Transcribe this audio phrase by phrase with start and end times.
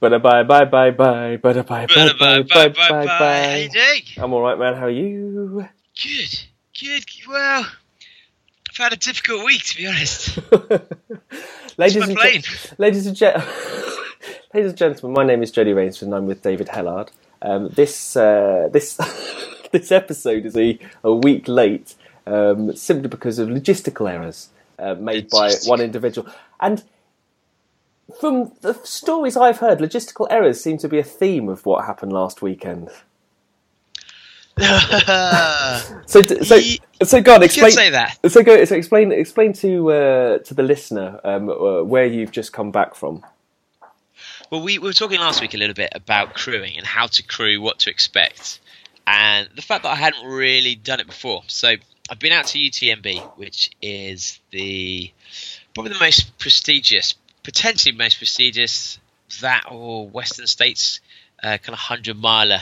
[0.00, 3.06] Bada bye bye bye bye bada bye bye bye bye bye bye.
[3.06, 4.02] How you doing?
[4.18, 4.74] I'm all right, man.
[4.74, 5.66] How are you?
[5.98, 6.40] Good,
[6.78, 7.04] good.
[7.26, 7.66] Well,
[8.68, 10.38] I've had a difficult week to be honest.
[11.78, 12.42] ladies, and plane.
[12.76, 13.48] Ladies and gentlemen,
[14.54, 17.08] ladies and gentlemen, my name is Jody Rainsford, and I'm with David Hellard.
[17.40, 18.96] Um, this uh, this
[19.72, 21.94] this episode is a, a week late
[22.26, 26.84] um, simply because of logistical errors uh, made by one individual and
[28.20, 32.12] from the stories I've heard, logistical errors seem to be a theme of what happened
[32.12, 32.90] last weekend.
[36.06, 36.60] So, so,
[37.02, 37.72] so, go on, explain.
[37.72, 38.18] say that.
[38.28, 38.64] So, go.
[38.64, 39.12] So, explain.
[39.12, 43.24] Explain to uh, to the listener um, uh, where you've just come back from.
[44.50, 47.22] Well, we, we were talking last week a little bit about crewing and how to
[47.22, 48.60] crew, what to expect,
[49.06, 51.42] and the fact that I hadn't really done it before.
[51.48, 51.74] So
[52.08, 55.10] I've been out to UTMB, which is the
[55.74, 57.14] probably the most prestigious,
[57.46, 58.98] potentially most prestigious
[59.40, 60.98] that or Western States
[61.44, 62.58] uh, kind of hundred miler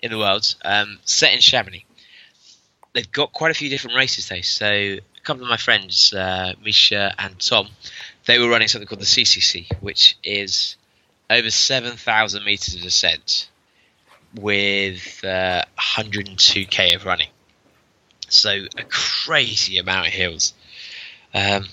[0.00, 1.84] in the world, um, set in Chamonix.
[2.94, 4.40] They've got quite a few different races though.
[4.40, 7.68] So a couple of my friends, uh, Misha and Tom,
[8.24, 10.76] they were running something called the CCC, which is
[11.28, 13.50] over 7,000 meters of descent
[14.34, 17.28] with uh, 102k of running.
[18.30, 20.54] So a crazy amount of hills.
[21.34, 21.66] Um,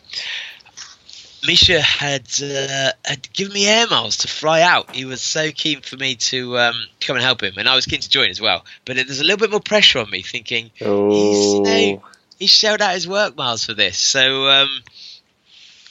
[1.45, 4.95] Misha had uh, had given me air miles to fly out.
[4.95, 7.85] He was so keen for me to um, come and help him, and I was
[7.85, 8.63] keen to join as well.
[8.85, 12.03] But there's a little bit more pressure on me, thinking he's, you Oh, know,
[12.39, 13.97] he shelled out his work miles for this.
[13.97, 14.69] So um,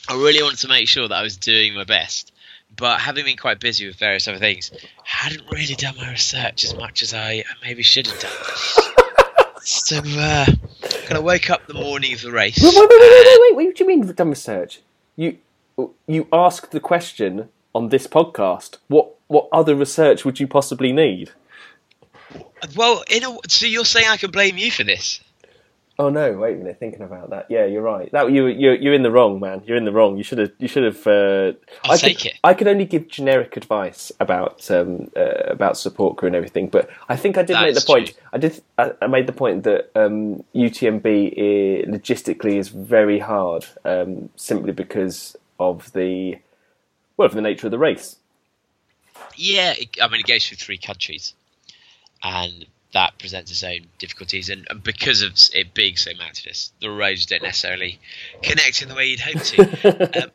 [0.09, 2.33] I really wanted to make sure that I was doing my best.
[2.75, 4.71] But having been quite busy with various other things,
[5.05, 9.55] hadn't really done my research as much as I maybe should have done.
[9.63, 10.47] so uh,
[11.05, 12.59] kind of woke up the morning of the race.
[12.63, 13.67] wait, wait, wait, wait, wait, wait.
[13.67, 14.81] What do you mean done research?
[15.17, 15.39] You
[16.07, 18.79] you asked the question on this podcast.
[18.89, 21.31] What what other research would you possibly need?
[22.77, 25.21] Well, in a, so you're saying I can blame you for this?
[26.03, 26.33] Oh no!
[26.33, 26.81] Wait a minute.
[26.81, 28.11] Thinking about that, yeah, you're right.
[28.11, 29.63] That you you're you're in the wrong, man.
[29.65, 30.17] You're in the wrong.
[30.17, 31.07] You should have you should have.
[31.07, 31.53] Uh,
[31.85, 32.41] I'll I take could, it.
[32.43, 36.91] I could only give generic advice about um, uh, about support crew and everything, but
[37.09, 38.09] I think I did make the point.
[38.09, 38.17] true.
[38.33, 38.61] I did.
[38.79, 44.73] I, I made the point that um, UTMB i logistically is very hard, um, simply
[44.73, 46.37] because of the
[47.17, 48.17] well, of the nature of the race.
[49.37, 51.33] Yeah, it, I mean, it goes through three countries,
[52.25, 54.51] and that presents its own difficulties.
[54.51, 57.99] And, and because of it being so mountainous, the roads don't necessarily
[58.43, 60.23] connect in the way you'd hope to.
[60.25, 60.31] um,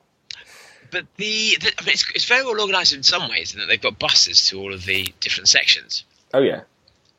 [0.92, 3.68] but the, the I mean, it's, it's very well organised in some ways, in that
[3.68, 6.04] they've got buses to all of the different sections,
[6.34, 6.62] Oh yeah.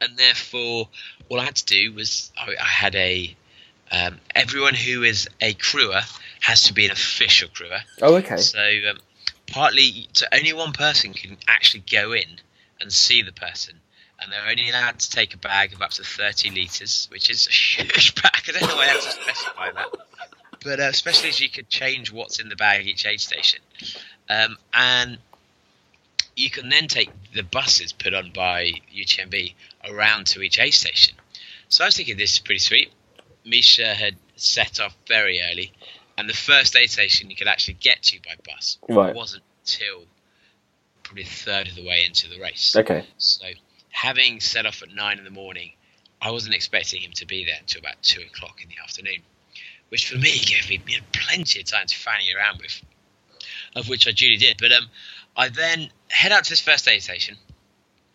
[0.00, 0.88] and therefore,
[1.28, 3.37] all I had to do was I, I had a
[3.91, 6.00] um, everyone who is a crewer
[6.41, 7.81] has to be an official crewer.
[8.03, 8.38] Oh okay.
[8.38, 8.59] So
[8.91, 8.99] um,
[9.47, 12.41] partly, so only one person can actually go in
[12.81, 13.75] and see the person,
[14.20, 17.46] and they're only allowed to take a bag of up to thirty liters, which is
[17.46, 18.42] a huge bag.
[18.48, 19.88] I don't know why I have to specify that,
[20.64, 23.60] but uh, especially as you could change what's in the bag at each aid station,
[24.28, 25.18] um, and
[26.36, 29.54] you can then take the buses put on by UTMB
[29.90, 31.14] around to each aid station.
[31.68, 32.92] So I was thinking this is pretty sweet.
[33.44, 35.72] Misha had set off very early,
[36.16, 39.14] and the first aid station you could actually get to by bus Right.
[39.14, 40.04] wasn't until
[41.02, 42.76] probably a third of the way into the race.
[42.76, 43.04] Okay.
[43.18, 43.46] So,
[44.03, 45.72] having set off at nine in the morning,
[46.22, 49.22] I wasn't expecting him to be there until about two o'clock in the afternoon,
[49.88, 52.81] which for me gave me plenty of time to fanny around with,
[53.75, 54.58] of which I duly did.
[54.60, 54.87] But um,
[55.37, 57.37] I then head out to this first aid station.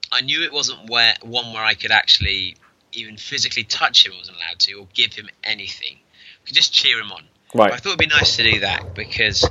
[0.09, 2.55] I knew it wasn't where one where I could actually
[2.93, 4.13] even physically touch him.
[4.13, 5.97] I wasn't allowed to, or give him anything.
[5.97, 7.23] I could just cheer him on.
[7.53, 7.71] Right.
[7.71, 9.49] But I thought it'd be nice to do that because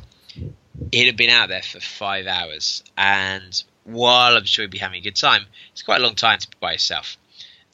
[0.92, 5.00] he'd have been out there for five hours, and while I'm sure he'd be having
[5.00, 7.16] a good time, it's quite a long time to be by yourself.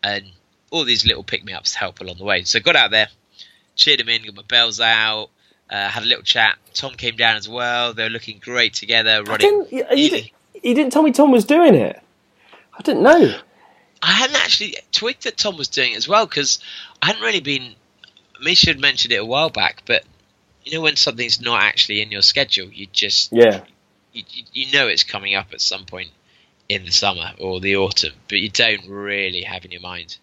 [0.03, 0.27] And
[0.71, 2.45] all these little pick me ups help along the way.
[2.45, 3.09] So I got out there,
[3.75, 5.31] cheered him in, got my bells out,
[5.71, 6.57] uh, had a little chat.
[6.75, 7.93] Tom came down as well.
[7.93, 9.65] They were looking great together, running.
[9.65, 9.73] didn't.
[9.73, 10.31] You, you, didn't,
[10.63, 12.01] you didn't tell me Tom was doing it.
[12.79, 13.35] I didn't know.
[14.01, 16.61] I hadn't actually twigged that Tom was doing it as well because
[17.03, 17.75] I hadn't really been.
[18.41, 20.05] Misha had mentioned it a while back, but
[20.65, 23.63] you know when something's not actually in your schedule, you just Yeah.
[24.13, 24.23] You,
[24.53, 26.11] you- know it's coming up at some point
[26.69, 30.17] in the summer or the autumn, but you don't really have in your mind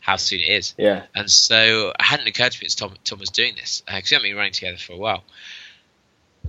[0.00, 0.74] how soon it is.
[0.78, 1.04] Yeah.
[1.14, 4.14] And so it hadn't occurred to me that Tom, Tom was doing this because we
[4.14, 5.24] haven't been running together for a while.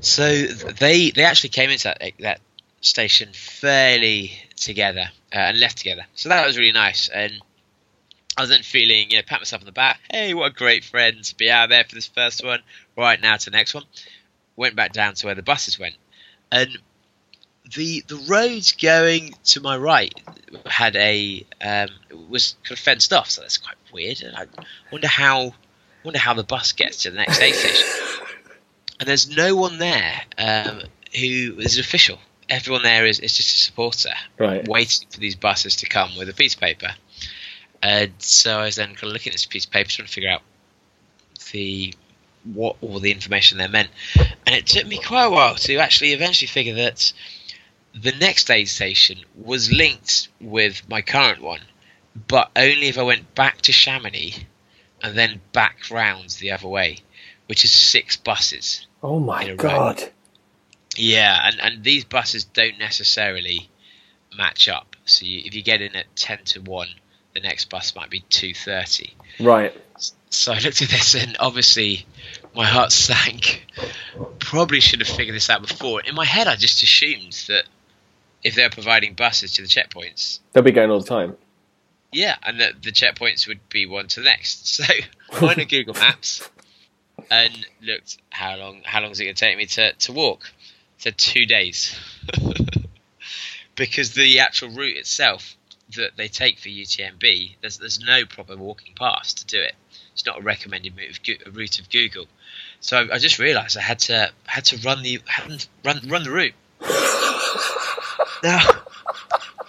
[0.02, 2.42] So they they actually came into that that
[2.82, 6.06] station fairly together uh, and left together.
[6.14, 7.10] So that was really nice.
[7.10, 7.34] And
[8.38, 10.00] I was then feeling, you know, pat myself on the back.
[10.12, 12.60] Hey, what a great friend to be out there for this first one.
[12.96, 13.86] Right now to the next one.
[14.56, 15.96] Went back down to where the buses went,
[16.52, 16.78] and
[17.76, 20.14] the the road going to my right
[20.66, 21.90] had a um,
[22.30, 24.22] was kind of fenced off, so that's quite weird.
[24.22, 24.46] And I
[24.92, 25.54] wonder how
[26.04, 27.88] wonder how the bus gets to the next aid station.
[29.00, 30.82] And there's no one there um,
[31.14, 32.18] who is an official.
[32.50, 34.66] Everyone there is, is just a supporter, Right.
[34.68, 36.96] waiting for these buses to come with a piece of paper.
[37.84, 40.14] And so I was then kind of looking at this piece of paper, trying to
[40.14, 40.42] figure out
[41.52, 41.94] the
[42.54, 43.90] what all the information there meant.
[44.16, 47.12] And it took me quite a while to actually eventually figure that
[47.94, 51.62] the next aid station was linked with my current one,
[52.28, 54.46] but only if I went back to Chamonix
[55.04, 57.00] and then back round the other way,
[57.48, 58.86] which is six buses.
[59.02, 59.56] Oh my a row.
[59.56, 60.04] god.
[60.96, 63.70] Yeah, and, and these buses don't necessarily
[64.36, 64.96] match up.
[65.06, 66.90] So you, if you get in at ten to one,
[67.34, 69.14] the next bus might be two thirty.
[69.40, 69.76] Right.
[70.30, 72.06] So I looked at this, and obviously
[72.58, 73.66] my heart sank.
[74.40, 76.02] Probably should have figured this out before.
[76.02, 77.64] In my head, I just assumed that
[78.44, 81.38] if they're providing buses to the checkpoints, They'll be going all the time.
[82.12, 84.68] yeah, and that the checkpoints would be one to the next.
[85.30, 86.50] So I went on Google Maps
[87.30, 90.52] and looked how long how long is it going to take me to, to walk.
[90.98, 91.96] It said two days
[93.76, 95.56] because the actual route itself
[95.96, 99.76] that they take for UTMB, there's there's no proper walking path to do it.
[100.14, 102.26] It's not a recommended route of, route of Google.
[102.80, 106.32] So I, just realised I had to had to run the hadn't run run the
[106.32, 106.54] route.
[108.44, 108.60] now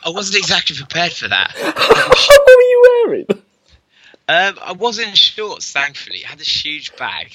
[0.04, 1.52] I wasn't exactly prepared for that.
[1.58, 3.26] what were you wearing?
[4.30, 6.24] Um, I was in shorts, thankfully.
[6.24, 7.32] I had this huge bag,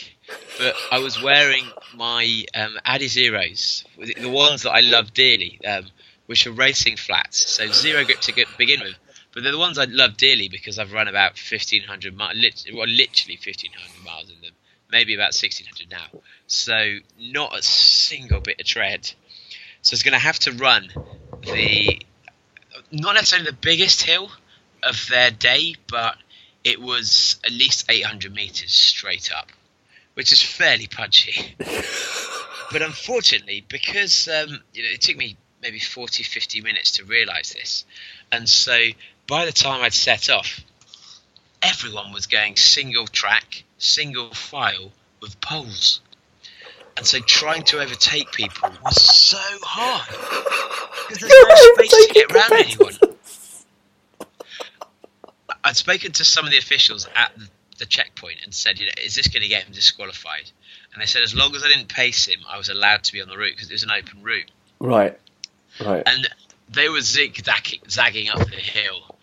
[0.59, 1.65] but I was wearing
[1.95, 5.85] my um, Adi Zeros, the ones that I love dearly, um,
[6.27, 8.95] which are racing flats, so zero grip to get, begin with.
[9.33, 12.87] But they're the ones I love dearly because I've run about 1,500 miles, lit- well,
[12.87, 14.53] literally 1,500 miles in them,
[14.93, 16.21] maybe about 1,600 now.
[16.47, 19.11] So not a single bit of tread.
[19.81, 20.87] So it's going to have to run
[21.41, 21.99] the,
[22.91, 24.29] not necessarily the biggest hill
[24.83, 26.15] of their day, but
[26.63, 29.49] it was at least 800 meters straight up,
[30.13, 31.55] which is fairly punchy.
[32.71, 37.53] but unfortunately, because um, you know, it took me maybe 40, 50 minutes to realise
[37.53, 37.85] this,
[38.31, 38.77] and so
[39.27, 40.61] by the time I'd set off,
[41.61, 44.91] everyone was going single track, single file
[45.21, 46.01] with poles.
[46.95, 50.07] And so trying to overtake people was so hard.
[51.07, 52.93] Because there's no space to get around anyone.
[55.63, 57.47] I'd spoken to some of the officials at the,
[57.79, 60.51] the checkpoint and said, you know, is this going to get him disqualified?
[60.93, 63.21] And they said, as long as I didn't pace him, I was allowed to be
[63.21, 64.51] on the route because it was an open route.
[64.79, 65.17] Right.
[65.83, 66.03] Right.
[66.05, 66.29] And
[66.69, 69.17] they were zigzagging zagging up the hill,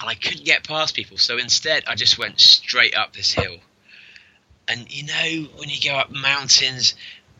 [0.00, 1.16] and I couldn't get past people.
[1.16, 3.56] So instead, I just went straight up this hill.
[4.68, 6.94] And you know, when you go up mountains,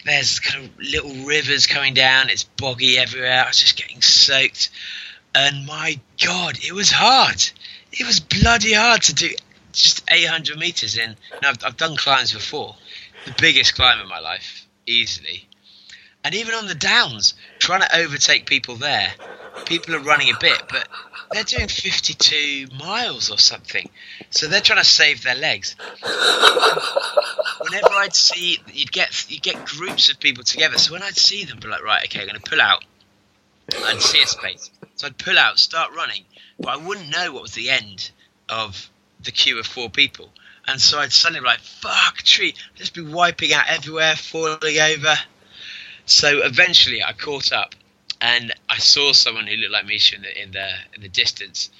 [0.05, 2.31] there's kind of little rivers coming down.
[2.31, 3.45] It's boggy everywhere.
[3.45, 4.71] I was just getting soaked,
[5.35, 7.43] and my God, it was hard.
[7.93, 9.31] It was bloody hard to do
[9.73, 11.17] just 800 meters in.
[11.43, 12.75] I've, I've done climbs before,
[13.25, 15.47] the biggest climb in my life, easily.
[16.25, 19.13] And even on the downs, trying to overtake people there,
[19.67, 20.89] people are running a bit, but
[21.33, 23.89] they're doing 52 miles or something.
[24.31, 25.77] So they're trying to save their legs.
[27.61, 30.79] Whenever I'd see, you'd get you get groups of people together.
[30.79, 32.85] So when I'd see them, be like, right, okay, I'm going to pull out.
[33.85, 36.25] I'd see a space, so I'd pull out, start running,
[36.59, 38.11] but I wouldn't know what was the end
[38.49, 38.89] of
[39.23, 40.31] the queue of four people.
[40.67, 44.79] And so I'd suddenly be like, fuck, tree, I'd just be wiping out everywhere, falling
[44.79, 45.15] over.
[46.07, 47.75] So eventually, I caught up,
[48.21, 51.71] and I saw someone who looked like Misha in the in the in the distance,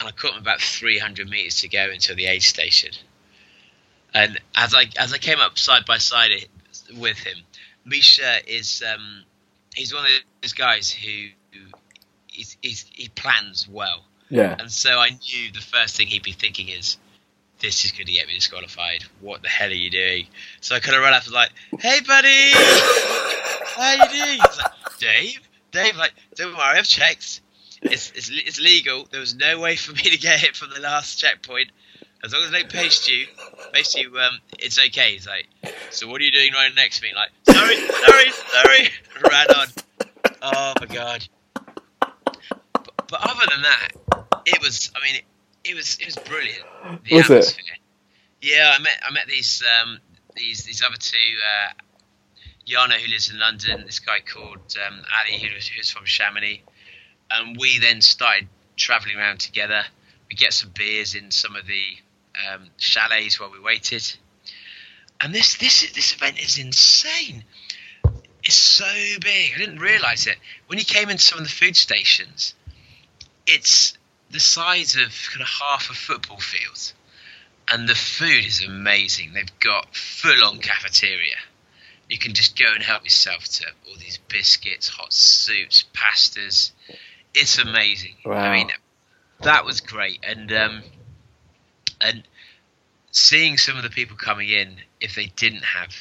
[0.00, 2.90] and I caught him about 300 meters to go until the aid station.
[4.14, 6.30] And as I as I came up side by side
[6.96, 7.36] with him,
[7.84, 9.24] Misha is um,
[9.74, 10.10] he's one of
[10.42, 11.60] those guys who, who
[12.28, 14.56] he's, he's, he plans well, Yeah.
[14.58, 16.96] and so I knew the first thing he'd be thinking is,
[17.60, 19.04] "This is going to get me disqualified.
[19.20, 20.26] What the hell are you doing?"
[20.60, 21.50] So I kind of ran up and like,
[21.80, 22.50] "Hey, buddy,
[23.76, 25.40] how you doing?" He's like, "Dave,
[25.74, 27.40] Dave, like, don't worry, I've checked.
[27.82, 29.06] It's, it's it's legal.
[29.10, 31.70] There was no way for me to get it from the last checkpoint.
[32.24, 33.26] As long as they paste you,
[33.74, 35.46] paste you, um, it's okay." He's like,
[35.90, 38.88] "So what are you doing right next to me?" Like, "Sorry, sorry, sorry."
[39.30, 39.66] Ran on.
[40.40, 41.28] Oh my god.
[42.00, 43.88] But other than that,
[44.46, 44.90] it was.
[44.96, 45.24] I mean, it,
[45.70, 46.64] it was it was brilliant.
[47.04, 47.60] The Was it?
[48.40, 49.98] Yeah, I met I met these um,
[50.34, 51.18] these these other two.
[51.18, 51.72] Uh,
[52.66, 56.62] Yana, who lives in London, this guy called um, Ali, who who's from Chamonix,
[57.30, 59.82] and we then started travelling around together.
[60.30, 61.84] We get some beers in some of the
[62.48, 64.16] um, chalets while we waited,
[65.20, 67.44] and this this this event is insane.
[68.42, 68.84] It's so
[69.20, 69.52] big.
[69.54, 72.54] I didn't realise it when you came into some of the food stations.
[73.46, 73.96] It's
[74.30, 76.92] the size of kind of half a football field,
[77.70, 79.34] and the food is amazing.
[79.34, 81.36] They've got full-on cafeteria.
[82.08, 86.72] You can just go and help yourself to all these biscuits, hot soups, pastas.
[87.34, 88.14] It's amazing.
[88.24, 88.34] Wow.
[88.34, 88.70] I mean,
[89.40, 90.82] that was great, and um,
[92.00, 92.22] and
[93.10, 95.94] seeing some of the people coming in, if they didn't have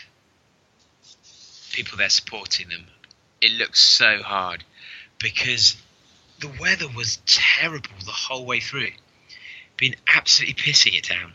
[1.72, 2.86] people there supporting them,
[3.42, 4.64] it looked so hard
[5.20, 5.76] because
[6.40, 8.90] the weather was terrible the whole way through.
[9.78, 11.34] Been absolutely pissing it down.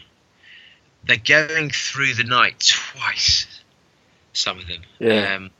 [1.04, 3.46] They're going through the night twice,
[4.38, 4.82] some of them.
[4.98, 5.34] Yeah.
[5.34, 5.50] Um,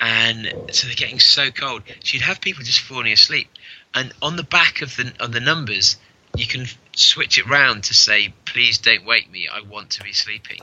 [0.00, 1.82] and so they're getting so cold.
[1.86, 3.48] So you'd have people just falling asleep.
[3.94, 5.96] And on the back of the of the numbers,
[6.36, 9.48] you can switch it round to say, "Please don't wake me.
[9.48, 10.60] I want to be sleeping."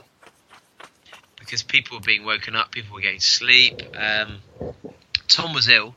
[1.38, 3.82] Because people were being woken up, people were going to sleep.
[3.94, 4.40] Um,
[5.28, 5.94] Tom was ill,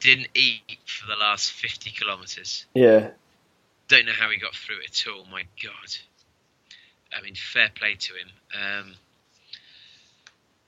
[0.00, 2.64] didn't eat for the last fifty kilometres.
[2.74, 3.10] Yeah.
[3.88, 5.26] Don't know how he got through it at all.
[5.30, 5.96] My God.
[7.16, 8.28] I mean, fair play to him.
[8.54, 8.94] Um,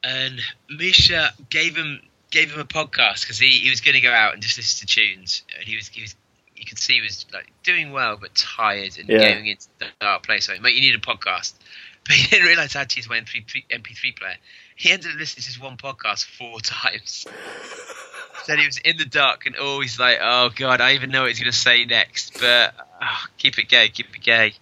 [0.02, 4.12] and Misha gave him gave him a podcast because he, he was going to go
[4.12, 6.14] out and just listen to tunes, and he was he was
[6.56, 9.32] you could see he was like doing well but tired and Yeah.
[9.32, 10.48] going into the dark place.
[10.48, 11.54] Like, mate, you need a podcast.
[12.06, 14.36] But he didn't realise how to use my MP3, MP3 player.
[14.74, 17.26] He ended up listening to his one podcast four times.
[18.44, 21.28] Said he was in the dark and always like, oh god, I even know what
[21.28, 22.32] he's going to say next.
[22.40, 24.54] But oh, keep it gay, keep it gay.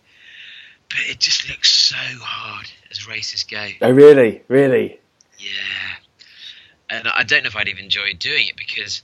[0.90, 3.68] But it just looks so hard as races go.
[3.83, 4.42] Oh, really?
[4.49, 4.99] Really?
[5.38, 5.50] Yeah.
[6.90, 9.02] And I don't know if I'd even enjoy doing it because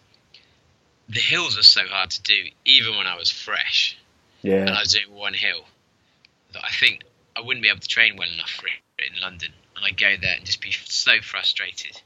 [1.09, 3.97] the hills are so hard to do, even when I was fresh
[4.43, 4.61] Yeah.
[4.61, 5.64] and I was doing one hill,
[6.53, 7.03] that I think
[7.37, 9.53] I wouldn't be able to train well enough for it in London.
[9.76, 12.00] And I'd go there and just be so frustrated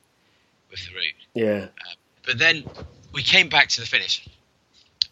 [0.71, 1.15] with the route.
[1.35, 1.63] Yeah.
[1.65, 2.65] Um, but then
[3.13, 4.27] we came back to the finish,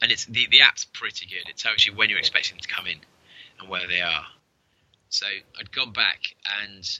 [0.02, 1.48] and it's the the app's pretty good.
[1.48, 2.98] It tells you when you're expecting them to come in
[3.60, 4.26] and where they are.
[5.10, 5.26] So
[5.58, 6.98] I'd gone back and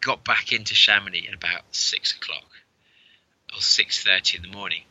[0.00, 2.46] got back into Chamonix at about six o'clock
[3.54, 4.82] or six thirty in the morning,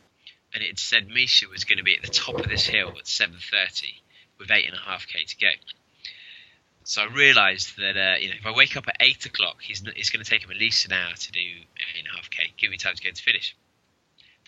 [0.54, 3.06] and it said Misha was going to be at the top of this hill at
[3.06, 4.02] seven thirty
[4.38, 5.48] with eight and a half k to go.
[6.84, 9.82] So I realised that uh, you know if I wake up at eight o'clock, he's
[9.96, 12.30] it's going to take him at least an hour to do eight and a half
[12.30, 12.44] k.
[12.56, 13.54] Give me time to go to finish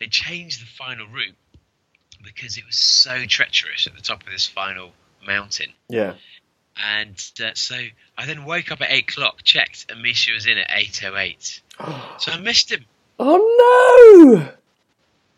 [0.01, 1.37] they changed the final route
[2.25, 4.93] because it was so treacherous at the top of this final
[5.25, 5.73] mountain.
[5.89, 6.15] Yeah.
[6.77, 7.77] And uh, so
[8.17, 11.17] I then woke up at eight o'clock, checked, and Misha was in at eight oh
[11.17, 11.61] eight.
[12.19, 12.85] So I missed him.
[13.19, 14.49] Oh no!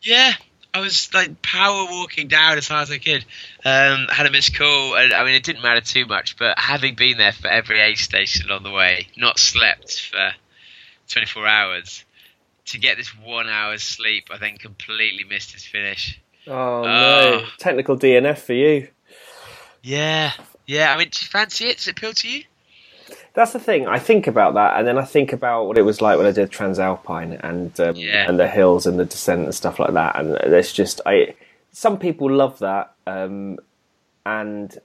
[0.02, 0.32] Yeah,
[0.74, 3.24] I was like power walking down as hard as I could.
[3.64, 6.36] Um, had a missed call, and I mean it didn't matter too much.
[6.36, 10.32] But having been there for every aid station on the way, not slept for
[11.08, 12.04] twenty four hours,
[12.66, 16.20] to get this one hour's sleep, I then completely missed his finish.
[16.46, 17.42] Oh no!
[17.42, 17.46] Oh.
[17.58, 18.88] Technical DNF for you.
[19.82, 20.32] Yeah,
[20.72, 20.92] yeah.
[20.92, 21.76] I mean, do you fancy it?
[21.78, 22.44] Does it appeal to you?
[23.34, 23.86] That's the thing.
[23.86, 26.32] I think about that, and then I think about what it was like when I
[26.32, 28.28] did Transalpine and um, Yeah.
[28.28, 30.18] and the hills and the descent and stuff like that.
[30.18, 31.34] And it's just, I
[31.72, 33.58] some people love that, um,
[34.26, 34.76] and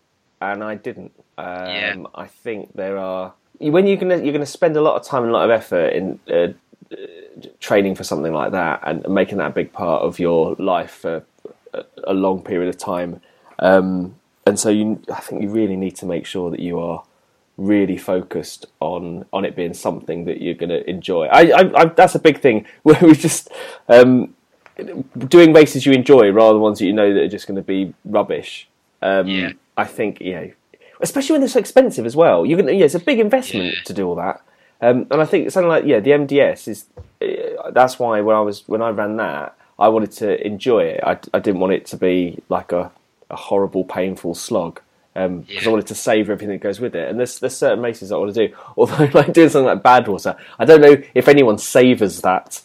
[0.42, 1.12] and I didn't.
[1.38, 1.96] Um, Yeah.
[2.16, 5.32] I think there are when you're gonna you're gonna spend a lot of time and
[5.32, 6.34] a lot of effort in uh,
[6.92, 6.96] uh,
[7.60, 11.24] training for something like that and making that a big part of your life for
[11.74, 13.20] a, a long period of time.
[13.60, 14.16] Um,
[14.48, 17.04] and so you, I think you really need to make sure that you are
[17.58, 21.26] really focused on on it being something that you're going to enjoy.
[21.28, 23.50] I, I, I, that's a big thing where we just
[23.90, 24.34] um,
[25.28, 27.62] doing races you enjoy rather than ones that you know that are just going to
[27.64, 28.68] be rubbish.
[29.02, 29.52] Um, Yeah.
[29.76, 30.52] I think you know,
[31.02, 32.46] especially when they're so expensive as well.
[32.46, 33.84] You're to, yeah, it's a big investment Yeah.
[33.86, 34.42] to do all that.
[34.82, 36.86] Um, and I think something like yeah, the MDS is.
[37.22, 41.00] Uh, that's why when I was when I ran that, I wanted to enjoy it.
[41.04, 42.92] I, I didn't want it to be like a,
[43.30, 44.82] a horrible, painful slog.
[45.14, 45.72] Because I Yeah.
[45.72, 47.10] wanted to savour everything that goes with it.
[47.10, 48.56] And there's there's certain races I want to do.
[48.78, 52.62] Although like doing something like Badwater, I don't know if anyone savours that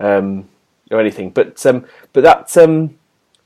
[0.00, 0.48] um,
[0.90, 1.30] or anything.
[1.30, 2.98] But um, but that um,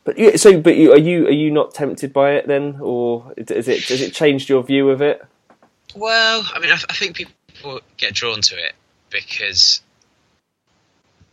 [0.05, 3.33] but you, so but you, are you are you not tempted by it then, or
[3.37, 5.23] is it has it changed your view of it?
[5.95, 8.75] Well, I mean, I, I think people get drawn to it
[9.11, 9.83] because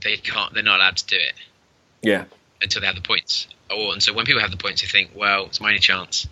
[0.03, 0.53] they can't.
[0.53, 1.35] They're not allowed to do it
[2.03, 2.25] Yeah,
[2.61, 3.47] until they have the points.
[3.71, 6.27] Or and so when people have the points, they think, well, it's my only chance.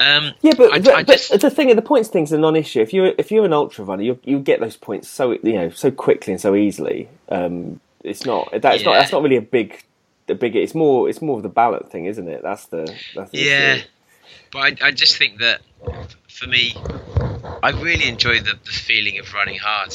[0.00, 2.80] Um, Yeah, but, I- but, I but the thing, the points thing's a non-issue.
[2.80, 5.70] If you're if you're an ultra runner, you you get those points so you know
[5.70, 7.08] so quickly and so easily.
[7.28, 9.82] Um, it's not that's not that's not really a big
[10.26, 10.56] the big.
[10.56, 12.42] It's more it's more of the ballot thing, isn't it?
[12.42, 12.84] That's the
[13.14, 13.86] that's the Yeah, issue.
[14.52, 15.60] but I, I just think that
[16.28, 16.74] for me,
[17.62, 19.94] I really enjoy the, the feeling of running hard.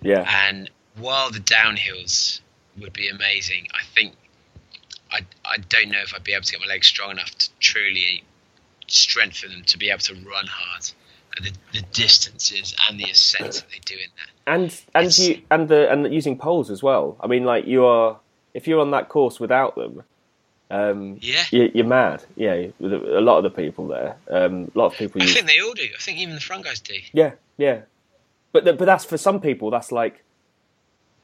[0.00, 2.40] yeah, And while the downhills
[2.80, 4.14] would be amazing, I think
[5.12, 7.48] I, I don't know if I'd be able to get my legs strong enough to
[7.60, 8.24] truly
[8.86, 10.90] strengthen them to be able to run hard.
[11.42, 14.52] The, the distances and the ascent that they do in that.
[14.54, 14.64] and
[14.94, 17.16] and It's- you and the and using poles as well.
[17.20, 18.18] I mean, like you are
[18.52, 20.02] if you're on that course without them.
[20.70, 21.42] Um, Yeah.
[21.50, 22.22] you, you're mad.
[22.36, 24.16] Yeah, with a a lot of the people there.
[24.30, 25.84] Um, a lot of people I use think they all do.
[25.84, 26.94] I think even the front guys do.
[27.14, 27.80] Yeah, yeah.
[28.52, 29.70] But th- but that's for some people.
[29.70, 30.22] That's like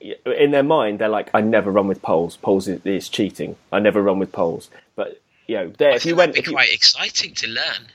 [0.00, 2.36] in their mind, they're like, I never run with poles.
[2.36, 3.56] Poles is, is cheating.
[3.72, 4.70] I never run with poles.
[4.94, 7.88] But you know, there, if you went, that'd if be you, quite exciting to learn.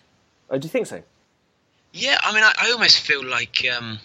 [0.49, 1.01] oh, do you think so?
[1.93, 3.99] Yeah, I mean, I, I almost feel like um,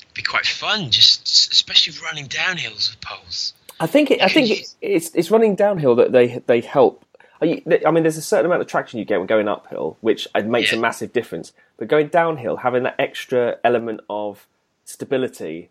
[0.00, 3.54] it'd be quite fun, just especially running downhills with poles.
[3.80, 7.04] I think it, I think it, it's it's running downhill that they they help.
[7.40, 10.42] I mean, there's a certain amount of traction you get when going uphill, which uh,
[10.42, 11.52] makes a massive difference.
[11.76, 14.46] But going downhill, having that extra element of
[14.84, 15.70] stability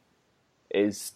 [0.70, 1.14] is.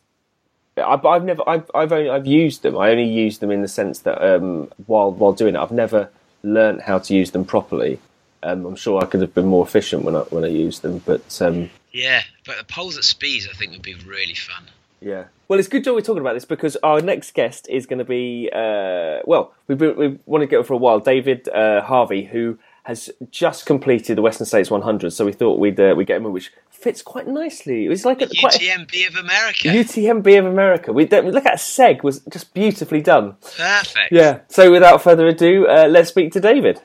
[0.78, 2.78] I've, I've never, I've, I've only, I've used them.
[2.78, 6.10] I only used them in the sense that um, while while doing it, I've never
[6.44, 8.00] learned how to use them properly.
[8.44, 11.00] Um, I'm sure I could have been more efficient when I when I used them,
[11.00, 14.66] but um, Yeah, but the poles at speeds, I think, would be really fun.
[15.02, 15.26] Yeah.
[15.48, 18.06] Well, it's good that we're talking about this because our next guest is going to
[18.06, 21.82] be, uh, well, we've, been, we've wanted to get him for a while, David uh,
[21.84, 25.12] Harvey, who has just completed the Western States 100.
[25.12, 27.86] So we thought we'd, uh, we'd get him, in, which fits quite nicely.
[27.86, 29.68] It was like a, quite a, UTMB of America.
[29.70, 30.94] UTMB of America.
[30.94, 33.36] We, we look at Seg was just beautifully done.
[33.42, 34.12] Perfect.
[34.12, 34.40] Yeah.
[34.50, 36.82] So without further ado, uh, let's speak to David.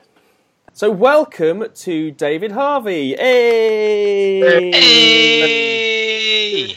[0.73, 3.15] So welcome to David Harvey.
[3.15, 4.71] Hey!
[4.71, 6.75] Hey!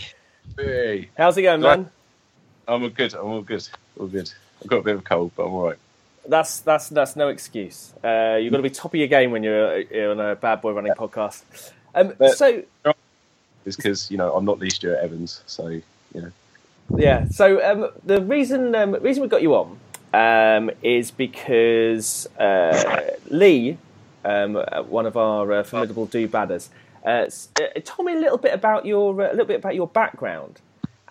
[0.57, 1.91] Hey, How's it going, man?
[2.67, 3.15] I'm all good.
[3.15, 3.69] I'm all good.
[3.99, 4.33] All good.
[4.61, 5.79] I've got a bit of a cold, but I'm all right.
[6.27, 7.93] That's that's that's no excuse.
[8.03, 10.63] Uh, you've got to be top of your game when you're, you're on a bad
[10.63, 11.43] boy running podcast.
[11.95, 12.63] Um, so
[13.67, 15.83] It's because you know I'm not Lee Stewart Evans, so you
[16.15, 16.33] know.
[16.97, 19.79] yeah, so um, the reason um, reason we got you on
[20.15, 23.79] um, is because uh, Lee,
[24.25, 24.55] um,
[24.89, 26.69] one of our uh, formidable do badders,
[27.05, 27.29] uh,
[27.61, 30.61] uh, told me a little bit about your uh, a little bit about your background.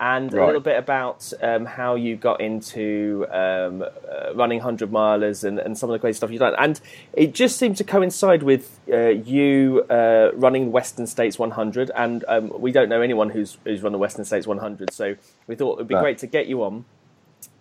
[0.04, 5.44] And a little bit about um, how you got into um, uh, running 100 milers
[5.44, 6.54] and, and some of the great stuff you've done.
[6.58, 6.78] And
[7.14, 11.90] it just seemed to coincide with uh, you uh, running Western States 100.
[11.96, 14.92] And um, we don't know anyone who's, who's run the Western States 100.
[14.92, 16.00] So we thought it would be No.
[16.02, 16.84] great to get you on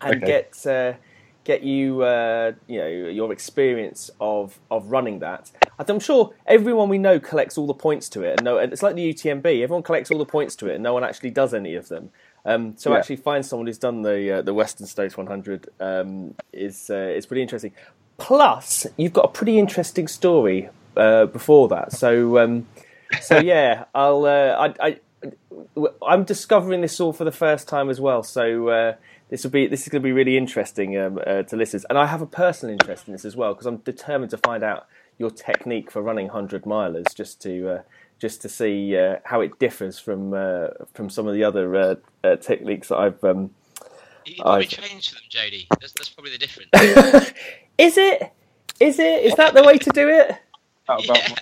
[0.01, 0.27] and Okay.
[0.27, 0.93] get uh,
[1.45, 5.51] get you uh, you know your experience of of running that.
[5.79, 8.84] I'm sure everyone we know collects all the points to it, and no, and it's
[8.84, 9.62] like the UTMB.
[9.62, 12.12] Everyone collects all the points to it, and no one actually does any of them.
[12.45, 12.97] Um, so Yeah.
[12.97, 17.25] actually, find someone who's done the uh, the Western States 100 um, is uh, is
[17.25, 17.71] pretty interesting.
[18.17, 21.93] Plus, you've got a pretty interesting story uh, before that.
[21.93, 22.67] So um,
[23.21, 24.99] so yeah, I'll uh, I, I
[26.06, 28.23] I'm discovering this all for the first time as well.
[28.23, 28.95] So uh,
[29.29, 31.97] this will be this is going to be really interesting um, uh, to listeners, and
[31.97, 34.86] I have a personal interest in this as well because I'm determined to find out
[35.17, 37.82] your technique for running hundred milers, just to uh,
[38.23, 41.95] just to see uh, how it differs from uh, from some of the other uh,
[42.23, 43.21] uh, techniques that I've.
[43.21, 43.53] Um...
[44.25, 45.67] You can probably I've- change them, Jody.
[45.81, 46.69] That's, that's probably the difference.
[47.77, 48.31] Is it?
[48.79, 49.25] Is it?
[49.25, 50.38] Is that the way to do it?
[50.88, 51.36] About, Yeah.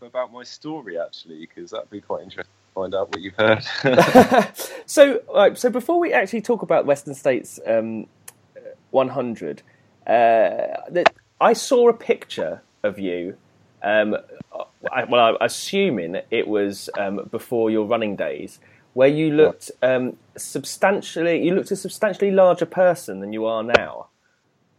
[0.00, 3.34] my, about my story actually, because that'd be quite interesting to find out what you've
[3.34, 3.64] heard.
[4.86, 8.06] so, right, so before we actually talk about Western States um,
[8.90, 9.62] 100,
[10.06, 11.02] uh,
[11.40, 13.36] I saw a picture of you.
[13.82, 14.16] Um,
[14.92, 18.60] I, well, I'm assuming it was um, before your running days,
[18.94, 21.44] where you looked um, substantially.
[21.44, 24.08] You looked a substantially larger person than you are now.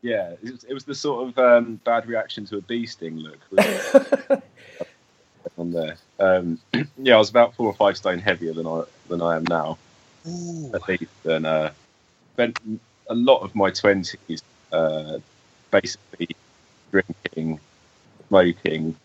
[0.01, 3.17] yeah, it was, it was the sort of um, bad reaction to a bee sting
[3.17, 3.39] look
[5.57, 5.97] on there.
[6.19, 6.59] Um,
[6.97, 9.77] yeah, I was about four or five stone heavier than I than I am now.
[10.27, 10.71] Ooh.
[10.73, 11.71] at least, and uh,
[12.33, 12.59] spent
[13.09, 15.19] a lot of my twenties uh,
[15.71, 16.35] basically
[16.91, 17.59] drinking,
[18.27, 18.95] smoking,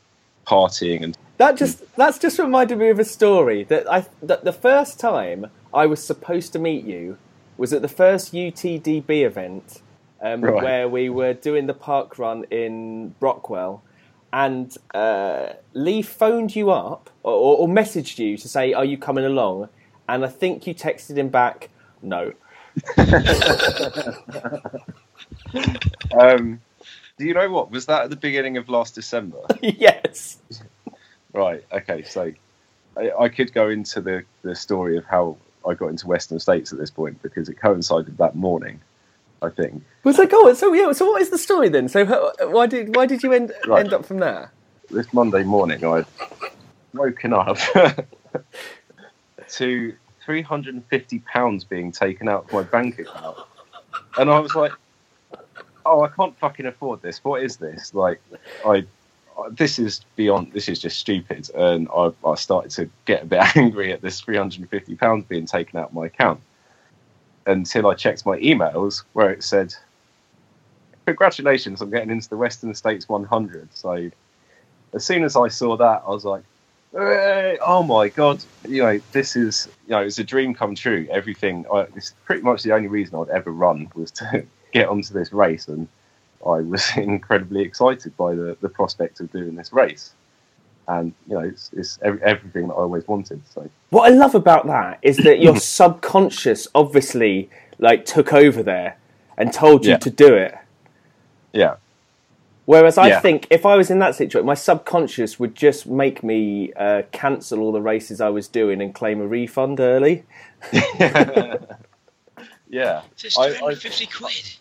[0.45, 4.53] partying, and That just that's just reminded me of a story that I that the
[4.53, 7.19] first time I was supposed to meet you
[7.57, 9.81] was at the first UTDB event
[10.21, 10.63] um, Right.
[10.63, 13.83] where we were doing the park run in Brockwell,
[14.33, 19.25] and uh, Lee phoned you up or, or messaged you to say, "Are you coming
[19.25, 19.69] along?"
[20.09, 21.71] And I think you texted him back,
[22.03, 22.33] "No."
[26.21, 26.61] um,
[27.17, 27.71] Do you know what?
[27.71, 29.39] Was that at the beginning of last December?
[29.63, 30.39] yes.
[31.33, 31.65] right.
[31.73, 32.03] Okay.
[32.03, 32.33] So
[32.97, 36.73] I, I could go into the, the story of how I got into Western States
[36.73, 38.81] at this point because it coincided that morning.
[39.43, 39.83] I think.
[40.05, 40.91] Was like, oh, so yeah.
[40.93, 41.89] So what is the story then?
[41.89, 43.81] So how, why did why did you end Right.
[43.81, 44.51] end up from there?
[44.91, 46.07] This Monday morning, I'd
[46.95, 47.59] woken up
[49.51, 53.37] to three hundred and fifty pounds being taken out of my bank account,
[54.17, 54.73] and I was like,
[55.87, 57.23] "Oh, I can't fucking afford this.
[57.25, 57.95] What is this?
[57.95, 58.21] Like,
[58.65, 58.85] I."
[59.51, 60.53] This is beyond.
[60.53, 64.21] This is just stupid, and I, I started to get a bit angry at this
[64.21, 66.41] three hundred and fifty pounds being taken out of my account.
[67.47, 69.75] Until I checked my emails, where it said,
[71.07, 74.09] "Congratulations, I'm getting into the Western States 100." So,
[74.95, 76.45] as soon as I saw that, I was like,
[76.93, 81.09] "Hey, "Oh my god!" You know, this is you know, it's a dream come true.
[81.11, 81.67] Everything.
[81.73, 85.33] I, it's pretty much the only reason I'd ever run was to get onto this
[85.33, 85.89] race, and
[86.47, 90.13] I was incredibly excited by the, the prospect of doing this race.
[90.87, 93.41] And you know, it's, it's ev- everything that I always wanted.
[93.55, 98.99] So What I love about that is that your subconscious obviously like took over there
[99.39, 99.97] and told you Yeah.
[99.99, 100.55] to do it.
[101.55, 101.77] yeah,
[102.67, 103.21] Whereas I Yeah.
[103.21, 107.61] think if I was in that situation, my subconscious would just make me uh, cancel
[107.61, 110.25] all the races I was doing and claim a refund early.
[112.69, 113.03] yeah.
[113.13, 114.53] It's just I- I- 250 quid.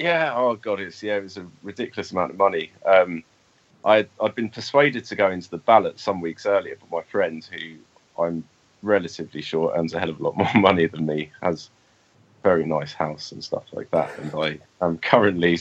[0.00, 2.72] Yeah, oh god, it's yeah, it was a ridiculous amount of money.
[2.86, 3.22] Um,
[3.84, 7.46] I I'd been persuaded to go into the ballot some weeks earlier, but my friend,
[7.52, 7.76] who
[8.22, 8.42] I'm
[8.82, 11.68] relatively sure earns a hell of a lot more money than me, has
[12.42, 15.58] a very nice house and stuff like that, and I am currently,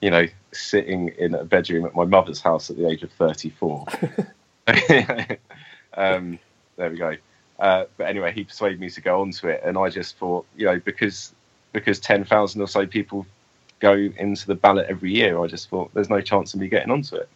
[0.00, 3.86] you know, sitting in a bedroom at my mother's house at the age of 34.
[5.94, 6.40] um,
[6.76, 7.16] there we go.
[7.60, 10.66] Uh, but anyway, he persuaded me to go onto it, and I just thought, you
[10.66, 11.32] know, because
[11.72, 13.24] because ten thousand or so people
[13.80, 16.90] go into the ballot every year, I just thought there's no chance of me getting
[16.90, 17.28] onto it.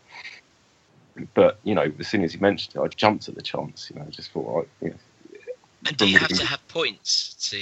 [1.34, 3.90] But you know, as soon as he mentioned it, I jumped at the chance.
[3.90, 4.96] You know, I just thought, I, you know,
[5.86, 7.58] And do you have to have points to,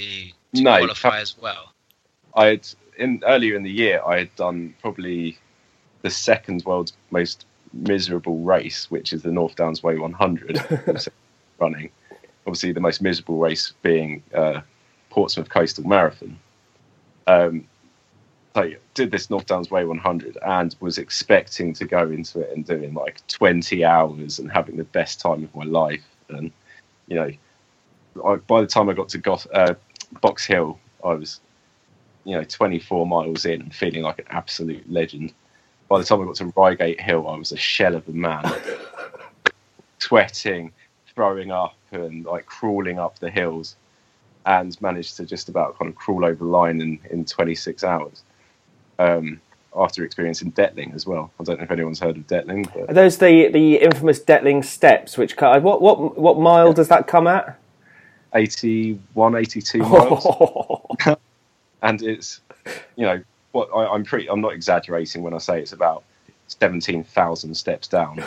[0.55, 1.71] to No, qualify as well?
[2.35, 2.67] I had
[2.97, 5.37] in earlier in the year, I had done probably
[6.01, 11.07] the second world's most miserable race, which is the North Downs Way 100
[11.59, 11.89] running.
[12.45, 14.61] Obviously, the most miserable race being uh,
[15.09, 16.37] Portsmouth Coastal Marathon.
[17.27, 17.65] Um,
[18.55, 22.65] so did this North Downs Way 100 and was expecting to go into it and
[22.65, 26.03] doing like 20 hours and having the best time of my life.
[26.29, 26.51] And
[27.07, 27.31] you know,
[28.23, 29.73] I, by the time I got to Goth, uh,
[30.21, 31.41] Box Hill, I was
[32.25, 35.33] you know 24 miles in and feeling like an absolute legend.
[35.89, 38.43] By the time I got to Reigate Hill, I was a shell of a man,
[39.99, 40.71] sweating,
[41.13, 43.75] throwing up, and like crawling up the hills,
[44.45, 48.23] and managed to just about kind of crawl over the line in, in 26 hours.
[48.99, 49.41] Um,
[49.75, 51.31] after experiencing Detling as well.
[51.39, 55.17] I don't know if anyone's heard of Detling, Are those the, the infamous Detling steps?
[55.17, 57.59] Which co- what what what mile does that come at?
[58.35, 60.27] 81, 82 miles.
[61.81, 62.41] and it's
[62.95, 66.03] you know what I, I'm pretty I'm not exaggerating when I say it's about
[66.47, 68.19] seventeen thousand steps down,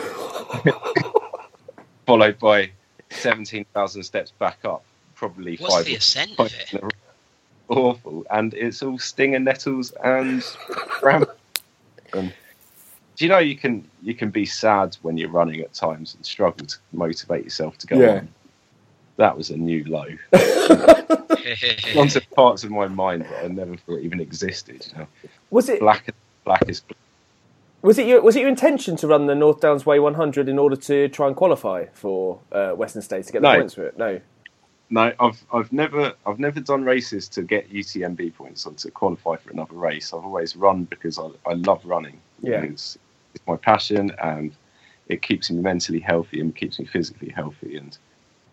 [2.05, 2.69] followed by
[3.09, 4.83] seventeen thousand steps back up,
[5.15, 5.85] probably What's five.
[5.85, 6.83] the ascent of it?
[7.69, 7.89] In a row.
[7.89, 10.43] Awful, and it's all stinger nettles and
[11.01, 11.35] brambles.
[12.13, 12.33] And
[13.15, 16.25] do you know you can you can be sad when you're running at times and
[16.25, 18.09] struggle to motivate yourself to go Yeah.
[18.19, 18.29] on.
[19.17, 20.05] That was a new low.
[21.95, 24.85] onto parts of my mind that I never thought even existed.
[24.91, 25.07] You know,
[25.49, 26.13] Was it black,
[26.45, 26.83] blackest.
[27.81, 30.59] was it your was it your intention to run the North Downs Way 100 in
[30.59, 33.57] order to try and qualify for uh, Western States to get the No.
[33.59, 33.97] points for it?
[33.97, 34.21] No.
[34.89, 39.35] No, I've I've never I've never done races to get UTMB points or to qualify
[39.35, 40.13] for another race.
[40.13, 42.19] I've always run because I, I love running.
[42.41, 42.61] Yeah.
[42.61, 42.97] it's,
[43.33, 44.53] it's my passion and
[45.09, 47.77] it keeps me mentally healthy and keeps me physically healthy.
[47.77, 47.97] And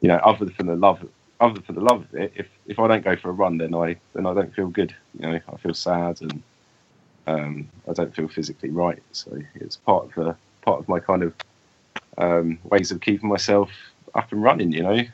[0.01, 1.07] you know, other than the love,
[1.41, 3.75] other than the love of it, if if I don't go for a run, then
[3.75, 4.95] I then I don't feel good.
[5.19, 6.43] You know, I feel sad and
[7.29, 9.03] um, I don't feel physically right.
[9.13, 11.35] So it's part of the part of my kind of
[12.19, 13.71] um, ways of keeping myself
[14.15, 14.73] up and running.
[14.73, 15.05] You know.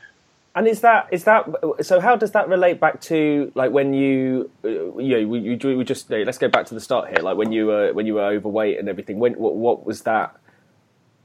[0.53, 1.47] And is that is that
[1.81, 2.01] so?
[2.01, 6.09] How does that relate back to like when you uh, you know we, we just
[6.09, 7.23] let's go back to the start here.
[7.23, 9.19] Like when you were when you were overweight and everything.
[9.19, 10.35] When what, what was that?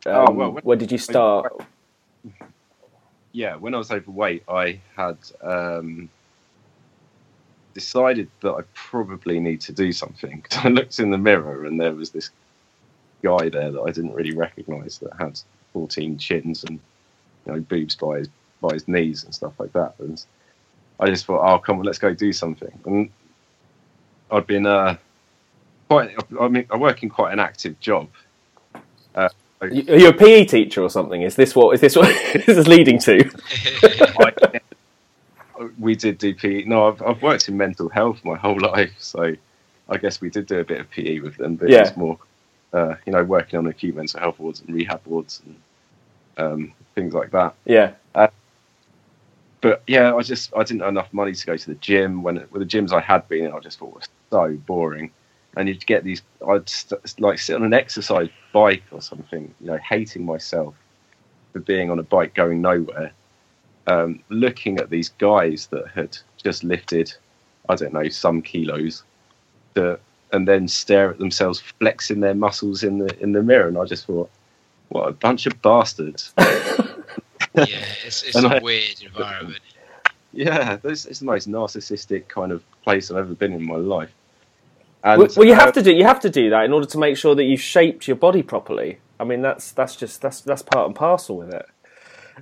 [0.06, 1.52] Um, Oh, well, when- when did you start?
[3.32, 6.08] yeah, when I was overweight, I had um,
[7.74, 10.44] decided that I probably need to do something.
[10.52, 12.30] I looked in the mirror and there was this
[13.22, 15.40] guy there that I didn't really recognise that had
[15.72, 16.78] 14 chins and
[17.46, 18.28] you know boobs by his
[18.60, 19.94] by his knees and stuff like that.
[19.98, 20.22] And
[21.00, 22.72] I just thought, oh come on, let's go do something.
[22.84, 23.10] And
[24.30, 24.96] I'd been uh,
[25.88, 26.14] quite.
[26.40, 28.08] I mean, I work in quite an active job.
[29.62, 31.22] You- Are you a PE teacher or something?
[31.22, 32.08] Is this what is this what
[32.46, 33.18] this is leading to?
[34.18, 34.32] I,
[35.78, 36.64] we did do PE.
[36.64, 39.34] No, I've, I've worked in mental health my whole life, so
[39.88, 41.82] I guess we did do a bit of PE with them, but Yeah.
[41.86, 42.18] it's more,
[42.74, 45.56] uh, you know, working on acute mental health wards and rehab wards and
[46.36, 47.54] um, things like that.
[47.64, 47.92] Yeah,
[49.66, 52.22] But yeah, I just I didn't have enough money to go to the gym.
[52.22, 55.10] When with the gyms I had been in, I just thought was so boring.
[55.56, 59.66] And you'd get these, I'd st- like sit on an exercise bike or something, you
[59.66, 60.76] know, hating myself
[61.52, 63.10] for being on a bike going nowhere.
[63.88, 67.12] Um, looking at these guys that had just lifted,
[67.68, 69.02] I don't know, some kilos,
[69.74, 69.98] to,
[70.32, 73.84] and then stare at themselves flexing their muscles in the in the mirror, and I
[73.84, 74.30] just thought,
[74.90, 76.32] what a bunch of bastards.
[77.56, 79.60] yeah, it's, it's a I- weird environment.
[80.32, 84.12] Yeah, this is the most narcissistic kind of place I've ever been in my life.
[85.02, 86.86] And, well, well, you uh, have to do you have to do that in order
[86.86, 88.98] to make sure that you've shaped your body properly.
[89.18, 91.64] I mean, that's that's just that's that's part and parcel with it.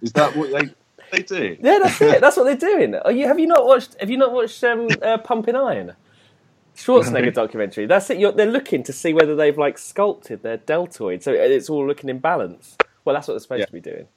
[0.02, 0.70] Is that what they
[1.12, 1.56] they do?
[1.62, 2.20] Yeah, that's it.
[2.20, 2.94] That's what they're doing.
[2.96, 5.92] Are you have you not watched Have you not watched um, uh, Pumping Iron?
[6.76, 7.86] Schwarzenegger documentary.
[7.86, 8.18] That's it.
[8.18, 12.10] You're, they're looking to see whether they've like sculpted their deltoid, so it's all looking
[12.10, 12.76] in balance.
[13.04, 13.66] Well, that's what they're supposed Yeah.
[13.66, 14.08] to be doing.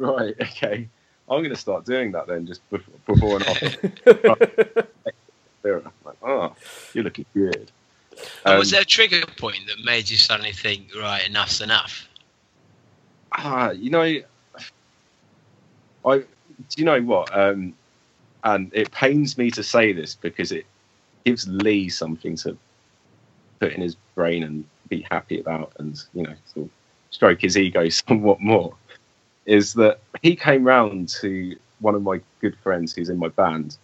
[0.06, 0.34] Right.
[0.40, 0.88] Okay.
[1.28, 4.36] I'm going to start doing that then, just before, before and after.
[5.62, 5.82] Mirror.
[6.04, 6.56] Like, oh,
[6.94, 7.70] you're looking good.
[8.46, 12.08] And Um, was there a trigger point that made you suddenly think, right, enough's enough?
[13.32, 14.20] ah, you know,
[16.04, 16.24] I do
[16.76, 17.36] you know what?
[17.36, 17.74] Um,
[18.44, 20.66] and it pains me to say this because it
[21.24, 22.56] gives Lee something to
[23.60, 26.72] put in his brain and be happy about, and you know, sort of
[27.10, 28.74] stroke his ego somewhat more.
[29.50, 33.76] Is that he came round to one of my good friends who's in my band.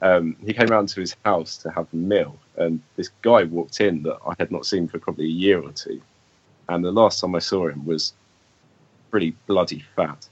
[0.00, 3.80] Um, he came round to his house to have a meal, and this guy walked
[3.80, 6.00] in that I had not seen for probably a year or two.
[6.68, 8.12] And the last time I saw him was
[9.10, 10.28] pretty bloody fat.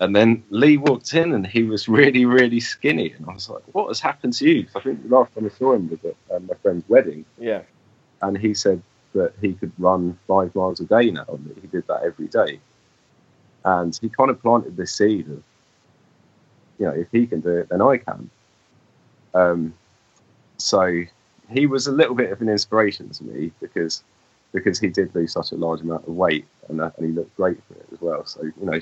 [0.00, 3.12] And then Lee walked in and he was really, really skinny.
[3.12, 4.66] And I was like, what has happened to you?
[4.76, 7.24] I think the last time I saw him was at um, my friend's wedding.
[7.38, 7.62] Yeah.
[8.20, 8.82] And he said
[9.14, 12.28] that he could run five miles a day now and that he did that every
[12.28, 12.60] day.
[13.64, 15.42] And he kind of planted the seed of,
[16.78, 18.30] you know, if he can do it, then I can.
[19.34, 19.74] Um,
[20.56, 21.04] so
[21.50, 24.02] he was a little bit of an inspiration to me because
[24.52, 27.34] because he did lose such a large amount of weight and, that, and he looked
[27.36, 28.24] great for it as well.
[28.26, 28.78] So you know,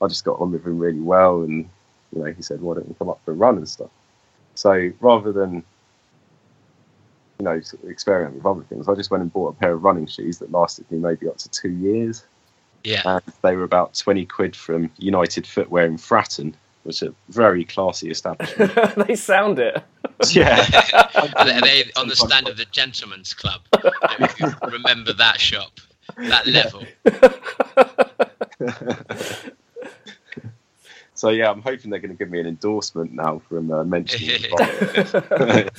[0.00, 1.68] I just got on with him really well, and
[2.14, 3.90] you know, he said, "Why don't you come up for a run and stuff?"
[4.54, 5.62] So rather than
[7.38, 10.06] you know experiment with other things, I just went and bought a pair of running
[10.06, 12.24] shoes that lasted me maybe up to two years,
[12.88, 13.02] Yeah.
[13.04, 17.64] and they were about twenty quid from United Footwear in Fratton, which is a very
[17.64, 18.72] classy establishment.
[19.06, 19.82] they sound it.
[20.30, 20.60] yeah,
[21.16, 23.60] Are they- are they on the stand of the Gentleman's Club?
[24.72, 25.72] remember that shop,
[26.16, 26.84] that level.
[31.14, 34.40] so yeah, I'm hoping they're going to give me an endorsement now from uh, mentioning.
[34.42, 35.70] it.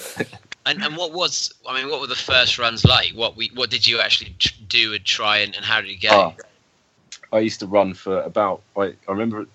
[0.65, 3.13] And, and what was, I mean, what were the first runs like?
[3.15, 6.01] What we, what did you actually tr- do and try, and, and how did it
[6.01, 6.09] go?
[6.11, 6.33] Ah,
[7.31, 8.61] I used to run for about.
[8.77, 9.45] I, I remember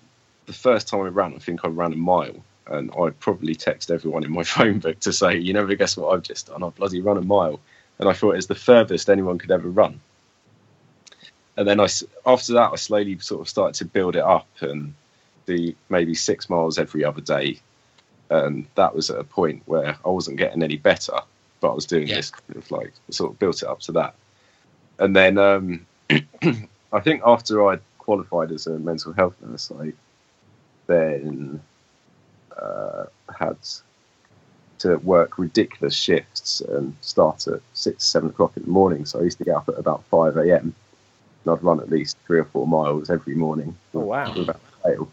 [0.45, 1.33] the first time I ran.
[1.35, 2.35] I think I ran a mile,
[2.67, 6.13] and I'd probably text everyone in my phone book to say, "You never guess what
[6.13, 6.63] I've just done.
[6.63, 7.59] I bloody run a mile."
[7.99, 10.01] And I thought it was the furthest anyone could ever run.
[11.57, 11.87] And then I,
[12.25, 14.93] after that, I slowly sort of started to build it up and
[15.45, 17.59] do maybe six miles every other day.
[18.29, 21.17] And that was at a point where I wasn't getting any better,
[21.61, 22.15] but I was doing Yeah.
[22.17, 24.15] this kind of like sort of built it up to that.
[24.99, 25.85] And then um,
[26.91, 29.93] I think after I qualified as a mental health nurse, I
[30.87, 31.61] then
[32.59, 33.05] uh,
[33.37, 33.57] had
[34.79, 39.05] to work ridiculous shifts and start at six, seven o'clock in the morning.
[39.05, 40.75] So I used to get up at about five a.m.
[41.43, 43.75] and I'd run at least three or four miles every morning.
[43.93, 44.33] Oh, wow.
[44.35, 45.09] Without fail,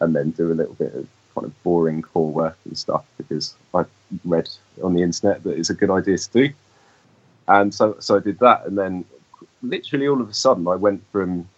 [0.00, 3.54] and then do a little bit of kind of boring core work and stuff because
[3.72, 3.84] I
[4.24, 4.48] read
[4.82, 6.50] on the internet that it's a good idea to do.
[7.48, 9.04] And so, so I did that, and then
[9.62, 11.48] literally all of a sudden I went from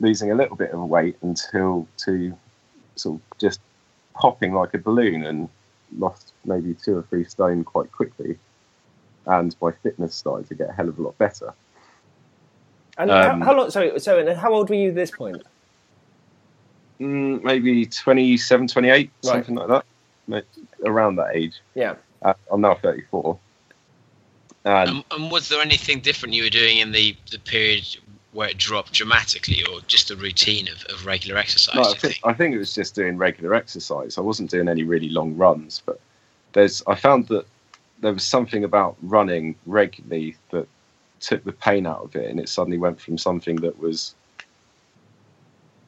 [0.00, 2.36] losing a little bit of weight until to
[2.96, 3.60] sort of just
[4.14, 5.48] popping like a balloon and
[5.98, 8.38] lost maybe two or three stone quite quickly.
[9.26, 11.52] And my fitness started to get a hell of a lot better.
[12.98, 13.70] And Um, how, how long?
[13.70, 15.42] Sorry, so and how old were you at this point?
[17.00, 19.32] Mm, maybe 27, 28, Right.
[19.32, 20.44] something like that.
[20.84, 21.60] Around that age.
[21.74, 21.96] Yeah.
[22.22, 23.38] Uh, I'm now 34.
[24.66, 27.84] And And, and was there anything different you were doing in the, the period
[28.32, 31.76] where it dropped dramatically, or just a routine of, of regular exercise?
[31.76, 32.20] No, I think, think?
[32.24, 34.18] I think it was just doing regular exercise.
[34.18, 36.00] I wasn't doing any really long runs, but
[36.54, 37.46] there's I found that
[38.00, 40.68] there was something about running regularly that
[41.20, 44.16] took the pain out of it, and it suddenly went from something that was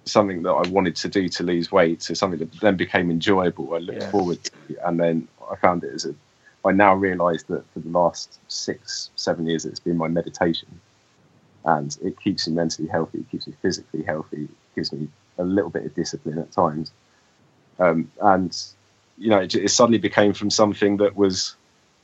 [0.06, 3.74] something that I wanted to do to lose weight to something that then became enjoyable.
[3.74, 4.10] I looked Yeah.
[4.10, 4.52] forward to,
[4.88, 6.14] and then I found it as a.
[6.68, 10.68] I now realise that for the last six, seven years, it's been my meditation,
[11.64, 15.44] and it keeps me mentally healthy, it keeps me physically healthy, it gives me a
[15.44, 16.92] little bit of discipline at times,
[17.78, 18.56] um, and
[19.16, 21.56] you know, it, it suddenly became from something that was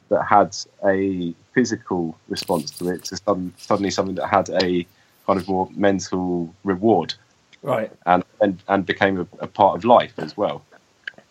[0.09, 4.87] that had a physical response to it to sudden, suddenly something that had a
[5.27, 7.15] kind of more mental reward
[7.63, 7.91] Right.
[8.07, 10.63] and and, and became a, a part of life as well.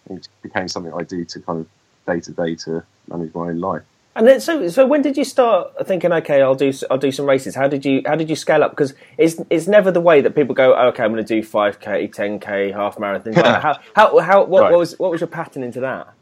[0.10, 1.68] It became something I do to kind of
[2.08, 3.84] day to day to manage my own life.
[4.16, 6.12] And then, so, so when did you start thinking?
[6.14, 7.56] Okay, I'll do, I'll do some races.
[7.56, 8.70] How did you, how did you scale up?
[8.72, 10.76] Because it's, it's never the way that people go.
[10.76, 13.34] "Oh, okay, I'm going to do five k, ten k, half marathon.
[13.34, 14.72] Like, how, how, how, what, Right.
[14.72, 16.14] what was, what was your pattern into that?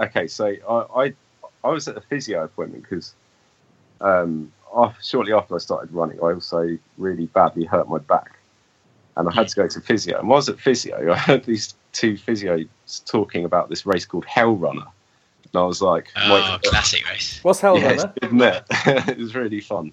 [0.00, 1.12] Okay, so I I,
[1.62, 3.12] I was at a physio appointment because
[4.00, 8.38] um, af- shortly after I started running, I also really badly hurt my back,
[9.16, 10.18] and I had to go to physio.
[10.20, 12.66] And while I was at physio, I heard these two physios
[13.04, 14.86] talking about this race called Hell Runner,
[15.52, 17.40] and I was like, Oh, my- classic race.
[17.42, 18.12] What's hell yeah, runner?
[18.22, 18.64] isn't it?
[19.08, 19.92] it was really fun.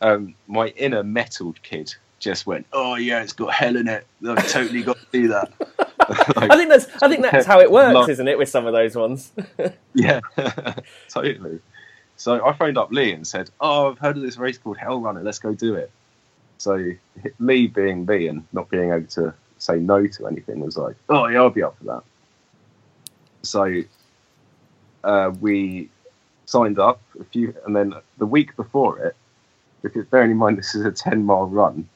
[0.00, 4.06] Um, my inner metal kid just went, "Oh yeah, it's got hell in it.
[4.26, 5.52] I've totally got to do that."
[6.38, 8.36] I think that's, I think that's how it works, Like- isn't it?
[8.38, 9.30] With some of those ones.
[9.94, 10.20] Yeah,
[11.08, 11.60] totally.
[12.16, 15.00] So I phoned up Lee and said, "Oh, I've heard of this race called Hell
[15.00, 15.22] Runner.
[15.22, 15.90] Let's go do it."
[16.58, 16.92] So
[17.38, 21.26] Lee, being Lee and not being able to say no to anything, was like, "Oh
[21.28, 22.02] yeah, I'll be up for that."
[23.42, 23.82] So
[25.04, 25.88] uh, we
[26.46, 29.16] signed up a few, and then the week before it,
[29.82, 31.88] because bearing in mind this is a ten mile run,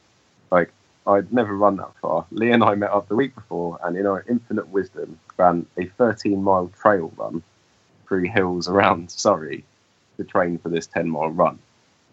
[0.51, 0.71] like
[1.07, 2.25] I'd never run that far.
[2.31, 5.85] Lee and I met up the week before, and in our infinite wisdom, ran a
[5.85, 7.43] 13 mile trail run
[8.07, 9.63] through hills around Surrey
[10.17, 11.59] to train for this 10 mile run.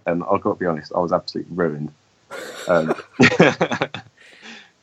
[0.07, 1.93] And I've got to be honest, I was absolutely ruined.
[2.69, 2.95] Um,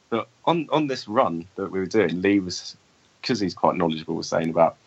[0.10, 2.76] but on, on this run that we were doing, Lee was,
[3.22, 4.78] because he's quite knowledgeable, was saying about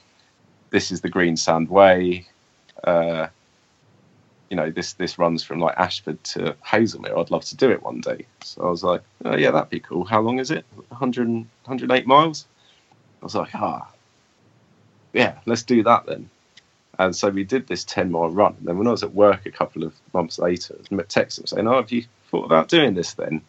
[0.72, 2.26] this is the Greensand Way.
[2.82, 3.28] Uh,
[4.50, 7.16] you know, this this runs from like Ashford to Haslemere.
[7.16, 8.26] I'd love to do it one day.
[8.42, 10.04] So I was like, oh, yeah, that'd be cool.
[10.04, 10.64] How long is it?
[10.88, 12.46] 100, 108 miles?
[13.20, 13.88] I was like, ah,
[15.12, 16.28] yeah, let's do that then.
[16.98, 18.54] And so we did this 10 mile run.
[18.58, 21.46] And then when I was at work a couple of months later, I texted him
[21.46, 23.42] saying, oh, have you thought about doing this then?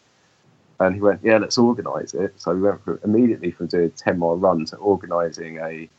[0.79, 2.33] And he went, yeah, let's organise it.
[2.37, 5.89] So we went from, immediately from doing a 10 mile run to organising a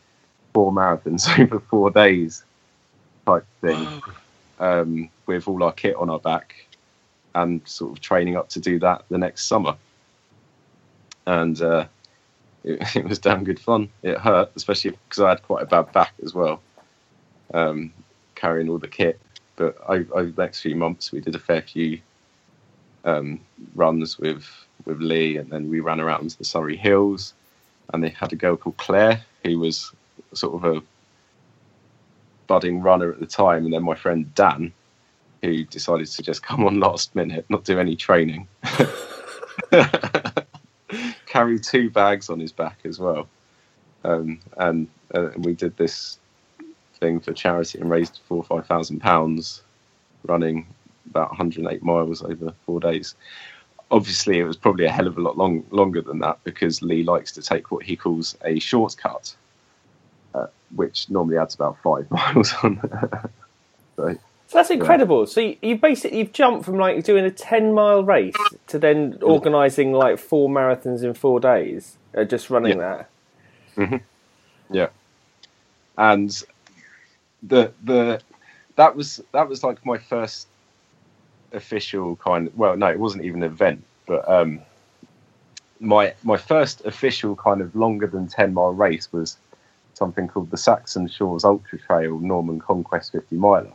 [0.54, 2.44] four marathons over four days
[3.26, 3.86] type thing
[4.60, 6.66] um, with all our kit on our back
[7.34, 9.76] and sort of training up to do that the next summer.
[11.26, 11.86] And uh,
[12.62, 13.90] it, it was damn good fun.
[14.02, 16.60] It hurt, especially because I had quite a bad back as well,
[17.52, 17.92] um,
[18.34, 19.20] carrying all the kit.
[19.56, 22.00] But over, over the next few months, we did a fair few
[23.04, 23.40] um,
[23.74, 24.46] runs with
[24.84, 27.34] with Lee, and then we ran around the Surrey Hills.
[27.92, 29.92] And they had a girl called Claire, who was
[30.32, 30.82] sort of a
[32.46, 34.72] budding runner at the time, and then my friend Dan,
[35.42, 38.48] who decided to just come on last minute, not do any training,
[41.26, 43.28] carry two bags on his back as well,
[44.04, 46.18] um, and uh, and we did this
[47.00, 49.62] thing for charity and raised four or five thousand pounds,
[50.24, 50.66] running
[51.10, 53.14] about 108 miles over four days.
[53.90, 57.02] Obviously, it was probably a hell of a lot long, longer than that because Lee
[57.02, 59.34] likes to take what he calls a shortcut,
[60.74, 62.80] which normally adds about five miles on.
[63.96, 65.26] so, So that's incredible.
[65.26, 68.36] So you, you basically you've jumped from like doing a ten mile race
[68.68, 73.08] to then organising like four marathons in four days, uh, just running that.
[74.70, 74.88] yeah,
[75.98, 76.42] and
[77.42, 78.20] the the
[78.76, 80.48] that was that was like my first
[81.52, 84.60] official kind of well no it wasn't even an event but um
[85.78, 89.36] my my first official kind of longer than 10 mile race was
[89.94, 93.72] something called the Saxon Shores Ultra Trail Norman Conquest 50 miler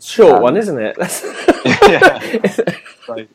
[0.00, 0.96] Short Um, one, isn't it?
[1.88, 2.46] Yeah.
[3.06, 3.26] so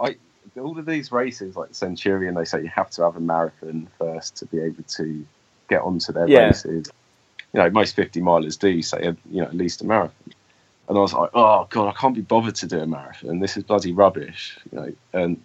[0.00, 0.16] I
[0.60, 4.36] all of these races like Centurion they say you have to have a marathon first
[4.38, 5.24] to be able to
[5.68, 6.48] get onto their Yeah.
[6.48, 6.90] races
[7.52, 10.32] you know most 50 milers do say you know at least a marathon
[10.88, 13.56] and I was like oh god I can't be bothered to do a marathon this
[13.56, 15.40] is bloody rubbish you know and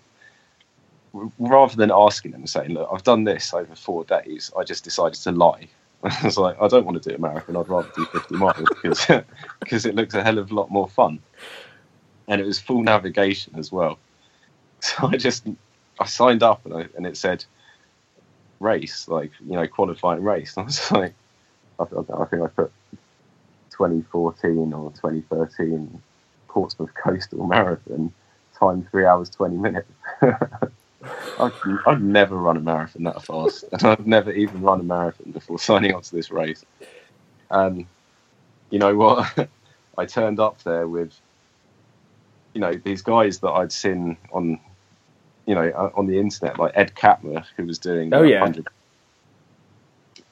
[1.40, 4.52] rather than asking them and saying look I've done this over four days.
[4.58, 5.68] I just decided to lie.
[6.04, 8.70] I was like I don't want to do a marathon I'd rather do 50 miles
[8.82, 9.06] because
[9.60, 11.20] because it looks a hell of a lot more fun.
[12.28, 14.00] And it was full navigation as well.
[14.80, 15.48] So I just
[16.00, 17.46] I signed up and, I, and it said
[18.60, 20.56] race like you know qualifying race.
[20.58, 21.14] And I was like
[21.80, 22.72] I, I think I put
[23.72, 26.02] 2014 or 2013
[26.48, 28.14] Portsmouth Coastal Marathon,
[28.58, 29.92] time three hours 20 minutes.
[31.40, 31.52] I'd,
[31.86, 35.60] I'd never run a marathon that fast, and I've never even run a marathon before
[35.60, 36.64] signing up to this race.
[37.50, 37.86] And
[38.70, 39.50] you know what?
[39.98, 41.14] I turned up there with,
[42.54, 44.60] you know, these guys that I'd seen on,
[45.46, 48.14] you know, uh, on the internet, like Ed Catmur, who was doing.
[48.14, 48.42] Oh, yeah.
[48.42, 48.68] 100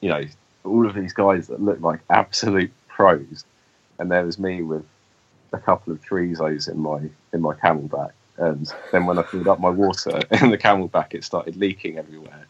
[0.00, 0.22] You know,
[0.64, 3.44] all of these guys that looked like absolute pros,
[3.98, 4.84] and there was me with
[5.52, 9.60] a couple of Treezos in my in my CamelBak, and then when I filled up
[9.60, 10.10] my water
[10.42, 12.46] in the CamelBak, it started leaking everywhere,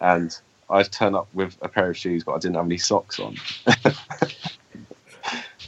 [0.00, 0.36] and
[0.68, 3.36] I turned up with a pair of shoes, but I didn't have any socks on.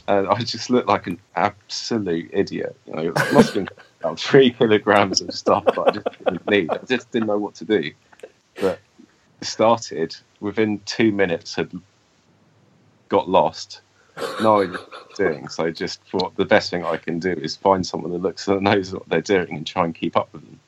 [0.07, 2.75] and I just looked like an absolute idiot.
[2.87, 3.69] You know, it must have been
[3.99, 6.69] about three kilograms of stuff that I just didn't need.
[6.71, 7.91] I just didn't know what to do.
[8.61, 8.79] But
[9.41, 11.71] started within two minutes had
[13.09, 13.81] got lost.
[14.41, 14.77] No
[15.15, 15.47] doing.
[15.47, 18.45] So I just thought the best thing I can do is find someone that looks
[18.45, 20.59] that knows what they're doing and try and keep up with them.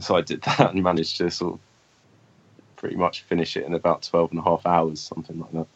[0.00, 1.60] So I did that and managed to sort of
[2.76, 5.66] pretty much finish it in about 12 and a half hours, something like that,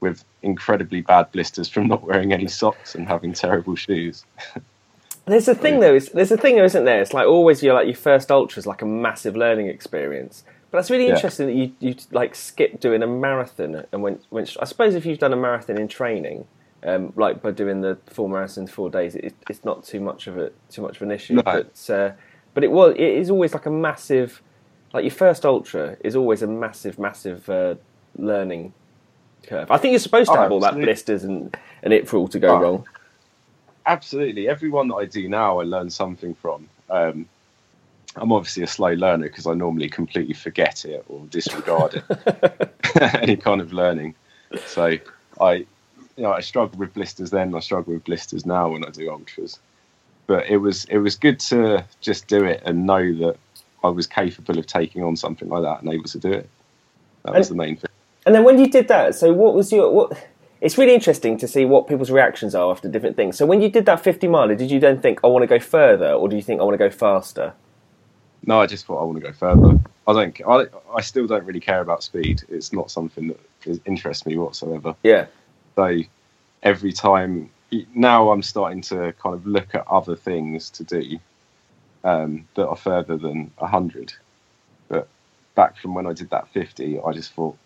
[0.00, 4.24] with incredibly bad blisters from not wearing any socks and having terrible shoes.
[5.26, 5.94] There's a thing though.
[5.94, 7.00] Is, there's a thing though, isn't there?
[7.00, 10.44] It's like always you're like your first ultra is like a massive learning experience.
[10.74, 11.14] But that's really Yeah.
[11.14, 14.56] interesting that you you like skip doing a marathon and went went.
[14.58, 16.48] I suppose if you've done a marathon in training,
[16.82, 20.26] um, like by doing the full marathon in four days, it, it's not too much
[20.26, 21.34] of a too much of an issue.
[21.34, 21.42] No.
[21.44, 22.10] But uh,
[22.54, 24.42] but it was it is always like a massive
[24.92, 27.76] like your first ultra is always a massive massive uh,
[28.18, 28.72] learning
[29.44, 29.70] curve.
[29.70, 32.26] I think you're supposed to Oh, have all that blisters and and it for all
[32.26, 32.58] to go Oh.
[32.60, 32.88] wrong.
[33.86, 36.68] Absolutely, everyone that I do now, I learn something from.
[36.90, 37.28] Um,
[38.16, 42.74] I'm obviously a slow learner because I normally completely forget it or disregard it,
[43.22, 44.14] any kind of learning.
[44.66, 44.96] So
[45.40, 45.66] I, you
[46.18, 47.54] know, I struggle with blisters then.
[47.54, 49.58] I struggle with blisters now when I do ultras.
[50.26, 53.36] But it was it was good to just do it and know that
[53.82, 56.48] I was capable of taking on something like that and able to do it.
[57.24, 57.90] That was the main thing.
[58.26, 60.28] And then when you did that, so what was your what?
[60.60, 63.36] It's really interesting to see what people's reactions are after different things.
[63.36, 65.58] So when you did that 50 miler, did you then think I want to go
[65.58, 67.52] further, or do you think I want to go faster?
[68.46, 69.80] No, I just thought I want to go further.
[70.06, 70.40] I don't.
[70.46, 70.66] I,
[70.96, 72.42] I still don't really care about speed.
[72.48, 74.94] It's not something that is, interests me whatsoever.
[75.02, 75.26] Yeah,
[75.76, 76.00] So
[76.62, 77.50] every time
[77.94, 81.18] now, I'm starting to kind of look at other things to do
[82.04, 84.12] um, that are further than hundred.
[84.88, 85.08] But
[85.54, 87.56] back from when I did that 50, I just thought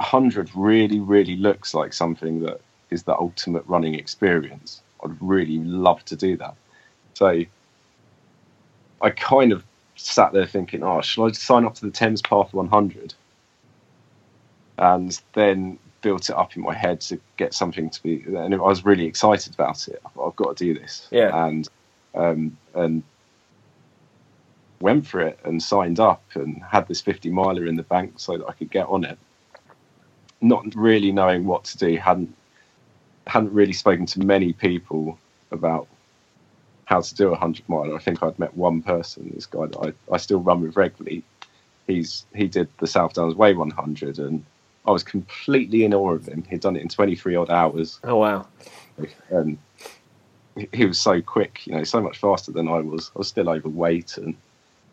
[0.00, 2.60] hundred really, really looks like something that
[2.90, 4.82] is the ultimate running experience.
[5.04, 6.56] I'd really love to do that.
[7.14, 7.44] So
[9.00, 9.64] I kind of
[9.96, 13.14] sat there thinking, oh, should I sign up to the Thames Path 100?
[14.78, 18.58] And then built it up in my head to get something to be, and I
[18.58, 20.00] was really excited about it.
[20.04, 21.06] I thought, I've got to do this.
[21.10, 21.46] Yeah.
[21.46, 21.68] And,
[22.14, 23.02] um, and
[24.80, 28.38] went for it and signed up and had this 50 miler in the bank so
[28.38, 29.18] that I could get on it.
[30.40, 32.34] Not really knowing what to do, hadn't,
[33.26, 35.18] hadn't really spoken to many people
[35.50, 35.86] about
[36.90, 37.94] how to do a hundred mile.
[37.94, 41.22] I think I'd met one person, this guy that I, I still run with regularly.
[41.86, 44.44] He's he did the South Downs Way 100, and
[44.84, 46.44] I was completely in awe of him.
[46.50, 48.46] He'd done it in 23 odd hours, Oh wow.
[49.30, 49.56] and
[50.72, 53.12] he- was so quick, you know, so much faster than I was.
[53.14, 54.36] I was still overweight, and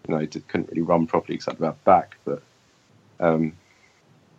[0.08, 2.18] you know, did, couldn't really run properly except I had a bad back.
[2.26, 2.43] But
[3.20, 3.54] um,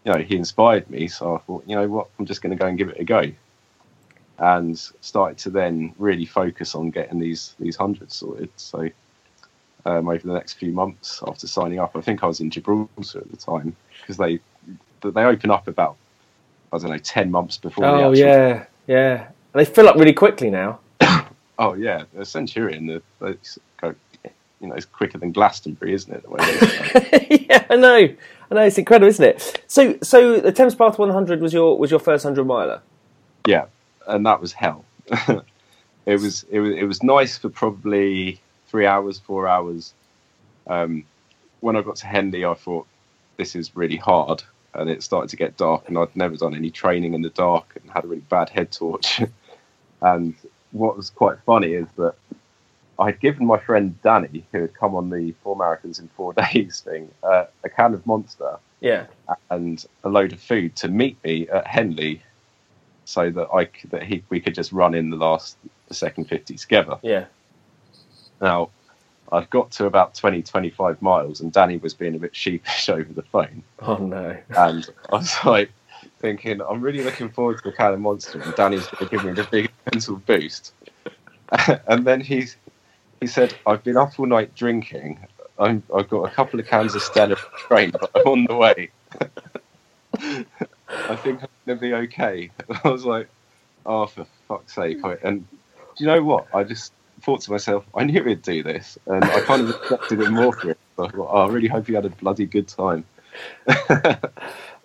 [0.05, 2.61] you know, he inspired me, so I thought, you know what, I'm just going to
[2.63, 3.33] go and give it a go
[4.39, 8.51] and started to then really focus on getting these these hundreds sorted.
[8.57, 8.89] So
[9.85, 13.19] um, over the next few months after signing up, I think I was in Gibraltar
[13.19, 14.41] at the time because they
[15.01, 15.97] they open up about
[16.73, 17.85] I don't know ten months before.
[17.85, 19.29] the Oh yeah, yeah.
[19.53, 20.81] They fill up really quickly now.
[21.61, 22.87] Oh yeah, the Centurion.
[22.87, 23.35] The, they
[23.81, 23.93] go,
[24.61, 26.23] you know, it's quicker than Glastonbury, isn't it?
[26.23, 28.15] The way yeah, I know.
[28.51, 28.63] I know.
[28.63, 29.61] It's incredible, isn't it?
[29.67, 32.81] So, so the Thames Path 100 was your was your first hundred miler.
[33.45, 33.65] yeah,
[34.09, 34.85] and that was hell.
[36.07, 39.95] it was it was it was nice for probably three hours, four hours.
[40.67, 41.05] Um,
[41.61, 42.87] when I got to Henley, I thought
[43.37, 44.43] this is really hard,
[44.75, 47.77] and it started to get dark, and I'd never done any training in the dark,
[47.81, 49.21] and had a really bad head torch.
[50.03, 50.35] and
[50.73, 52.15] what was quite funny is that
[52.99, 56.33] I had given my friend Danny, who had come on the four marathons in four
[56.53, 59.07] days thing, uh, a can of Monster Yeah.
[59.51, 62.23] and a load of food to meet me at Henley,
[63.09, 65.57] so that I that he we could just run in the last
[65.89, 66.99] the second fifty together.
[67.03, 67.25] Yeah.
[68.41, 68.69] Now,
[69.33, 73.13] I'd got to about 20, 25 miles, and Danny was being a bit sheepish over
[73.13, 74.37] the phone, Oh no.
[74.57, 75.71] and I was like,
[76.21, 79.33] thinking I'm really looking forward to the Cannon Monster, and Danny's going to give me
[79.33, 80.73] the big mental boost.
[81.89, 82.57] and then he's
[83.21, 85.19] he said, "I've been up all night drinking.
[85.59, 88.91] I'm, I've got a couple of cans of Stella train, but I'm on the way.
[90.89, 92.51] I think I'm to be okay."
[92.85, 93.29] I was like,
[93.87, 96.47] "Oh, for fuck's sake!" And do you know what?
[96.55, 100.21] I just thought to myself, I knew he'd do this, and I kind of respected
[100.21, 100.79] it more for it.
[100.97, 103.05] So I thought, oh, I really hope he had a bloody good time.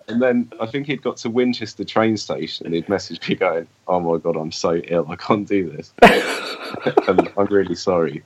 [0.07, 3.67] and then I think he'd got to Winchester train station and he'd messaged me going,
[3.87, 5.93] "Oh my god, I'm so ill, I can't do this,
[7.07, 8.23] and I'm really sorry."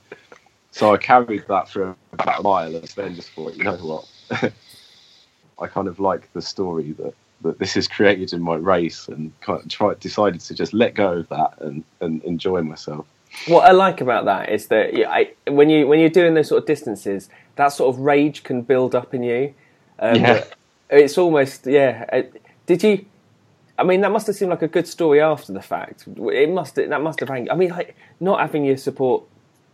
[0.70, 4.52] So I carried that for about a mile, and then just thought, you know what?
[5.60, 9.32] I kind of like the story that that this is created in my race, and
[9.40, 13.06] kind of tried, decided to just let go of that and and enjoy myself.
[13.46, 16.48] What I like about that is that yeah, I, when you when you're doing those
[16.48, 19.54] sort of distances, that sort of rage can build up in you.
[19.98, 20.44] Um, Yeah.
[20.90, 22.04] It's almost yeah.
[22.12, 23.04] It, did you?
[23.78, 26.04] I mean, that must have seemed like a good story after the fact.
[26.16, 27.30] It must that must have.
[27.30, 29.24] I mean, like not having your support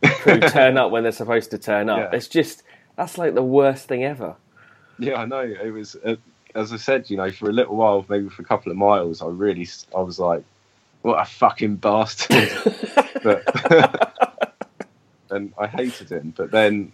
[0.03, 2.13] crew turn up when they're supposed to turn up.
[2.13, 2.17] Yeah.
[2.17, 2.65] It's just
[2.97, 4.37] that's like the worst thing ever.
[4.99, 5.41] Yeah, I know.
[5.41, 6.17] It was, uh,
[6.55, 9.23] as I said, you know, for a little while, maybe for a couple of miles,
[9.23, 10.45] I really, I was like,
[11.03, 12.51] what a fucking bastard.
[13.23, 14.15] but,
[15.31, 16.33] and I hated him.
[16.37, 16.93] But then,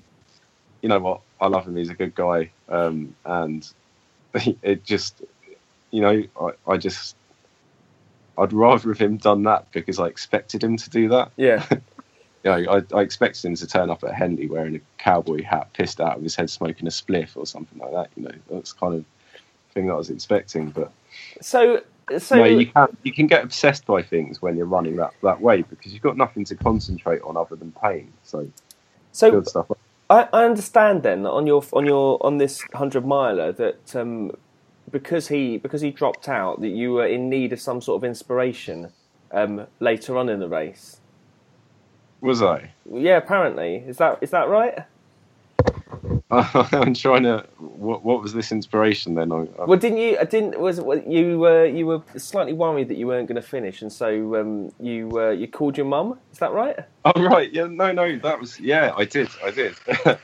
[0.82, 1.20] you know what?
[1.40, 1.76] I love him.
[1.76, 2.50] He's a good guy.
[2.68, 3.70] Um, and
[4.62, 5.22] it just,
[5.90, 7.16] you know, I, I just,
[8.38, 11.32] I'd rather have him done that because I expected him to do that.
[11.36, 11.64] Yeah,
[12.42, 15.72] You know, I, I expected him to turn up at Henley wearing a cowboy hat,
[15.74, 18.08] pissed out of his head, smoking a spliff or something like that.
[18.16, 19.04] You know, that's kind of
[19.72, 20.70] thing that I was expecting.
[20.70, 20.92] But
[21.40, 21.82] so
[22.18, 25.40] so no, you can you can get obsessed by things when you're running that, that
[25.40, 28.12] way because you've got nothing to concentrate on other than pain.
[28.24, 28.48] So
[29.12, 29.78] so stuff up.
[30.08, 34.32] I, I understand then that on your on your on this hundred miler that um,
[34.90, 38.04] because he because he dropped out that you were in need of some sort of
[38.04, 38.92] inspiration
[39.30, 41.00] um, later on in the race.
[42.20, 42.72] Was I?
[42.90, 44.80] Yeah, apparently is that is that right?
[46.32, 47.44] I'm trying to.
[47.58, 49.32] What, what was this inspiration then?
[49.32, 50.16] I, I, Well, didn't you?
[50.18, 50.60] I didn't.
[50.60, 53.92] Was it, you were you were slightly worried that you weren't going to finish, and
[53.92, 56.18] so um, you uh, you called your mum.
[56.32, 56.78] Is that right?
[57.04, 59.74] oh right, yeah, no, no, that was yeah, I did, I did.
[60.04, 60.16] I,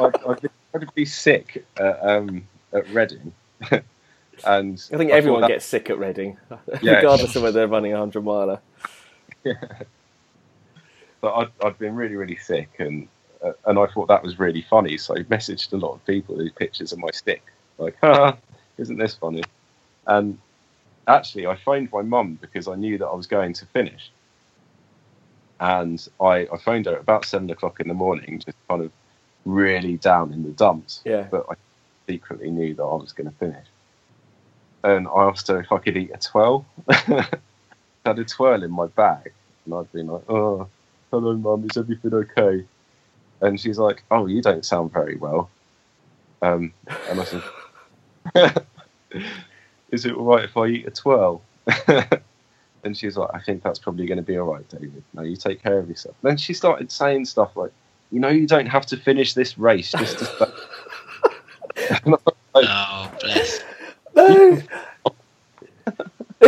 [0.00, 3.32] I've been incredibly sick at, um, at Reading,
[4.44, 6.38] and I think everyone that- gets sick at Reading,
[6.82, 6.96] Yeah.
[6.96, 8.60] regardless of whether they're running a hundred miler.
[9.44, 9.54] Yeah.
[11.20, 13.06] But I'd, I'd been really, really sick, and
[13.66, 14.96] and I thought that was really funny.
[14.98, 17.42] So I messaged a lot of people these pictures of my stick,
[17.78, 18.36] like, "Ha,
[18.78, 19.42] isn't this funny?"
[20.06, 20.38] And
[21.06, 24.10] actually, I phoned my mum because I knew that I was going to finish,
[25.60, 28.92] and I, I phoned her at about seven o'clock in the morning, just kind of
[29.44, 31.00] really down in the dumps.
[31.04, 31.26] Yeah.
[31.30, 31.54] But I
[32.06, 33.66] secretly knew that I was going to finish,
[34.84, 36.66] and I asked her if I could eat a twirl.
[36.88, 37.26] I
[38.04, 39.32] had a twirl in my bag,
[39.64, 40.68] and I'd been like, "Oh."
[41.10, 42.64] hello mum is everything okay
[43.40, 45.50] and she's like oh you don't sound very well.
[46.42, 46.72] Um,
[47.10, 47.42] and i said
[49.90, 51.42] is it all right if i eat a twirl?
[52.82, 55.02] And she's like i think that's probably going to be all right david.
[55.12, 56.16] No you take care of yourself.
[56.22, 57.72] Then she started saying stuff like
[58.10, 60.24] you know you don't have to finish this race just to
[61.76, 61.88] stay.
[61.88, 63.60] And I was like, Oh, bless.
[64.16, 64.62] No.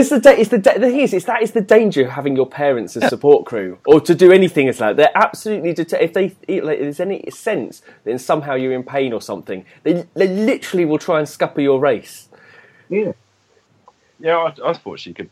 [0.02, 2.10] It's the da- it's the da- the thing is, it's that is the danger of
[2.10, 4.96] having your parents as support crew or to do anything as that.
[4.96, 6.24] They're absolutely det- if they
[6.60, 10.84] like, if there's any sense that somehow you're in pain or something, they they literally
[10.84, 12.28] will try and scupper your race.
[12.88, 13.12] yeah
[14.18, 15.30] yeah I, I thought she could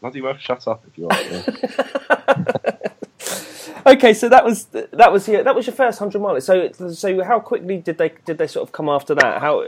[0.00, 2.76] bloody well shut up if you want yeah.
[3.86, 4.64] Okay, so that was
[5.02, 6.44] that was yeah, that was your first hundred miles.
[6.46, 9.40] So so how quickly did they did they sort of come after that?
[9.42, 9.62] How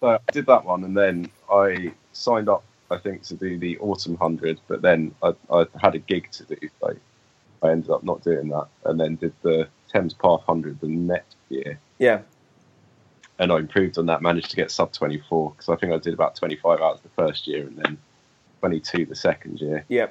[0.00, 3.78] So I did that one, and then I signed up, I think, to do the
[3.78, 4.60] autumn hundred.
[4.68, 6.94] But then I, I had a gig to do, so
[7.62, 11.36] I ended up not doing that, and then did the Thames Path hundred the next
[11.48, 12.20] year, yeah
[13.38, 14.22] and I improved on that.
[14.22, 17.00] Managed to get sub twenty four because I think I did about twenty five hours
[17.00, 17.98] the first year, and then
[18.60, 20.08] twenty two the second year, yeah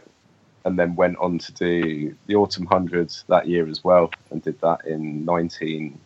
[0.65, 4.59] and then went on to do the autumn hundreds that year as well, and did
[4.61, 5.99] that in nineteen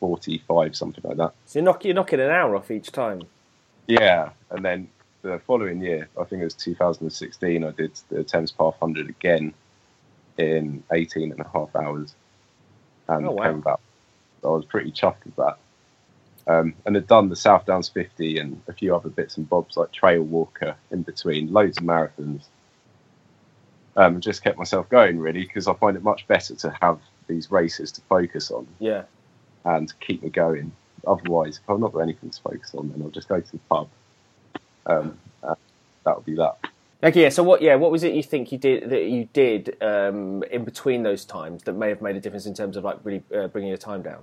[0.00, 1.32] forty five, something like that.
[1.46, 3.22] so you're, knock, you're knocking an hour off each time.
[3.86, 4.88] Yeah, and then
[5.26, 9.54] the following year, I think it was 2016, I did the Thames Path 100 again
[10.38, 12.14] in 18 and a half hours
[13.08, 13.44] and Oh, wow.
[13.44, 13.80] came back.
[14.42, 15.58] So I was pretty chuffed with that.
[16.48, 19.76] Um, and had done the South Downs 50 and a few other bits and bobs
[19.76, 22.44] like Trail Walker in between, loads of marathons.
[23.96, 27.00] Um, and just kept myself going really because I find it much better to have
[27.26, 29.04] these races to focus on Yeah
[29.64, 30.72] and keep me going.
[31.06, 33.58] Otherwise, if I've not got anything to focus on, then I'll just go to the
[33.68, 33.88] pub
[34.86, 35.18] um,
[36.06, 36.56] that would be that.
[37.02, 37.28] Okay, yeah.
[37.28, 37.60] So what?
[37.60, 41.24] Yeah, what was it you think you did that you did um, in between those
[41.24, 43.78] times that may have made a difference in terms of like really uh, bringing your
[43.78, 44.22] time down?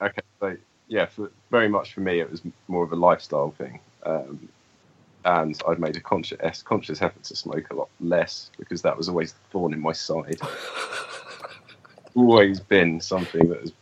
[0.00, 0.56] Okay, so
[0.88, 4.48] yeah, for, very much for me, it was more of a lifestyle thing, um,
[5.26, 9.08] and I'd made a conscious conscious effort to smoke a lot less because that was
[9.08, 10.40] always the thorn in my side.
[12.14, 13.72] always been something that has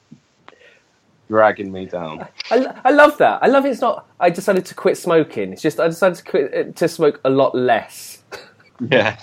[1.29, 2.27] dragging me down.
[2.51, 3.43] I, I love that.
[3.43, 4.07] I love it's not.
[4.19, 5.53] I decided to quit smoking.
[5.53, 8.23] It's just I decided to quit uh, to smoke a lot less.
[8.93, 9.17] Yeah.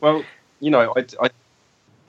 [0.00, 0.24] well,
[0.58, 1.30] you know, I, I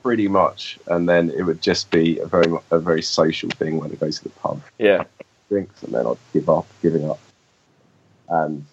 [0.01, 3.91] pretty much, and then it would just be a very a very social thing when
[3.91, 5.03] I go to the pub, Yeah.
[5.47, 7.19] drinks, and then I'd give up, giving up,
[8.29, 8.65] and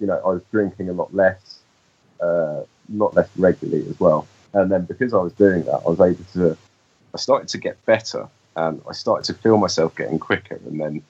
[0.00, 1.60] you know, I was drinking a lot less,
[2.20, 2.60] uh,
[2.90, 4.26] not less regularly as well.
[4.52, 6.58] And then because I was doing that, I was able to.
[7.14, 11.02] I started to get better, and I started to feel myself getting quicker, and then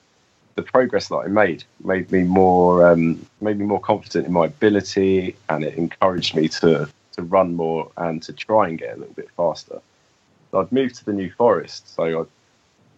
[0.55, 4.45] the progress that I made made me more um, made me more confident in my
[4.45, 8.99] ability, and it encouraged me to to run more and to try and get a
[8.99, 9.81] little bit faster.
[10.51, 12.27] So I'd moved to the New Forest, so I'd,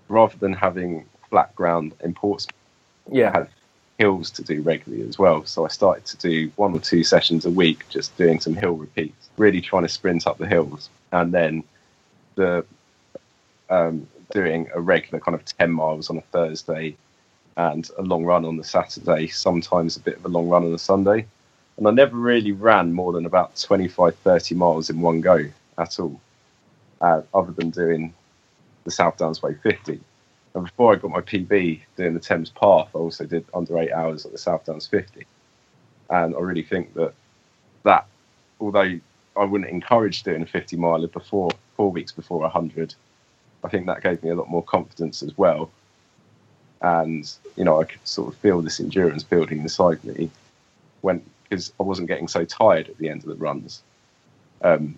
[0.07, 2.55] rather than having flat ground in Portsmouth,
[3.11, 3.31] I Yeah.
[3.31, 3.49] had
[3.99, 5.45] hills to do regularly as well.
[5.45, 8.73] So I started to do one or two sessions a week, just doing some hill
[8.73, 11.63] repeats, really trying to sprint up the hills, and then
[12.35, 12.65] the
[13.69, 16.97] um, doing a regular kind of ten miles on a Thursday
[17.55, 20.73] and a long run on the Saturday, sometimes a bit of a long run on
[20.73, 21.25] a Sunday.
[21.77, 25.45] And I never really ran more than about 25, 30 miles in one go
[25.77, 26.19] at all,
[27.01, 28.13] uh, other than doing
[28.83, 29.99] the South Downs Way 50.
[30.55, 33.91] And before I got my PB doing the Thames Path, I also did under eight
[33.91, 35.25] hours at the South Downs 50.
[36.09, 37.13] And I really think that
[37.83, 38.05] that,
[38.59, 38.99] although
[39.35, 42.93] I wouldn't encourage doing a 50 miler before four weeks before 100,
[43.63, 45.71] I think that gave me a lot more confidence as well.
[46.81, 50.29] And you know, I could sort of feel this endurance building inside me
[51.01, 53.83] when because I wasn't getting so tired at the end of the runs.
[54.61, 54.97] Um,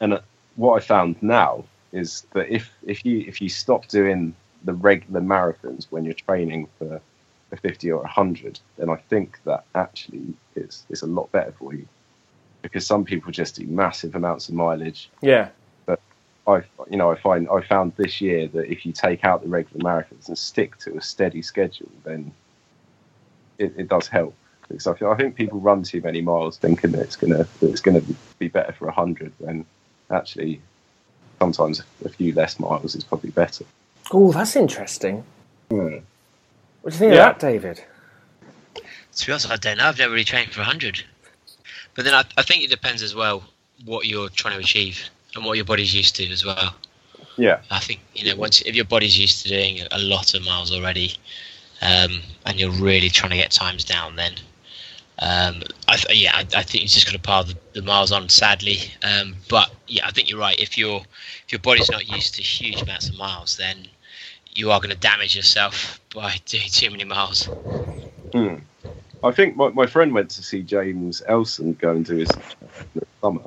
[0.00, 0.20] and uh,
[0.56, 4.34] what I found now is that if if you if you stop doing
[4.64, 7.00] the regular marathons when you're training for
[7.50, 11.52] a 50 or a 100, then I think that actually it's it's a lot better
[11.52, 11.86] for you
[12.62, 15.48] because some people just do massive amounts of mileage Yeah.
[16.46, 19.48] I, you know, I find I found this year that if you take out the
[19.48, 22.32] regular marathons and stick to a steady schedule, then
[23.58, 24.34] it, it does help.
[24.68, 27.70] Because I, feel, I think people run too many miles thinking that it's gonna that
[27.70, 28.02] it's gonna
[28.38, 29.64] be better for a hundred, when
[30.10, 30.60] actually
[31.38, 33.64] sometimes a few less miles is probably better.
[34.12, 35.24] Oh, that's interesting.
[35.70, 35.98] Hmm.
[36.80, 37.30] What do you think Yeah.
[37.30, 37.84] of that, David?
[39.16, 39.86] To be honest, I don't know.
[39.86, 41.04] I've never really trained for 100.
[41.94, 43.44] But then I, I think it depends as well
[43.84, 46.74] what you're trying to achieve and what your body's used to as well.
[47.36, 50.44] Yeah, I think you know once if your body's used to doing a lot of
[50.44, 51.16] miles already,
[51.80, 54.34] um, and you're really trying to get times down, then
[55.18, 58.12] um, I th- yeah, I, I think you just got to pile the, the miles
[58.12, 58.28] on.
[58.28, 60.58] Sadly, um, but yeah, I think you're right.
[60.58, 61.02] If your
[61.46, 63.86] if your body's not used to huge amounts of miles, then
[64.54, 67.44] you are going to damage yourself by doing too many miles.
[68.32, 68.56] Hmm.
[69.24, 72.30] I think my, my friend went to see James Elson go do his
[73.20, 73.42] summer.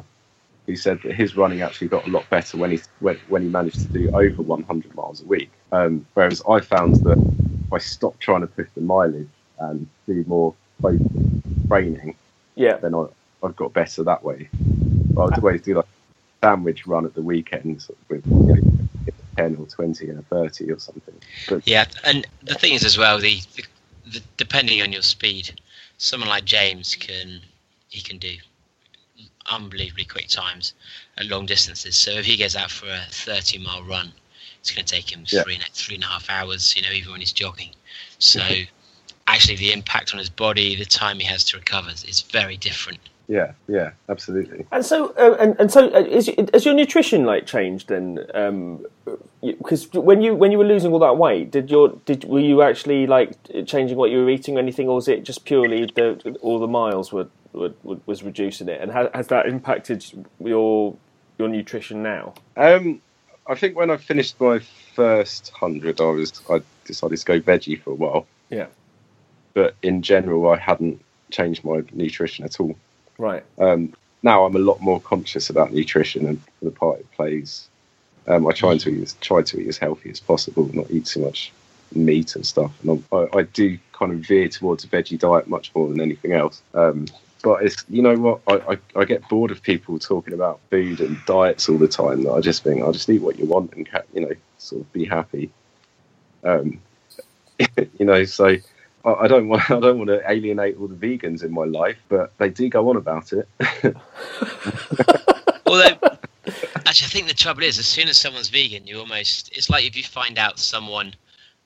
[0.67, 3.49] He said that his running actually got a lot better when he when, when he
[3.49, 5.51] managed to do over 100 miles a week.
[5.71, 7.19] Um, whereas I found that
[7.67, 11.01] if I stopped trying to push the mileage and do more focused
[11.69, 12.15] training,
[12.55, 12.77] Yeah.
[12.77, 13.05] then I,
[13.43, 14.49] I've got better that way.
[15.15, 18.61] But I would always do like a sandwich run at the weekends with you know,
[19.37, 21.13] 10 or 20 and a 30 or something.
[21.49, 23.63] But Yeah, and the thing is as well, the, the,
[24.05, 25.59] the depending on your speed,
[25.97, 27.41] someone like James can
[27.89, 28.35] he can do
[29.51, 30.73] unbelievably quick times
[31.17, 31.95] at long distances.
[31.95, 34.11] So if he goes out for a thirty mile run,
[34.59, 35.43] it's going to take him Yeah.
[35.43, 36.75] three and a- three and a half hours.
[36.75, 37.69] You know, even when he's jogging.
[38.19, 38.41] So
[39.27, 42.99] actually, the impact on his body, the time he has to recover, is very different.
[43.27, 44.65] yeah, yeah, absolutely.
[44.71, 48.19] And so, uh, and, and so, uh, is, has your nutrition like changed then?
[49.41, 52.61] Because when you when you were losing all that weight, did your did were you
[52.61, 53.31] actually like
[53.65, 56.67] changing what you were eating or anything, or was it just purely the all the
[56.67, 58.81] miles were, were, was reducing it?
[58.81, 60.05] And has, has that impacted
[60.39, 60.95] your
[61.37, 62.33] your nutrition now?
[62.57, 63.01] Um,
[63.47, 64.59] I think when I finished my
[64.95, 68.27] first hundred, I was I decided to go veggie for a while.
[68.49, 68.67] Yeah.
[69.53, 71.01] But in general, I hadn't
[71.31, 72.75] changed my nutrition at all.
[73.17, 73.43] Right.
[73.57, 73.93] Um,
[74.23, 77.67] now I'm a lot more conscious about nutrition and the part it plays.
[78.27, 81.05] Um, I try to eat as, try to eat as healthy as possible, not eat
[81.05, 81.51] too much
[81.93, 82.71] meat and stuff.
[82.81, 86.33] And I, I do kind of veer towards a veggie diet much more than anything
[86.33, 86.61] else.
[86.73, 87.05] Um,
[87.45, 90.99] but it's you know what I, I, I get bored of people talking about food
[90.99, 92.23] and diets all the time.
[92.23, 94.91] That I just think I'll just eat what you want and you know sort of
[94.91, 95.51] be happy.
[96.43, 96.81] Um,
[97.99, 98.57] you know, so
[99.05, 101.99] I I don't want I don't want to alienate all the vegans in my life,
[102.09, 103.47] but they do go on about it.
[105.67, 105.97] Although,
[106.87, 109.85] actually, I think the trouble is, as soon as someone's vegan, you almost it's like
[109.85, 111.13] if you find out someone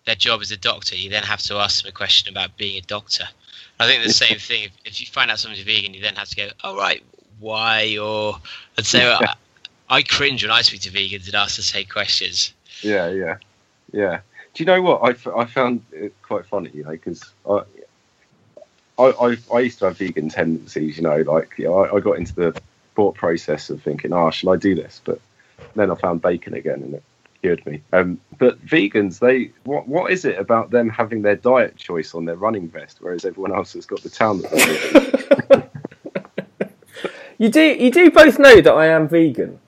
[0.06, 2.78] their job is a doctor, you then have to ask them a question about being
[2.78, 3.30] a doctor.
[3.80, 4.66] I think the same thing.
[4.66, 7.04] If, if you find out someone's vegan, you then have to go, "Oh right,
[7.40, 8.36] why?" Or
[8.78, 9.34] and so I,
[9.90, 12.54] I cringe when I speak to vegans and ask the same questions.
[12.84, 13.38] yeah, yeah,
[13.94, 14.22] yeah.
[14.54, 16.72] Do you know what I, f- I found it quite funny?
[16.74, 17.62] You know, because I,
[18.98, 20.98] I I I used to have vegan tendencies.
[20.98, 22.56] You know, like you know, I, I got into the
[22.96, 25.22] thought process of thinking, "Oh, shall I do this?" But
[25.76, 27.04] then I found bacon again, and it
[27.42, 27.82] cured me.
[27.94, 32.26] Um, but vegans, they what what is it about them having their diet choice on
[32.26, 35.70] their running vest, whereas everyone else has got the town that they live?
[37.40, 39.60] You do you do both know that I am vegan.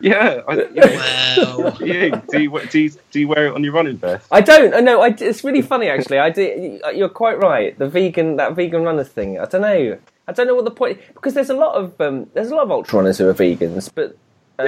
[0.00, 2.22] Yeah, I, you know, Well, do you
[2.70, 4.26] do you, do you wear it on your running vest?
[4.30, 4.72] I don't.
[4.72, 5.02] I know.
[5.02, 6.18] I, it's really funny actually.
[6.18, 6.80] I do.
[6.94, 7.78] You're quite right.
[7.78, 9.38] The vegan that vegan runner thing.
[9.38, 9.98] I don't know.
[10.26, 12.64] I don't know what the point because there's a lot of um, there's a lot
[12.64, 14.16] of ultra runners who are vegans, but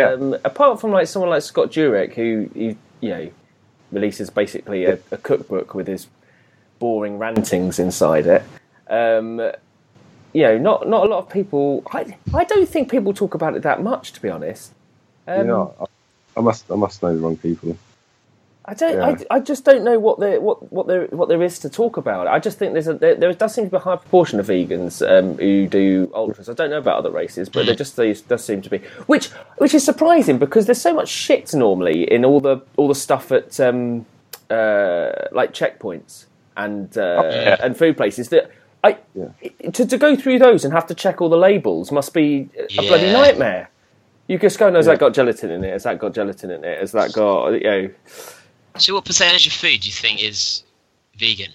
[0.01, 3.30] um, apart from like someone like Scott Jurek who you, you know
[3.90, 6.07] releases basically a, a cookbook with his
[6.78, 8.43] boring rantings inside it.
[8.88, 9.38] Um,
[10.32, 11.82] you know, not not a lot of people.
[11.93, 14.72] I I don't think people talk about it that much, to be honest.
[15.26, 15.84] Um, you know, I,
[16.38, 17.76] I must I must know the wrong people.
[18.65, 18.97] I don't.
[18.97, 19.25] Yeah.
[19.31, 21.97] I, I just don't know what there what what there what there is to talk
[21.97, 22.29] about.
[22.29, 24.47] I just think there's a there, there does seem to be a high proportion of
[24.47, 26.49] vegans um, who do ultras.
[26.49, 29.31] I don't know about other races, but there just there does seem to be, which
[29.59, 33.33] which is surprising because there's so much shit normally in all the all the stuff
[33.33, 34.07] at um,
[34.49, 37.57] uh, like checkpoints and uh, yeah.
[37.61, 38.51] and food places that.
[38.85, 39.29] I, Yeah.
[39.71, 42.83] to, to go through those and have to check all the labels must be a
[42.83, 43.71] bloody nightmare.
[44.27, 45.73] You just go, no, has that got gelatin in it?
[45.73, 46.81] Has that got gelatin in it?
[46.81, 47.91] Has that got, you know,
[48.79, 50.64] so what percentage of food do you think is
[51.18, 51.53] vegan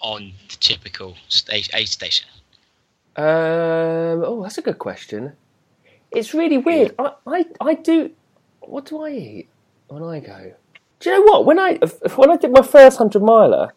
[0.00, 1.16] on the typical
[1.50, 2.28] aid station?
[3.16, 5.32] Um, oh, that's a good question.
[6.10, 6.94] It's really weird.
[6.98, 8.10] I, I, I do.
[8.60, 9.48] What do I eat
[9.88, 10.52] when I go?
[11.00, 11.44] Do you know what?
[11.44, 11.78] When I
[12.16, 13.72] when I did my first hundred miler,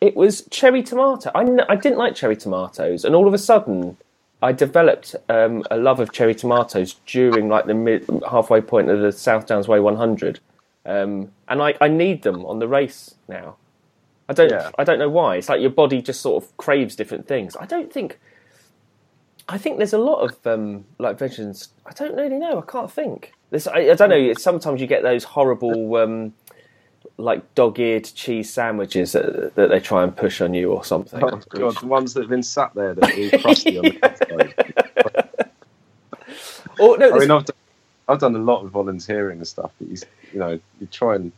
[0.00, 1.30] it was cherry tomato.
[1.34, 3.96] I, I didn't like cherry tomatoes, and all of a sudden,
[4.42, 9.00] I developed um, a love of cherry tomatoes during like the mid halfway point of
[9.00, 10.40] the South Downs Way 100,
[10.86, 13.56] um, and I, I need them on the race now.
[14.28, 14.70] I don't Yeah.
[14.78, 15.36] I don't know why.
[15.36, 17.56] It's like your body just sort of craves different things.
[17.56, 18.18] I don't think.
[19.48, 21.68] I think there's a lot of um, like vegans.
[21.84, 22.58] I don't really know.
[22.58, 23.32] I can't think.
[23.50, 24.32] There's, I, I don't know.
[24.34, 26.34] Sometimes you get those horrible, um,
[27.16, 31.22] like dog-eared cheese sandwiches that, that they try and push on you or something.
[31.22, 33.98] Oh god, the ones that have been sat there that are all crusty on the
[34.02, 34.54] outside.
[36.78, 37.56] Or no, I mean, I've done,
[38.08, 39.96] I've done a lot of volunteering and stuff, but you,
[40.32, 41.32] you know, you try and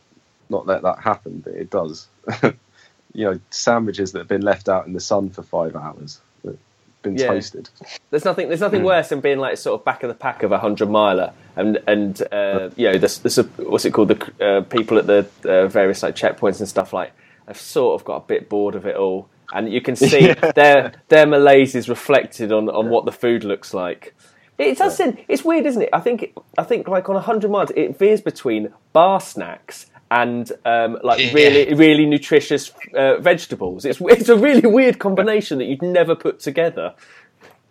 [0.50, 2.08] not let that happen, but it does.
[2.42, 6.52] you know, sandwiches that have been left out in the sun for five hours, that
[6.52, 7.28] have been Yeah.
[7.28, 7.68] toasted.
[8.10, 8.48] There's nothing.
[8.48, 10.90] There's nothing worse than being like sort of back of the pack of a hundred
[10.90, 14.08] miler, and and uh, you know, this, this what's it called?
[14.08, 17.12] The uh, people at the uh, various like checkpoints and stuff like
[17.46, 20.92] I've sort of got a bit bored of it all, and you can see their
[21.08, 24.14] their malaise is reflected on on what the food looks like.
[24.58, 24.96] It does.
[24.96, 25.88] seem- It's weird, isn't it?
[25.92, 30.50] I think I think like on a hundred miles, it veers between bar snacks and
[30.64, 31.32] um, like Yeah.
[31.32, 33.84] really really nutritious uh, vegetables.
[33.84, 36.94] It's it's a really weird combination that you'd never put together.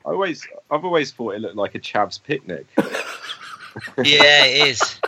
[0.06, 2.66] I always, I've always thought it looked like a chav's picnic.
[4.04, 5.00] Yeah, it is.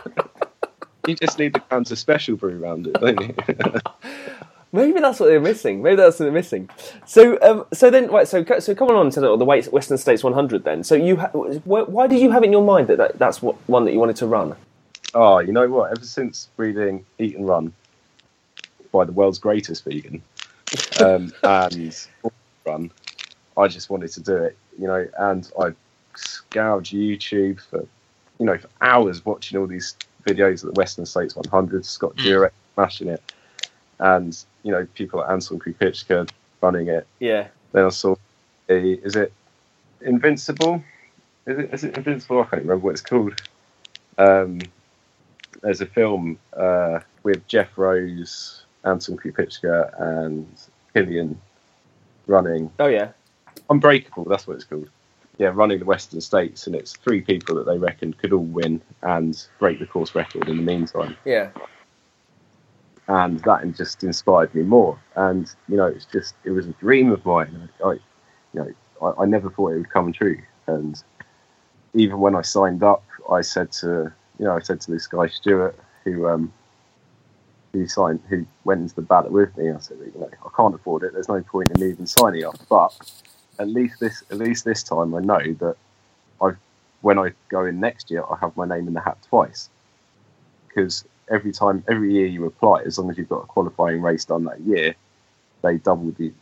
[1.08, 3.34] you just need the cans of special brew around it, don't you?
[4.72, 5.82] Maybe that's what they're missing.
[5.82, 6.70] Maybe that's what they're missing.
[7.04, 8.28] So, um, so then, right.
[8.28, 10.62] So, so coming on to the, the Western States 100.
[10.62, 13.42] Then, so you, ha- why did you have it in your mind that, that that's
[13.42, 14.54] what one that you wanted to run?
[15.14, 15.90] oh, you know what?
[15.90, 17.72] Ever since reading Eat and Run
[18.92, 20.22] by the world's greatest vegan
[21.04, 22.06] um, and
[22.64, 22.92] Run,
[23.56, 24.56] I just wanted to do it.
[24.78, 25.72] You know, and I
[26.14, 27.84] scoured YouTube for
[28.38, 32.24] you know for hours watching all these videos of the Western States 100, Scott Mm.
[32.24, 33.32] Jurek smashing it,
[33.98, 36.28] and you know people like Anton Krupicka
[36.60, 37.06] running it.
[37.18, 38.16] Yeah, Then I saw,
[38.68, 39.32] a, is it
[40.02, 40.82] Invincible?
[41.46, 42.40] Is it, is it Invincible?
[42.40, 43.40] I can't remember what it's called.
[44.18, 44.60] Um,
[45.62, 50.46] there's a film uh, with Geoff Roes, Anton Krupicka, and
[50.94, 51.36] Kilian
[52.26, 53.10] running oh yeah,
[53.68, 54.24] Unbreakable.
[54.24, 54.88] That's what it's called.
[55.38, 58.82] Yeah, running the Western States, and it's three people that they reckon could all win
[59.02, 61.48] and break the course record in the meantime yeah,
[63.10, 64.96] and that just inspired me more.
[65.16, 67.68] And you know, it's just it was a dream of mine.
[67.84, 68.00] I, you
[68.54, 70.40] know, I, I never thought it would come true.
[70.68, 71.02] And
[71.92, 75.26] even when I signed up, I said to you know, I said to this guy
[75.26, 76.52] Stuart, who um,
[77.72, 79.72] who signed, who went into the ballot with me.
[79.72, 81.12] I said, you know, I can't afford it.
[81.12, 82.58] There's no point in even signing up.
[82.68, 82.94] But
[83.58, 85.76] at least this, at least this time, I know that
[86.40, 86.58] I've
[87.00, 89.68] when I go in next year, I have my name in the hat twice.
[90.68, 94.24] Because every time, every year you apply, as long as you've got a qualifying race
[94.24, 94.94] done that year,
[95.62, 96.32] they double the,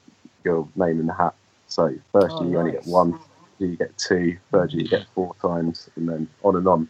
[0.44, 1.34] your name in the hat.
[1.66, 3.18] So first Oh, year you only get one,
[3.58, 6.88] you get two, third year you get four times, and then on and on.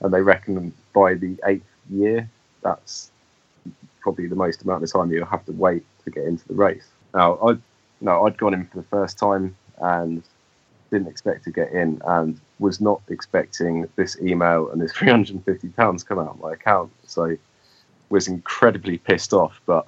[0.00, 2.28] And they reckon by the eighth year,
[2.62, 3.10] that's
[4.00, 6.88] probably the most amount of time you'll have to wait to get into the race.
[7.14, 7.56] Now, I
[8.00, 10.22] no, I'd gone in for the first time and
[10.90, 15.34] didn't expect to get in, and was not expecting this email and this three hundred
[15.34, 16.90] and fifty pounds come out of my account.
[17.06, 17.36] So,
[18.08, 19.86] was incredibly pissed off, but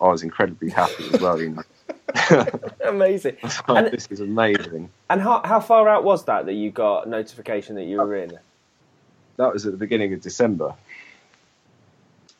[0.00, 1.40] I was incredibly happy as well.
[1.40, 1.62] You know,
[2.84, 3.36] Amazing.
[3.68, 4.90] And- this is amazing.
[5.10, 8.38] And how how far out was that that you got notification that you were in?
[9.36, 10.74] that was at the beginning of December,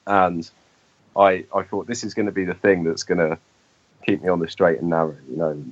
[0.06, 0.48] and
[1.16, 3.38] I I thought this is going to be the thing that's going to
[4.04, 5.16] keep me on the straight and narrow.
[5.30, 5.64] You know,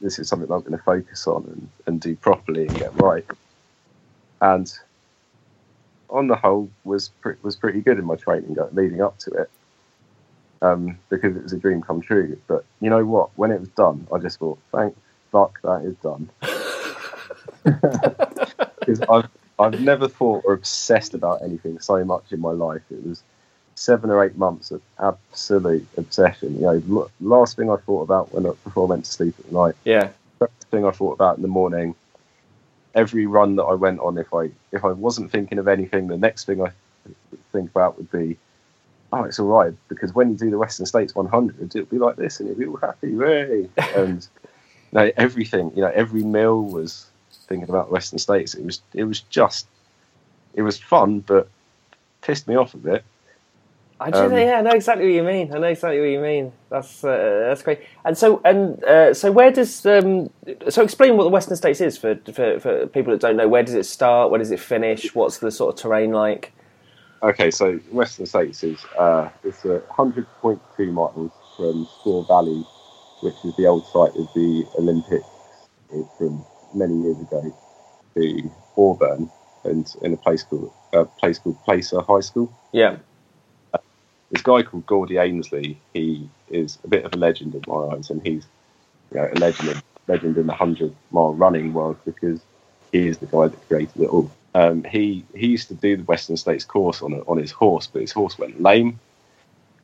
[0.00, 3.24] this is something I'm going to focus on and, and do properly and get right.
[4.40, 4.72] And
[6.10, 9.50] on the whole, was pre- was pretty good in my training leading up to it,
[10.62, 12.38] um, because it was a dream come true.
[12.46, 13.30] But you know what?
[13.36, 14.96] When it was done, I just thought, thank
[15.32, 16.30] fuck that is done.
[18.84, 19.28] Because I've
[19.58, 22.82] I've never thought or obsessed about anything so much in my life.
[22.90, 23.22] It was
[23.74, 26.54] seven or eight months of absolute obsession.
[26.56, 29.34] You know, l- last thing I thought about when I, before I went to sleep
[29.38, 29.74] at night.
[29.84, 30.10] Yeah.
[30.38, 31.94] First thing I thought about in the morning.
[32.94, 36.16] Every run that I went on, if I if I wasn't thinking of anything, the
[36.16, 36.70] next thing I
[37.52, 38.36] think about would be,
[39.12, 42.14] oh, it's all right because when you do the Western States 100, it'll be like
[42.16, 43.68] this, and you'll be all happy, way.
[43.96, 44.26] and
[44.92, 47.06] you know, everything, you know, every meal was
[47.48, 48.54] thinking about the Western States.
[48.54, 49.66] It was it was just
[50.54, 51.48] it was fun, but
[52.22, 53.04] pissed me off a bit.
[54.04, 54.18] I do.
[54.18, 55.54] Um, yeah, I know exactly what you mean.
[55.54, 56.52] I know exactly what you mean.
[56.70, 57.80] That's uh, that's great.
[58.04, 60.28] And so and uh, so where does um,
[60.68, 63.48] so explain what the Western States is for, for for people that don't know.
[63.48, 64.30] Where does it start?
[64.30, 65.14] Where does it finish?
[65.14, 66.52] What's the sort of terrain like?
[67.22, 72.62] Okay, so Western States is uh, it's a hundred point two miles from Squaw Valley,
[73.22, 75.24] which is the old site of the Olympics
[76.18, 76.44] from
[76.74, 77.56] many years ago,
[78.14, 79.30] to Auburn,
[79.64, 82.52] and in a place called a place called Placer High School.
[82.72, 82.98] Yeah.
[84.34, 85.76] This guy called Gordy Ainsleigh.
[85.92, 88.44] He is a bit of a legend in my eyes, and he's
[89.12, 92.40] you know, a legend, legend in the hundred mile running world because
[92.90, 94.28] he is the guy that created it all.
[94.56, 97.86] Um, he he used to do the Western States course on a, on his horse,
[97.86, 98.98] but his horse went lame,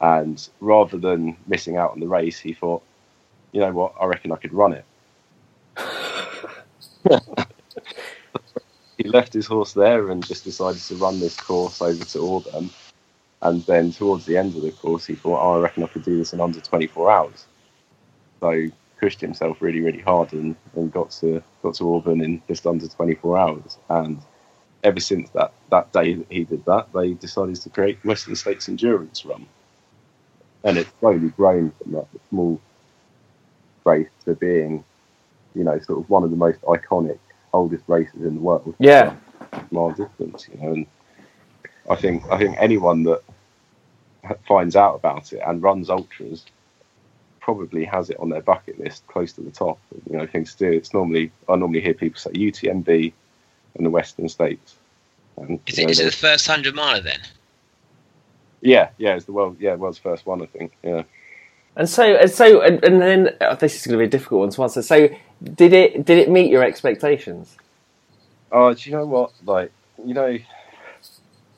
[0.00, 2.82] and rather than missing out on the race, he thought,
[3.52, 4.84] you know what, I reckon I could run it.
[8.98, 12.70] he left his horse there and just decided to run this course over to Auburn.
[13.42, 16.04] And then towards the end of the course, he thought, oh, I reckon I could
[16.04, 17.46] do this in under 24 hours.
[18.40, 22.42] So he pushed himself really, really hard and, and got to got to Auburn in
[22.48, 23.78] just under 24 hours.
[23.88, 24.20] And
[24.84, 28.68] ever since that, that day that he did that, they decided to create Western States
[28.68, 29.46] Endurance Run.
[30.64, 32.60] And it's slowly grown from that small
[33.86, 34.84] race to being,
[35.54, 37.18] you know, sort of one of the most iconic,
[37.52, 39.16] oldest races in the world Yeah.
[39.72, 40.72] mile distance, you know.
[40.74, 40.86] And
[41.90, 43.22] I think I think anyone that
[44.48, 46.46] finds out about it and runs ultras
[47.40, 49.78] probably has it on their bucket list, close to the top.
[50.10, 50.76] You know, things to do.
[50.76, 53.12] It's normally I normally hear people say UTMB
[53.76, 54.76] and the Western States.
[55.36, 57.20] And, Is you it, know, is it the first hundred miler then?
[58.62, 60.76] yeah, yeah, it's the world, yeah, world's first one, I think.
[60.82, 61.04] Yeah.
[61.76, 64.40] And so and so and, and then oh, this is going to be a difficult
[64.40, 64.82] one to answer.
[64.82, 65.08] So
[65.42, 67.56] did it did it meet your expectations?
[68.52, 69.32] Oh, do you know what?
[69.44, 69.72] Like,
[70.04, 70.36] you know,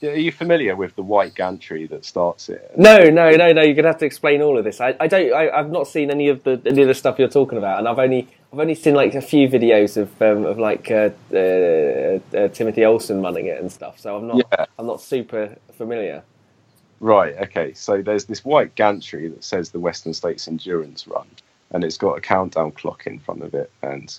[0.03, 2.73] are you familiar with the white gantry that starts it?
[2.77, 3.63] No, no, no, no.
[3.63, 4.81] You're gonna have to explain all of this.
[4.81, 5.33] I, I don't.
[5.33, 7.89] I, I've not seen any of the any of the stuff you're talking about, and
[7.89, 12.19] I've only I've only seen like a few videos of um, of like uh, uh,
[12.37, 14.01] uh, Timothy Olson running it and stuff.
[14.01, 14.67] So I'm not Yeah.
[14.79, 16.23] I'm not super familiar.
[17.01, 17.37] Right.
[17.43, 17.73] Okay.
[17.75, 21.27] So there's this white gantry that says the Western States Endurance Run,
[21.71, 23.71] and it's got a countdown clock in front of it.
[23.83, 24.17] And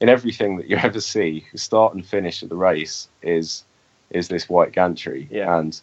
[0.00, 3.64] in everything that you ever see, the start and finish of the race is
[4.14, 5.28] is this white gantry.
[5.30, 5.58] Yeah.
[5.58, 5.78] And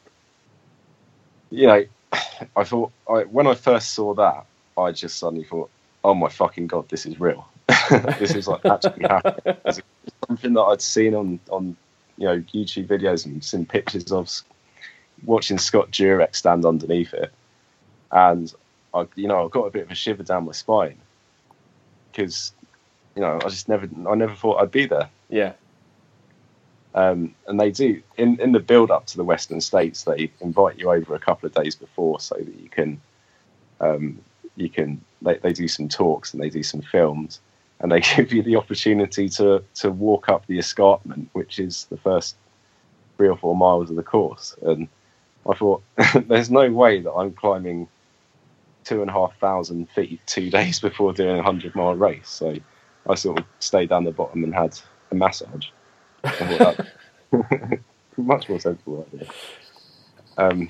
[1.52, 1.86] you know,
[2.56, 4.46] I thought I, when I first saw that,
[4.78, 5.70] I just suddenly thought,
[6.04, 7.48] "Oh my fucking god, this is real.
[8.20, 9.82] this is like actually happening." It's
[10.28, 11.76] something that I'd seen on on
[12.18, 14.30] you know YouTube videos and seen pictures of
[15.26, 17.32] watching Scott Jurek stand underneath it,
[18.12, 18.54] and
[18.94, 20.98] I, you know, I got a bit of a shiver down my spine
[22.12, 22.52] because,
[23.16, 25.10] you know, I just never, I never thought I'd be there.
[25.30, 25.54] Yeah,
[26.94, 30.04] Um, and they do in, in the build up to the Western States.
[30.04, 33.00] They invite you over a couple of days before so that you can
[33.80, 34.20] um,
[34.56, 37.40] you can they, they do some talks and they do some films
[37.80, 41.98] and they give you the opportunity to to walk up the escarpment, which is the
[41.98, 42.36] first
[43.18, 44.56] three or four miles of the course.
[44.62, 44.88] And
[45.48, 45.84] I thought,
[46.28, 47.88] there's no way that I'm climbing
[48.84, 52.30] two and a half thousand feet two days before doing a hundred mile race.
[52.30, 52.58] So
[53.08, 54.80] I sort of stayed down the bottom and had
[55.12, 55.68] a massage.
[56.24, 56.86] I thought
[57.32, 57.80] that-
[58.18, 59.28] much more sensible idea.
[60.38, 60.70] Um,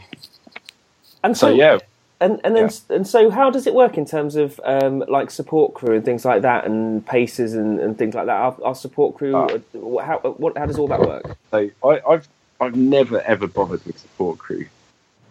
[1.24, 1.80] And so yeah,
[2.20, 5.74] And and then and so how does it work in terms of um, like support
[5.74, 8.36] crew and things like that and paces and, and things like that?
[8.36, 9.60] Our, our support crew, uh,
[10.04, 11.36] how what how does all that work?
[11.52, 12.28] So I, I've
[12.60, 14.66] I've never ever bothered with support crew,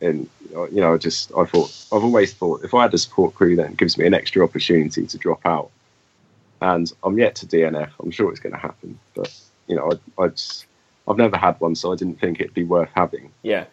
[0.00, 2.98] and uh, you know I just I thought I've always thought if I had a
[2.98, 5.70] support crew, then it gives me an extra opportunity to drop out,
[6.60, 7.90] and I'm yet to DNF.
[8.00, 9.32] I'm sure it's going to happen, but
[9.70, 10.66] you know I, I just,
[11.08, 13.30] I've never had one, so I didn't think it'd be worth having.
[13.42, 13.64] Yeah,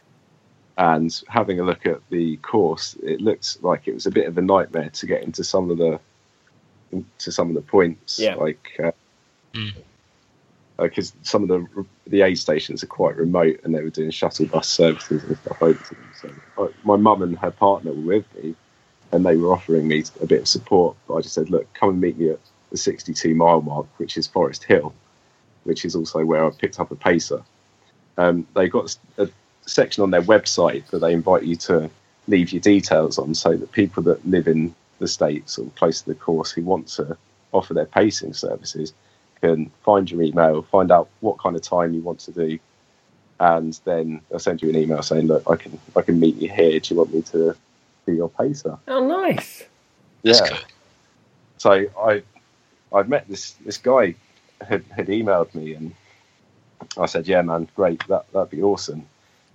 [0.78, 4.38] And having a look at the course, it looked like it was a bit of
[4.38, 6.00] a nightmare to get into some of the
[7.20, 8.36] to some of the points, Yeah.
[8.36, 8.66] like.
[8.84, 8.92] Uh,
[9.54, 9.74] Mm.
[10.78, 14.46] because some of the the aid stations are quite remote and they were doing shuttle
[14.46, 16.10] bus services and stuff over to them.
[16.22, 16.30] So
[16.64, 18.56] uh, my mum and her partner were with me,
[19.12, 20.96] and they were offering me a bit of support.
[21.08, 22.40] But I just said, "Look, come and meet me at
[22.72, 24.94] the 62 mile mark, which is Foresthill,
[25.68, 27.44] which is also where I picked up a pacer."
[28.18, 29.30] Um, they got a
[29.68, 31.90] section on their website that they invite you to
[32.28, 36.10] leave your details on, so that people that live in the states or close to
[36.10, 37.16] the course who want to
[37.52, 38.94] offer their pacing services
[39.42, 42.60] can find your email, find out what kind of time you want to do,
[43.40, 46.50] and then I'll send you an email saying, "Look, I can I can meet you
[46.50, 46.80] here.
[46.80, 47.56] Do you want me to
[48.06, 49.66] be your pacer?" oh nice.
[50.24, 50.58] That's yeah.
[50.58, 50.68] cool.
[51.58, 52.24] So I
[52.92, 54.16] I've met this this guy
[54.62, 55.94] had, had emailed me and
[56.98, 58.06] I said, "Yeah, man, great.
[58.08, 59.08] That that'd be awesome."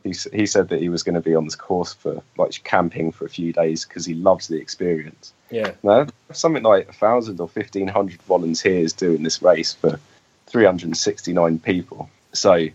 [0.02, 3.12] He he said that he was going to be on this course for like camping
[3.12, 5.32] for a few days because he loves the experience.
[5.50, 10.00] Yeah, No, something like a thousand or fifteen hundred volunteers doing this race for
[10.46, 12.10] three hundred and sixty-nine people.
[12.32, 12.72] So, you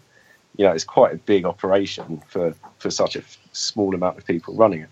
[0.59, 4.55] know, it's quite a big operation for for such a f- small amount of people
[4.55, 4.89] running it.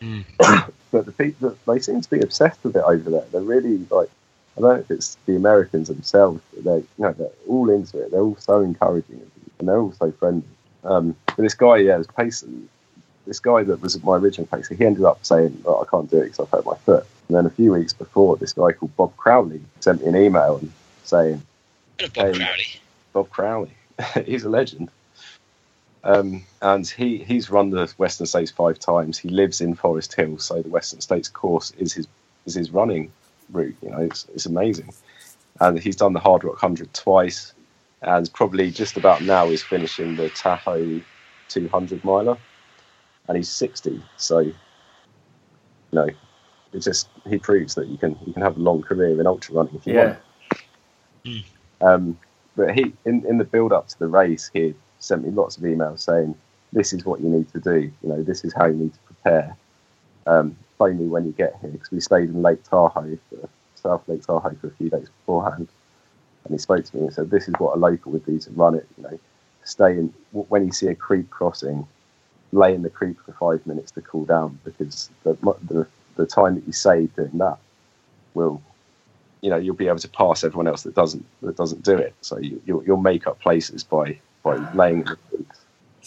[0.00, 0.24] Mm.
[0.90, 3.24] but the people they seem to be obsessed with it over there.
[3.30, 4.10] They're really like
[4.58, 8.00] I don't know if it's the Americans themselves, but they you know they're all into
[8.00, 8.10] it.
[8.10, 9.22] They're all so encouraging
[9.58, 10.48] and they're all so friendly.
[10.84, 12.68] Um, but this guy, yeah, was pacing.
[13.26, 16.18] This guy that was my original pacer, he ended up saying, oh, "I can't do
[16.18, 18.96] it because I've hurt my foot." And then a few weeks before, this guy called
[18.96, 20.72] Bob Crowley sent me an email and
[21.04, 21.42] saying,
[21.98, 22.32] Bob Hey.
[22.32, 22.66] Crowley.
[23.12, 23.72] Bob Crowley.
[24.24, 24.90] he's a legend.
[26.04, 29.18] Um, and he, he's run the Western States five times.
[29.18, 32.08] He lives in Foresthill, so the Western States course is his
[32.46, 33.12] is his running
[33.50, 33.76] route.
[33.82, 34.92] You know, it's, it's amazing.
[35.60, 37.52] And he's done the Hardrock Hundred twice,
[38.02, 41.00] and probably just about now is finishing the Tahoe
[41.48, 42.38] 200 miler,
[43.28, 44.02] and he's 60.
[44.16, 44.54] So, you
[45.92, 46.08] know,
[46.72, 49.54] it just he proves that you can you can have a long career in ultra
[49.54, 50.14] running if you want.
[51.24, 51.36] yeah,
[51.80, 52.18] Um,
[52.56, 55.62] but he, in, in the build up to the race, he sent me lots of
[55.62, 56.34] emails saying,
[56.72, 57.90] "This is what you need to do.
[58.02, 59.56] You know, this is how you need to prepare.
[60.26, 64.22] Um, phone when you get here because we stayed in Lake Tahoe, for, South Lake
[64.22, 65.68] Tahoe, for a few days beforehand."
[66.44, 68.50] And he spoke to me and said, "This is what a local would do to
[68.52, 68.86] run it.
[68.96, 69.18] You know,
[69.64, 71.86] stay in when you see a creek crossing,
[72.52, 75.34] lay in the creek for five minutes to cool down because the
[75.68, 77.58] the, the time that you save doing that
[78.34, 78.62] will
[79.40, 82.14] you know you'll be able to pass everyone else that doesn't that doesn't do it.
[82.20, 85.18] So you, you'll, you'll make up places by by laying in the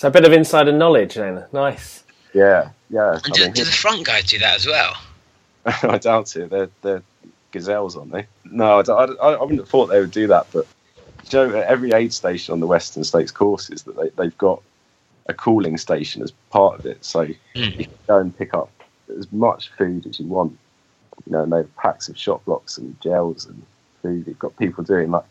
[0.01, 1.45] so a bit of insider knowledge then.
[1.53, 2.03] Nice.
[2.33, 3.19] Yeah, yeah.
[3.23, 4.95] And I, do, mean, do the front guys do that as well?
[5.65, 6.49] I doubt it.
[6.49, 7.03] They're they're
[7.51, 8.25] gazelles, aren't they?
[8.45, 10.47] No, I, I, I wouldn't have thought they would do that.
[10.53, 10.65] But
[11.29, 14.61] Joe, at every aid station on the Western States courses that they they've got
[15.27, 17.77] a cooling station as part of it, so Mm.
[17.77, 18.71] you can go and pick up
[19.17, 20.57] as much food as you want.
[21.25, 23.61] You know, and they have packs of Shot Bloks and gels and
[24.01, 24.25] food.
[24.25, 25.25] You've got people doing like,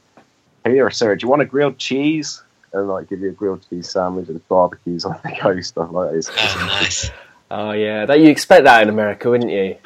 [0.64, 2.42] here, sir, do you want a grilled cheese?
[2.72, 6.10] And like give you a grilled cheese sandwich and barbecues on the go, stuff like
[6.12, 6.18] that.
[6.18, 7.10] It's- it's Oh, nice.
[7.50, 9.76] Oh yeah, that you expect that in America, wouldn't you?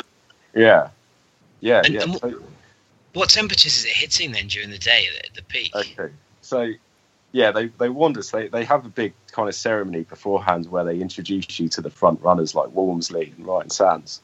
[0.54, 0.88] Yeah,
[1.60, 2.02] yeah, And- yeah.
[2.02, 2.42] and So-
[3.14, 5.74] What temperatures is it hitting then during the day at the, the peak?
[5.74, 6.12] okay,
[6.42, 6.72] so
[7.32, 8.30] yeah, they they warned us.
[8.30, 11.90] They they have a big kind of ceremony beforehand where they introduce you to the
[11.90, 14.20] front runners like Walmsley and Ryan Sandes,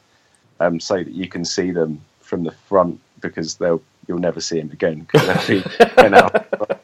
[0.59, 4.59] um, so that you can see them from the front because they'll you'll never see
[4.59, 6.80] them again because they'll be going out.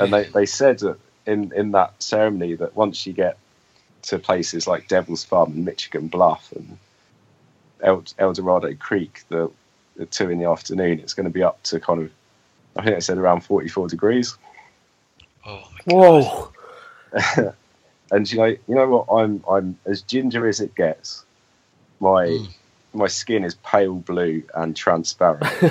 [0.00, 3.38] And they they said that in in that ceremony that once you get
[4.02, 6.78] to places like Devil's Thumb and Michigan Bluff and
[7.82, 9.50] El, El Dorado Creek, the,
[9.96, 12.10] the two in the afternoon, it's going to be up to kind of,
[12.76, 14.36] I think they said around 44 degrees.
[15.46, 16.52] Oh my Whoa.
[18.10, 19.06] and you know, you know what?
[19.10, 21.24] I'm I'm as ginger as it gets.
[22.00, 22.48] My Mm.
[22.92, 25.44] my skin is pale blue and transparent,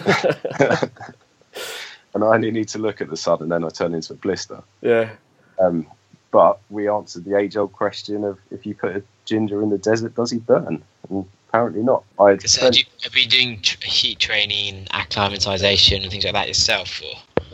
[2.17, 4.15] and I only need to look at the sun, and then I turn into a
[4.15, 4.63] blister.
[4.81, 5.11] Yeah.
[5.59, 5.85] Um,
[6.31, 10.15] but we answered the age-old question of if you put a ginger in the desert,
[10.15, 10.83] does he burn?
[11.09, 12.03] And apparently not.
[12.19, 16.33] I had So have you, have you doing tr- heat training, acclimatization, and things like
[16.33, 17.01] that yourself?
[17.03, 17.49] Or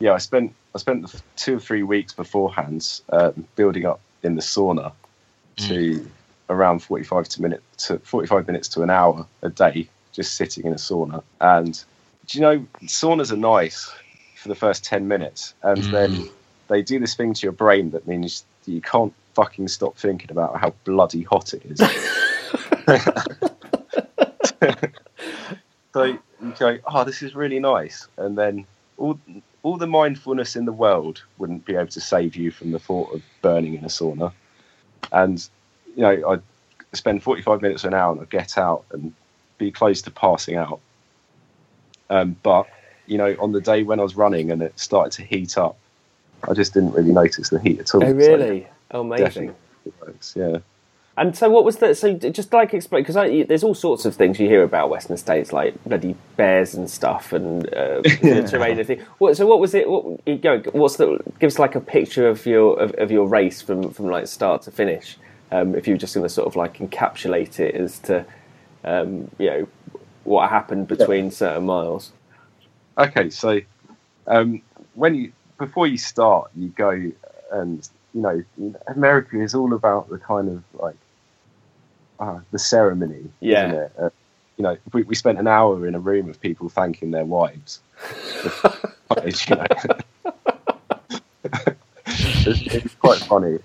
[0.00, 4.34] yeah, I spent I spent the two or three weeks beforehand um, building up in
[4.34, 4.92] the sauna
[5.58, 6.10] to
[6.50, 10.34] around forty five to minute to forty five minutes to an hour a day, just
[10.34, 11.22] sitting in a sauna.
[11.40, 11.82] And
[12.26, 13.92] do you know saunas are nice
[14.36, 15.90] for the first ten minutes, and mm.
[15.90, 16.28] then
[16.68, 20.58] they do this thing to your brain that means you can't fucking stop thinking about
[20.58, 21.78] how bloody hot it is.
[25.92, 26.18] so you
[26.58, 28.66] go, oh, this is really nice, and then
[28.98, 29.18] all
[29.62, 33.14] all the mindfulness in the world wouldn't be able to save you from the thought
[33.14, 34.32] of burning in a sauna.
[35.12, 35.46] And
[35.94, 36.42] you know, I'd
[36.92, 39.12] spend forty five minutes or an hour and I'd get out and
[39.58, 40.80] be close to passing out.
[42.12, 42.68] Um, but
[43.06, 45.76] you know, on the day when I was running and it started to heat up,
[46.46, 48.04] I just didn't really notice the heat at all.
[48.04, 48.66] Oh, So really?
[48.90, 49.54] Oh, amazing.
[50.00, 50.58] works, yeah.
[51.16, 51.96] And so, what was that?
[51.96, 55.52] So, just like explain, because there's all sorts of things you hear about Western states,
[55.52, 59.00] like bloody bears and stuff, and uh, the terrain and thing.
[59.18, 59.88] What, so, what was it?
[59.88, 61.18] What, you go, what's the?
[61.38, 64.62] Give us like a picture of your of, of your race from from like start
[64.62, 65.18] to finish.
[65.50, 68.24] Um, if you were just going to sort of like encapsulate it as to,
[68.84, 69.68] um, you know,
[70.24, 72.12] what happened between certain miles.
[72.98, 73.60] Okay, so
[74.26, 74.62] um,
[74.94, 76.90] when you before you start, you go
[77.52, 78.44] and you know
[78.88, 80.96] America is all about the kind of like
[82.20, 83.66] uh, the ceremony, Yeah.
[83.66, 83.92] isn't it?
[83.98, 84.10] Uh,
[84.56, 87.80] you know, we, we spent an hour in a room of people thanking their wives.
[89.46, 89.66] you know.
[92.06, 93.58] it's, it's quite funny.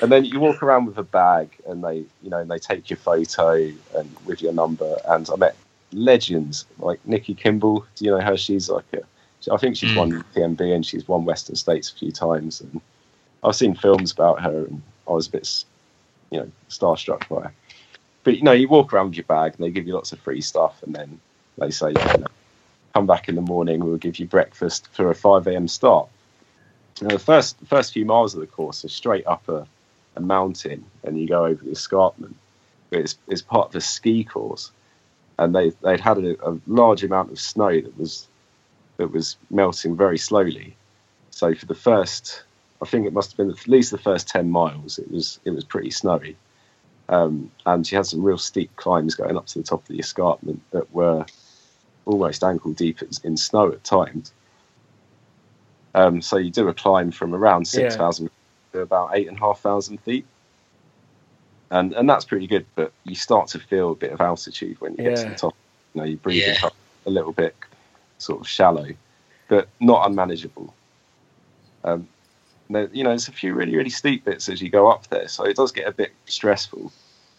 [0.00, 2.88] And then you walk around with a bag, and they, you know, and they take
[2.88, 3.54] your photo
[3.96, 4.96] and with your number.
[5.06, 5.56] And I met
[5.92, 7.86] legends like Nikki Kimball.
[7.96, 9.02] Do you know how she's like a?
[9.52, 9.96] I think she's Mm.
[9.96, 12.60] won PMB and she's won Western States a few times.
[12.60, 12.80] And
[13.42, 15.64] I've seen films about her, and I was a bit,
[16.30, 17.52] you know, starstruck by her.
[18.24, 20.18] But you know, you walk around with your bag, and they give you lots of
[20.20, 21.20] free stuff, and then
[21.56, 22.26] they say, you know,
[22.94, 23.80] "Come back in the morning.
[23.84, 25.68] We'll give you breakfast for a five a.m.
[25.68, 26.08] start."
[27.00, 29.66] Now, the first first few miles of the course are straight up a,
[30.16, 32.36] a mountain, and you go over the escarpment.
[32.90, 34.72] But it's, it's part of a ski course,
[35.38, 38.26] and they they'd had a, a large amount of snow that was
[38.96, 40.76] that was melting very slowly.
[41.30, 42.42] So for the first,
[42.82, 45.50] I think it must have been at least the first ten miles, it was it
[45.50, 46.36] was pretty snowy,
[47.08, 50.00] um, and she had some real steep climbs going up to the top of the
[50.00, 51.24] escarpment that were
[52.06, 54.32] almost ankle deep in- snow at times.
[55.94, 57.80] Um, so you do a climb from around Yeah.
[57.82, 58.30] six thousand
[58.72, 60.26] to about eight and a half thousand feet,
[61.70, 62.66] and and that's pretty good.
[62.74, 65.54] But you start to feel a bit of altitude when you get to the top.
[65.94, 66.68] You know, you breathe Yeah.
[67.06, 67.56] a little bit,
[68.18, 68.88] sort of shallow,
[69.48, 70.74] but not unmanageable.
[71.84, 72.08] Um,
[72.70, 75.28] there, you know, there's a few really really steep bits as you go up there,
[75.28, 76.92] so it does get a bit stressful.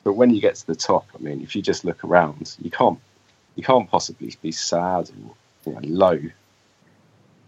[0.03, 2.71] But when you get to the top, I mean, if you just look around, you
[2.71, 2.99] can't
[3.55, 6.19] you can't possibly be sad or you know, low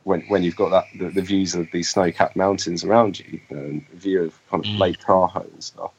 [0.04, 3.58] when when you've got that the, the views of these snow-capped mountains around you, you
[3.58, 4.80] and the view of kind of Mm.
[4.80, 5.92] Lake Tahoe and stuff,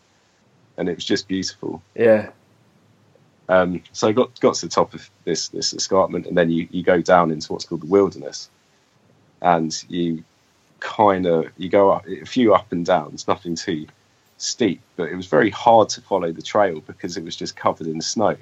[0.77, 1.83] and it was just beautiful.
[1.95, 2.31] Yeah.
[3.49, 6.69] Um, so I got got to the top of this this escarpment, and then you,
[6.71, 8.51] you go down into what's called the wilderness,
[9.41, 10.25] and you
[10.81, 13.87] kind of you go up a few up and downs, nothing too
[14.39, 17.87] steep, but it was very hard to follow the trail because it was just covered
[17.87, 18.37] in snow.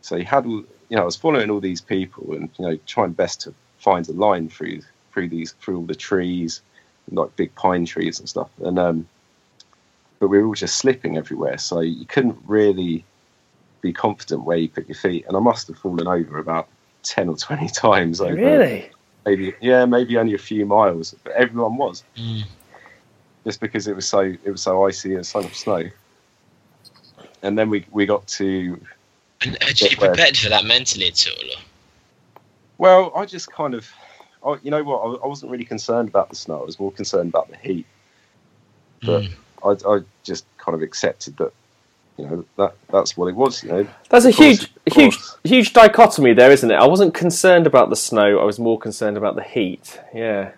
[0.00, 3.12] So you had, you know, I was following all these people and you know trying
[3.12, 4.82] best to find a line through
[5.12, 6.62] through these through all the trees,
[7.10, 9.08] like big pine trees and stuff, and um,
[10.20, 13.04] but we were all just slipping everywhere, so you couldn't really
[13.82, 15.24] be confident where you put your feet.
[15.28, 16.68] And I must have fallen over about
[17.02, 18.90] ten or twenty times over Really?
[19.24, 22.42] maybe yeah maybe only a few miles, but everyone was Mm.
[23.44, 25.84] just because it was so it was so icy and so much snow.
[27.42, 28.80] And then we we got to
[29.42, 31.50] And had you But where- prepared for that mentally at all?
[31.50, 31.62] Or?
[32.78, 33.86] well, I just kind of,
[34.44, 36.60] I, you know what, I, I wasn't really concerned about the snow.
[36.60, 37.86] I was more concerned about the heat.
[39.02, 39.32] But Mm.
[39.64, 41.52] I, I just kind of accepted that,
[42.16, 43.62] you know, that that's what it was.
[43.62, 46.74] You know, That's a course, huge, huge, huge dichotomy there, isn't it?
[46.74, 48.38] I wasn't concerned about the snow.
[48.38, 50.00] I was more concerned about the heat.
[50.14, 50.52] Yeah,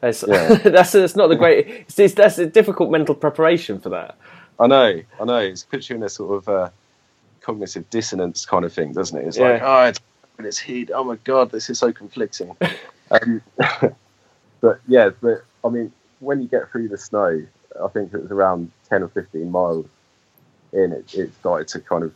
[0.00, 0.54] that's Yeah.
[0.64, 1.66] that's that's not the great.
[1.68, 4.16] It's, it's, that's a difficult mental preparation for that.
[4.58, 5.38] I know, I know.
[5.38, 6.70] It puts you in a sort of uh,
[7.40, 9.26] cognitive dissonance kind of thing, doesn't it?
[9.26, 10.00] It's like, oh, it's,
[10.38, 10.90] it's heat.
[10.94, 12.56] Oh my god, this is so conflicting.
[13.10, 13.42] um,
[14.60, 17.44] but yeah, but I mean, when you get through the snow,
[17.82, 19.86] I think it was around ten or fifteen miles
[20.72, 22.12] in, it, it started to kind of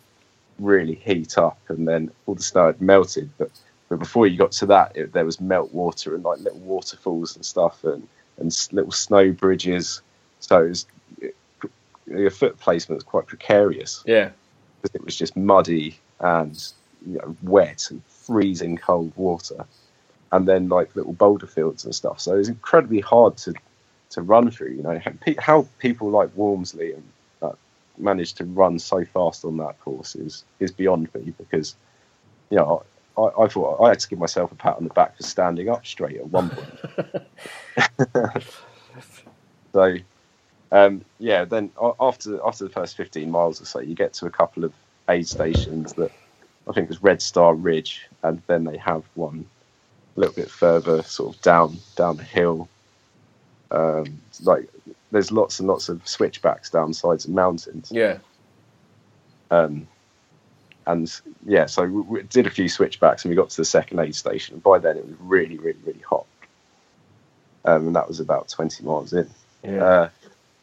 [0.59, 3.31] really heat up, and then all the snow had melted.
[3.39, 3.51] But
[3.89, 7.37] but before you got to that, it, there was melt water and like little waterfalls
[7.37, 8.07] and stuff, and
[8.39, 10.03] and little snow bridges.
[10.41, 10.87] So it was,
[11.21, 11.37] it,
[12.07, 14.31] your foot placement was quite precarious Yeah.
[14.81, 16.73] because it was just muddy and
[17.07, 19.65] you know, wet and freezing cold water,
[20.33, 22.21] and then like little boulder fields and stuff.
[22.21, 23.55] So it was incredibly hard to
[24.11, 24.73] to run through.
[24.73, 25.01] You know
[25.39, 27.09] how, people like Walmsley and
[27.43, 27.53] uh,
[27.97, 31.77] managed to run so fast on that course is is beyond me because
[32.51, 32.83] you know.
[33.17, 35.69] I, I thought I had to give myself a pat on the back for standing
[35.69, 37.25] up straight at one point.
[39.73, 39.97] so,
[40.71, 44.31] um, yeah, then after after the first 15 miles or so, you get to a
[44.31, 44.73] couple of
[45.09, 46.13] aid stations that
[46.69, 49.47] I think was Red Star Ridge, and then they have one
[50.17, 52.69] a little bit further, sort of down down the hill.
[53.71, 54.69] Um, like
[55.11, 57.91] there's lots and lots of switchbacks down sides of mountains.
[57.93, 58.19] Yeah.
[59.51, 59.89] Um,
[60.87, 61.13] and
[61.45, 64.55] yeah, so we, did a few switchbacks, and we got to the second aid station.
[64.55, 66.27] And by then, it was really, really, really hot,
[67.67, 69.29] um, and that was about 20 miles in.
[69.63, 69.85] Yeah.
[69.85, 70.09] Uh,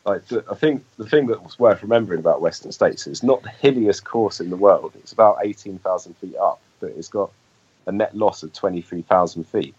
[0.06, 3.50] like I think the thing that was worth remembering about Western States is not the
[3.50, 4.94] hilliest course in the world.
[4.96, 7.32] It's about eighteen thousand feet up, but it's got
[7.88, 9.74] a net loss of twenty three thousand feet.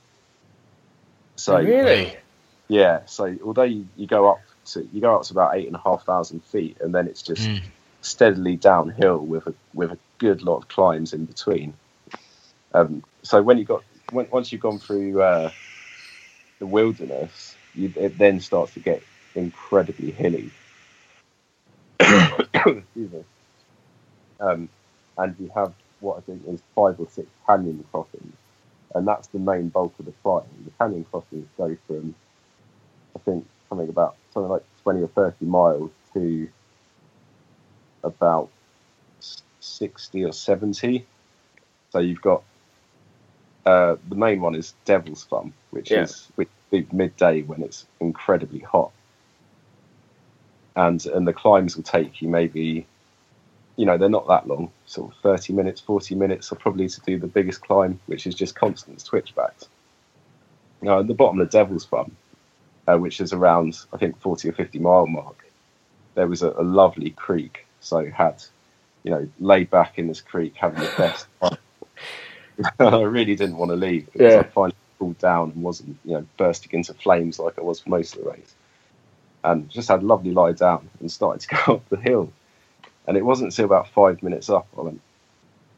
[1.37, 2.17] So really?
[2.69, 5.77] Yeah, so although you, you go up to you go up to about eight and
[5.77, 7.63] a half thousand feet, and then it's just Mm.
[8.03, 11.75] steadily downhill with a with a good lot of climbs in between.
[12.75, 15.51] Um, so when you got when, once you've gone through uh,
[16.61, 19.03] the wilderness, you, it then starts to get
[19.37, 20.51] incredibly hilly.
[24.41, 24.69] Um,
[25.19, 28.37] and you have what I think is five or six canyon crossings,
[28.95, 30.45] and that's the main bulk of the climb.
[30.65, 32.15] The canyon crossings go from
[33.17, 36.49] I think something about something like twenty or thirty miles to
[38.05, 38.51] about
[39.61, 41.07] sixty or seventy.
[41.93, 42.43] So you've got
[43.65, 46.03] uh, the main one is Devil's Thumb, which Yeah.
[46.03, 48.93] is which is midday when it's incredibly hot,
[50.77, 52.87] and and the climbs will take you maybe,
[53.77, 57.01] you know, they're not that long, sort of thirty minutes, forty minutes, or probably to
[57.01, 59.69] do the biggest climb, which is just constant switchbacks.
[60.83, 62.15] Now, at the bottom of the Devil's Thumb,
[62.89, 65.45] uh, which is around I think forty or fifty mile mark,
[66.15, 68.43] there was a, a lovely creek, so had
[69.05, 71.29] you know laid back in this creek having the best.
[72.81, 74.39] I really didn't want to leave because Yeah.
[74.39, 77.91] I finally cooled down and wasn't you know bursting into flames like I was for
[77.91, 78.55] most of the race,
[79.45, 82.33] and just had a lovely lie down and started to go up the hill,
[83.07, 85.03] and it wasn't until about five minutes up I went,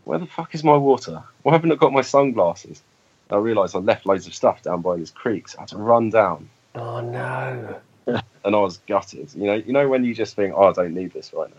[0.05, 1.22] where the fuck is my water?
[1.43, 2.82] Why haven't I got my sunglasses?
[3.30, 5.78] I realised I left loads of stuff down by this creek, so I had to
[5.78, 7.80] run down Oh no.
[8.06, 8.22] and
[8.56, 9.32] I was gutted.
[9.34, 11.50] You know, you know when you just think, "Oh, I don't need this right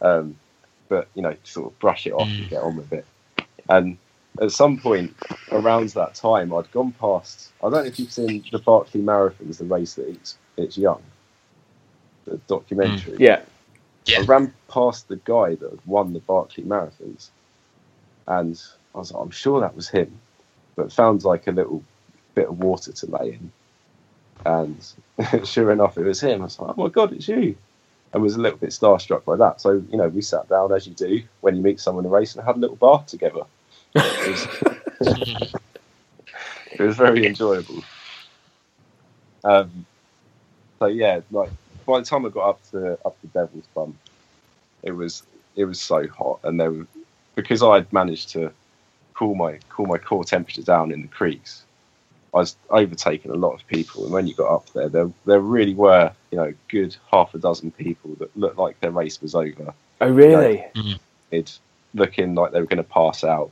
[0.00, 0.36] now," um,
[0.88, 3.06] but you know, sort of brush it off and get on with it.
[3.68, 3.96] And
[4.40, 5.14] at some point
[5.50, 7.52] around that time, I'd gone past.
[7.62, 11.02] I don't know if you've seen the Barkley Marathons, the race that it's it's young,
[12.24, 13.16] the documentary.
[13.18, 13.42] Yeah.
[14.04, 14.20] Yeah.
[14.20, 17.28] I ran past the guy that had won the Barkley Marathons,
[18.26, 18.60] and
[18.94, 20.18] I was like, I'm sure that was him,
[20.74, 21.84] but found like a little
[22.34, 23.52] bit of water to lay in,
[24.44, 24.76] and
[25.44, 26.42] sure enough, it was him.
[26.42, 27.56] I was like, oh my god, it's you,
[28.12, 29.60] and was a little bit starstruck by that.
[29.60, 32.14] So you know, we sat down as you do when you meet someone in a
[32.14, 33.42] race and had a little bath together.
[33.94, 34.28] It
[35.00, 35.52] was,
[36.72, 37.82] it was very enjoyable.
[39.44, 39.86] Um,
[40.78, 41.50] so yeah, like
[41.86, 43.98] by the time I got up to up to Devil's Bum,
[44.82, 45.22] it was
[45.56, 46.86] it was so hot, and there
[47.34, 48.52] because I'd managed to
[49.14, 51.64] cool my cool my core temperature down in the creeks.
[52.34, 55.40] I was overtaking a lot of people, and when you got up there, there there
[55.40, 59.34] really were you know good half a dozen people that looked like their race was
[59.34, 59.74] over.
[60.00, 60.64] Oh really?
[61.30, 61.58] It
[61.94, 63.50] looking like they were going to pass out.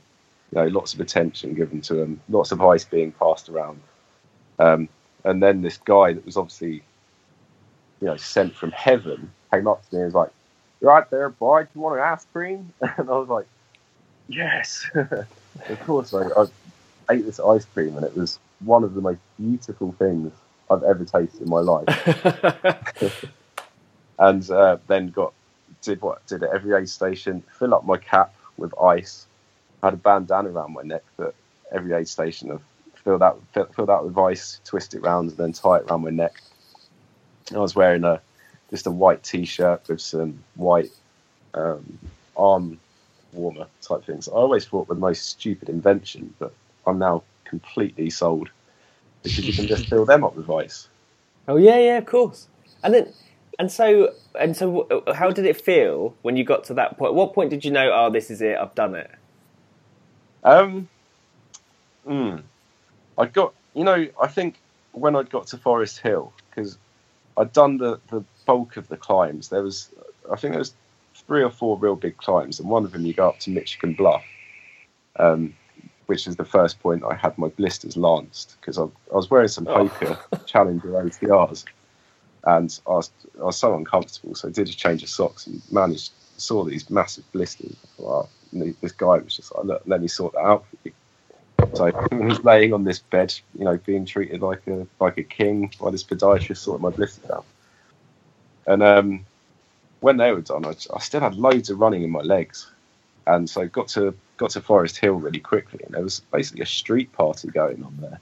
[0.51, 3.79] You know, lots of attention given to them, lots of ice being passed around,
[4.59, 4.89] um,
[5.23, 6.83] and then this guy that was obviously
[8.01, 10.31] you know sent from heaven came up to me and was like,
[10.81, 11.63] "You right there, boy?
[11.63, 13.45] Do you want an ice cream?" And I was like,
[14.27, 19.01] "Yes." of course, I, I ate this ice cream, and it was one of the
[19.01, 20.31] most beautiful things
[20.69, 21.87] I've ever tasted in my life.
[24.19, 25.33] and uh, then got
[25.81, 29.25] did what did at every aid station, fill up my cap with ice.
[29.81, 31.33] Had a bandana around my neck that
[31.71, 32.61] every aid station I've
[33.03, 36.03] filled out fill, filled out with ice, twist it round, and then tie it around
[36.03, 36.41] my neck.
[37.53, 38.21] I was wearing a
[38.69, 40.91] just a white t-shirt with some white
[41.53, 41.99] um,
[42.37, 42.79] arm
[43.33, 44.27] warmer type things.
[44.29, 46.53] I always thought were the most stupid invention, but
[46.85, 48.49] I'm now completely sold
[49.21, 50.87] because you can just fill them up with ice.
[51.47, 52.47] Oh yeah, yeah, of course.
[52.83, 53.13] And then,
[53.59, 57.13] and so, and so, how did it feel when you got to that point?
[57.13, 57.91] What point did you know?
[57.93, 58.57] Oh, this is it.
[58.57, 59.11] I've done it.
[60.43, 60.89] Um,
[62.07, 62.41] mm,
[63.17, 64.59] I got, you know, I think
[64.93, 66.77] when I got to Foresthill, because
[67.37, 69.89] I'd done the, the bulk of the climbs, there was,
[70.31, 70.73] I think there was
[71.27, 73.93] three or four real big climbs, and one of them you go up to Michigan
[73.93, 74.23] Bluff,
[75.17, 75.53] um,
[76.11, 79.47] which is the first point I had my blisters lanced because I, I was wearing
[79.47, 79.89] some Oh.
[79.89, 81.65] Hoka Challenger ATRs,
[82.45, 85.63] and I was, I was so uncomfortable, so I did a change of socks and
[85.71, 87.77] managed saw these massive blisters.
[87.99, 88.29] Oh,
[88.81, 90.93] this guy was just like, look, let me sort that out for you.
[91.75, 95.73] So was laying on this bed, you know, being treated like a like a king
[95.79, 97.47] by this podiatrist, sorting my blisters out.
[98.67, 99.27] And um,
[100.01, 102.71] when they were done, I, I still had loads of running in my legs,
[103.27, 107.13] and so got to got to Foresthill really quickly, and there was basically a street
[107.13, 108.19] party going on there.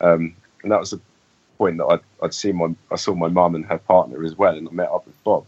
[0.00, 0.34] Um,
[0.64, 1.00] and that was the
[1.58, 4.56] point that I'd, I'd seen my I saw my mum and her partner as well,
[4.56, 5.46] and I met up with Bob.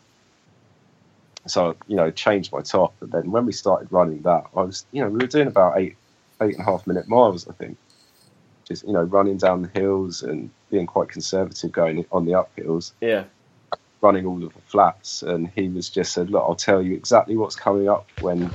[1.46, 4.86] So you know, changed my top, and then when we started running that, I was
[4.92, 5.96] you know we were doing about eight
[6.40, 7.76] eight and a half minute miles, I think.
[8.64, 12.92] Just you know, running down the hills and being quite conservative going on the uphills,
[13.00, 13.24] Yeah.
[14.00, 15.22] running all of the flats.
[15.22, 18.50] And he was just said, "Look, I'll tell you exactly what's coming up when,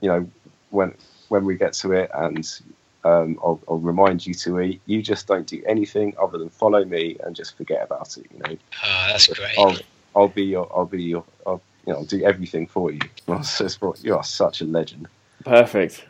[0.00, 0.28] you know,
[0.70, 0.94] when
[1.28, 2.60] when we get to it, and
[3.04, 4.80] um, I'll, I'll remind you to eat.
[4.86, 8.26] You just don't do anything other than follow me and just forget about it.
[8.32, 9.58] You know, Oh, that's great.
[9.58, 9.76] I'll
[10.16, 13.00] I'll be your I'll be your I'll, you know I'll do everything for you.
[13.26, 15.08] And I just thought, you are such a legend.
[15.44, 16.04] Perfect.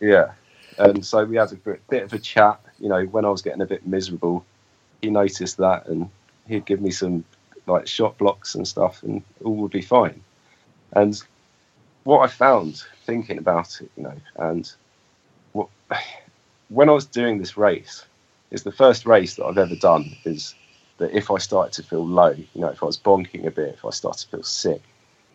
[0.00, 0.32] Yeah.
[0.78, 2.60] And so we had a bit, bit of a chat.
[2.80, 4.44] You know, when I was getting a bit miserable,
[5.02, 6.10] he noticed that and
[6.48, 7.24] he'd give me some
[7.66, 10.20] like Shot Bloks and stuff, and all would be fine.
[10.92, 11.20] And
[12.04, 14.70] what I found thinking about it, you know, and
[15.52, 15.68] what,
[16.68, 18.04] when I was doing this race,
[18.50, 20.16] it's the first race that I've ever done.
[20.24, 20.54] Is
[20.98, 23.74] that if I started to feel low, you know, if I was bonking a bit,
[23.74, 24.82] if I started to feel sick,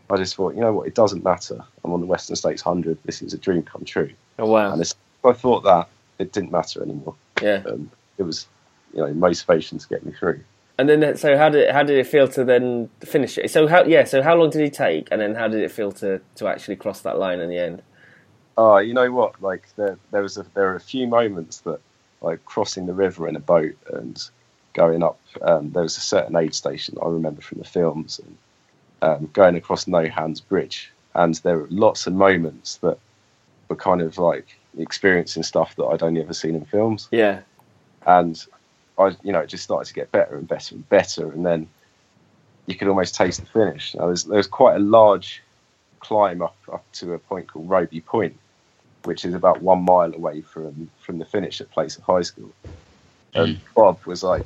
[0.09, 1.63] I just thought, you know what, it doesn't matter.
[1.83, 2.97] I'm on the Western States 100.
[3.03, 4.11] This is a dream come true.
[4.39, 4.73] Oh wow.
[4.73, 4.93] And
[5.23, 7.15] I thought that, it didn't matter anymore.
[7.41, 7.63] Yeah.
[7.65, 8.47] Um, it was,
[8.93, 10.41] you know, motivation to get me through.
[10.79, 13.51] And then, so how did it, how did it feel to then finish it?
[13.51, 15.91] So how yeah, so how long did he take, and then how did it feel
[15.91, 17.81] to to actually cross that line in the end?
[18.57, 19.41] Oh, you know what?
[19.41, 21.81] Like there, there was a, there were a few moments that,
[22.21, 24.23] like crossing the river in a boat and
[24.71, 25.19] going up.
[25.41, 28.37] Um, there was a certain aid station I remember from the films, and
[29.01, 32.97] um, going across No Hands Bridge, and there were lots of moments that
[33.67, 37.09] were kind of like experiencing stuff that I'd only ever seen in films.
[37.11, 37.41] Yeah,
[38.07, 38.41] and
[38.99, 41.67] I, you know, it just started to get better and better and better, and then
[42.65, 43.95] you could almost taste the finish.
[43.95, 45.41] Now, there's there's quite a large
[46.01, 48.37] climb up up to a point called Robie Point,
[49.03, 52.51] which is about one mile away from from the finish at Placer High School.
[53.33, 54.45] And Bob was like,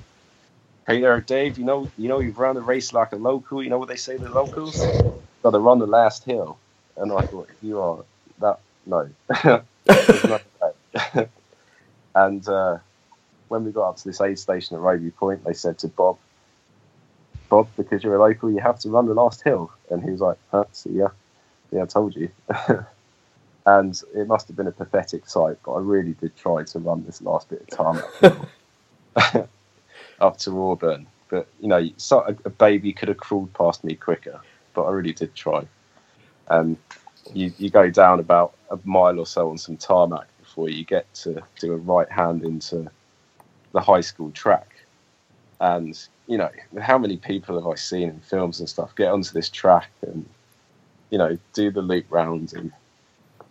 [0.86, 1.58] "Hey there, Dave.
[1.58, 3.64] You know, you know, you've run the race like a local.
[3.64, 4.78] You know what they say to the locals?
[5.42, 6.60] Got to run the last hill."
[6.96, 8.04] And I thought, "You are
[8.40, 9.10] that no."
[9.86, 11.28] There's no way.
[12.16, 12.78] and uh,
[13.54, 16.18] when we got up to this aid station at Robie Point, they said to Bob,
[17.50, 19.72] Bob, because you're a local, you have to run the last hill.
[19.92, 21.10] And he was like, huh, see ya.
[21.72, 22.30] Yeah, I told you.
[23.68, 27.06] and it must have been a pathetic sight, but I really did try to run
[27.06, 28.48] this last bit of time
[30.20, 31.06] up to Auburn.
[31.30, 34.42] But, you know, so a, a baby could have crawled past me quicker,
[34.74, 35.64] but I really did try.
[36.48, 36.76] And
[37.36, 41.14] you, you go down about a mile or so on some tarmac before you get
[41.14, 42.90] to do a right hand into
[43.74, 44.70] the high school track.
[45.60, 46.50] And, you know,
[46.82, 50.26] how many people have I seen in films and stuff get onto this track and,
[51.10, 52.54] you know, do the loop round?
[52.54, 52.72] And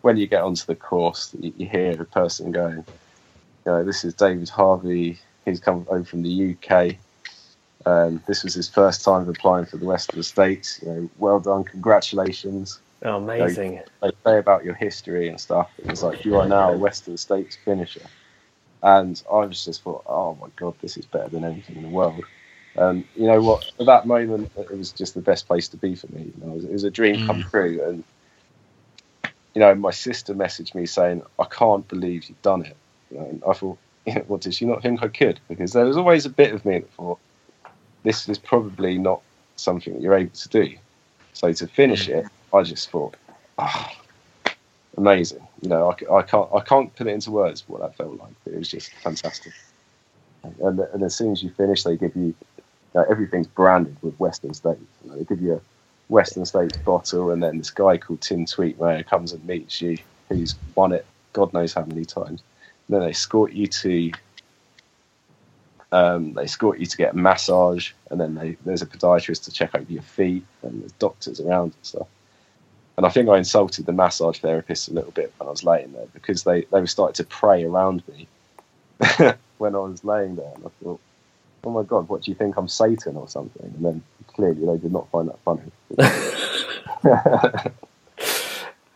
[0.03, 2.85] when you get onto the course, you, you hear a person going,
[3.65, 5.19] you know, this is David Harvey.
[5.45, 6.97] He's come over from the UK.
[7.85, 10.81] Um, this was his first time applying for the Western States.
[10.83, 13.81] You know, well done, congratulations oh, amazing.
[14.01, 15.71] they say about your history and stuff.
[15.79, 18.07] It was like you are now a Western States finisher,
[18.83, 21.89] and I was just thought, oh my god, this is better than anything in the
[21.89, 22.25] world.
[22.75, 23.71] And you know what?
[23.79, 26.33] At that moment, it was just the best place to be for me.
[26.37, 27.51] You know, it was, it was a dream come mm.
[27.51, 28.05] true, and
[29.55, 32.77] you know, my sister messaged me saying, "I can't believe you've done it."
[33.11, 35.39] You know, and I thought, you know, what did she not think I could?
[35.49, 37.19] Because there was always a bit of me that thought,
[38.03, 39.21] this is probably not
[39.57, 40.75] something that you're able to do.
[41.35, 42.17] So to finish mm.
[42.17, 43.17] it, I just thought,
[43.59, 43.95] ah,
[44.97, 45.47] amazing.
[45.61, 48.33] You know, I, I can't I can't put it into words what that felt like.
[48.47, 49.53] It was just fantastic.
[50.61, 52.35] And, and as soon as you finish, they give you, you
[52.95, 54.81] know, everything's branded with Western States.
[55.05, 55.61] You know, they give you a
[56.09, 59.99] Western States bottle, and then this guy called Tim Twietmeyer comes and meets you,
[60.29, 62.43] who's won it God knows how many times.
[62.89, 64.13] And then they escort you to
[65.93, 69.53] Um, they escort you to get a massage, and then they, there's a podiatrist to
[69.53, 72.09] check over your feet, and there's doctors around and stuff.
[72.97, 75.93] And I think I insulted the massage therapist a little bit when I was laying
[75.93, 78.27] there because they, they were starting to pray around me
[79.59, 80.53] when I was laying there.
[80.55, 81.01] And I thought,
[81.65, 82.57] oh my God, what do you think?
[82.57, 83.65] I'm Satan or something?
[83.65, 85.63] And then clearly they did not find that funny.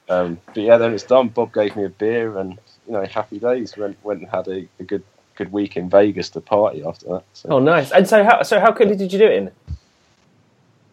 [0.09, 1.28] um, but yeah, then it's done.
[1.28, 3.77] Bob gave me a beer and, you know, happy days.
[3.77, 5.02] Went, went and had a, a good
[5.36, 7.24] good week in Vegas to party after that.
[7.35, 7.93] So, Oh, nice.
[7.93, 9.51] And so how so how quickly did you do it in?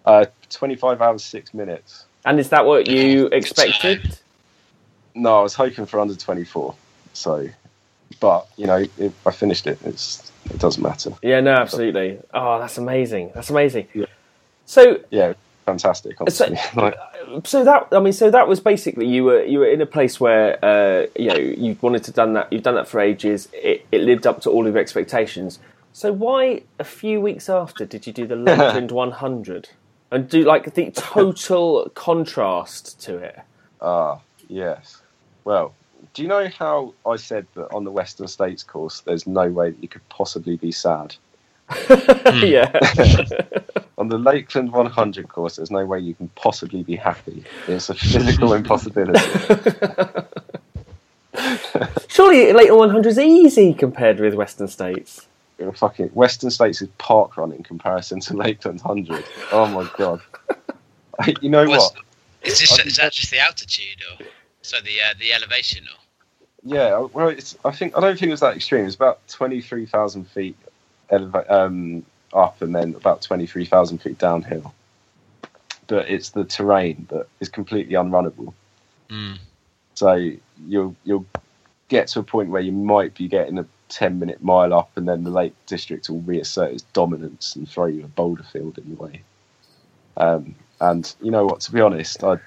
[0.06, 2.06] uh, 25 hours, six minutes.
[2.26, 4.18] And is that what you expected?
[5.16, 6.76] No, I was hoping for under 24.
[7.14, 7.50] So,
[8.20, 11.12] but, you know, if I finished it, it's, it doesn't matter.
[11.22, 12.20] Yeah, no, absolutely.
[12.34, 13.32] Oh, that's amazing.
[13.36, 13.88] That's amazing.
[13.94, 14.06] Yeah.
[14.66, 15.34] So Yeah,
[15.66, 16.58] fantastic, honestly.
[16.76, 16.96] like,
[17.44, 20.20] so that I mean, so that was basically you were you were in a place
[20.20, 22.52] where uh, you know you wanted to done that.
[22.52, 23.50] You've done that for ages.
[23.54, 25.60] It, it lived up to all of your expectations.
[25.92, 29.70] So why a few weeks after did you do the Lakeland 100
[30.14, 33.40] and do like the total contrast to it?
[33.82, 35.02] Ah, yes.
[35.44, 35.74] Well,
[36.14, 39.72] do you know how I said that on the Western States course, there's no way
[39.72, 41.16] that you could possibly be sad?
[42.36, 42.72] yeah.
[43.98, 47.44] On the Lakeland 100 course, there's no way you can possibly be happy.
[47.68, 49.20] It's a physical impossibility.
[52.10, 55.28] Surely Lakeland 100 is easy compared with Western States.
[55.72, 59.24] Fucking Western States is park run in comparison to Lakeland 100.
[59.52, 60.22] Oh my god!
[61.42, 62.04] you know What's- what?
[62.44, 64.26] Is, this, is that just the altitude, or
[64.62, 65.98] so the uh, the elevation, or
[66.64, 68.86] Yeah, well, it's, I think I don't think it was that extreme.
[68.86, 70.58] It's about twenty three thousand feet
[71.10, 74.74] eleva- um, up, and then about twenty three thousand feet downhill.
[75.88, 78.54] But it's the terrain that is completely unrunnable.
[79.10, 79.38] Mm.
[79.94, 80.32] So
[80.68, 81.26] you'll you'll
[81.88, 85.08] get to a point where you might be getting a ten minute mile up, and
[85.08, 88.90] then the Lake District will reassert its dominance and throw you a boulder field in
[88.90, 89.22] the way.
[90.18, 91.62] Um, and you know what?
[91.62, 92.38] To be honest, I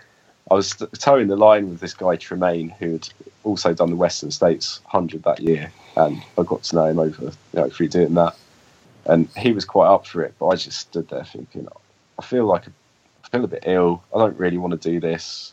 [0.50, 3.08] I was towing the line with this guy Tremaine, who had
[3.44, 7.22] also done the Western States hundred that year, and I got to know him over
[7.22, 8.36] you know through doing that,
[9.06, 10.34] and he was quite up for it.
[10.38, 11.68] But I just stood there thinking,
[12.18, 12.64] I feel like
[13.24, 14.02] I feel a bit ill.
[14.14, 15.52] I don't really want to do this.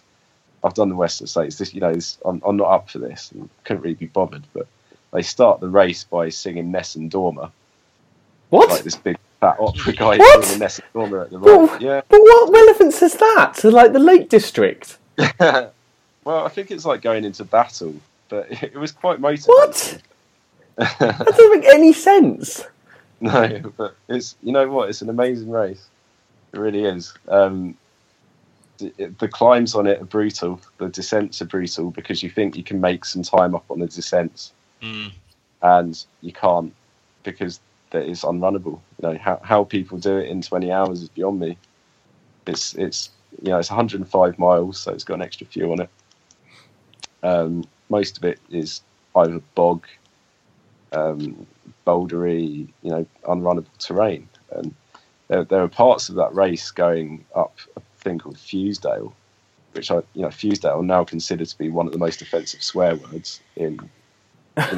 [0.63, 1.57] I've done the Western States.
[1.57, 3.31] This, you know, this, I'm, I'm not up for this.
[3.31, 4.43] And couldn't really be bothered.
[4.53, 4.67] But
[5.13, 7.51] they start the race by singing Nessun Dorma,
[8.49, 8.69] What?
[8.69, 10.43] like this big fat opera guy What?
[10.43, 11.81] singing Nessun Dorma at the Well, right.
[11.81, 12.01] Yeah.
[12.09, 14.97] But what relevance is that to like the Lake District?
[15.39, 15.71] well,
[16.25, 17.95] I think it's like going into battle,
[18.29, 19.53] but it, was quite motivating.
[19.53, 20.01] What?
[20.75, 22.65] That doesn't make any sense.
[23.21, 24.89] no, but it's you know what?
[24.89, 25.85] It's an amazing race.
[26.51, 27.13] It really is.
[27.27, 27.77] Um,
[28.79, 30.59] the, the climbs on it are brutal.
[30.79, 33.85] The descents are brutal because you think you can make some time up on the
[33.85, 34.51] descents,
[34.83, 35.13] Mm.
[35.61, 36.73] and you can't
[37.23, 37.61] because
[37.91, 38.81] that is unrunnable.
[39.01, 41.57] You know how how people do it in 20 hours is beyond me.
[42.45, 43.09] It's it's
[43.41, 45.89] you know it's 105 miles, so it's got an extra few on it.
[47.23, 48.81] Um, most of it is
[49.15, 49.87] either bog,
[50.91, 51.47] um,
[51.87, 54.75] bouldery, you know, unrunnable terrain, and
[55.29, 59.13] there, there are parts of that race going up a thing called Fusedale,
[59.71, 62.95] which I, you know, Fusedale now considered to be one of the most offensive swear
[62.95, 63.79] words in.
[64.55, 64.77] And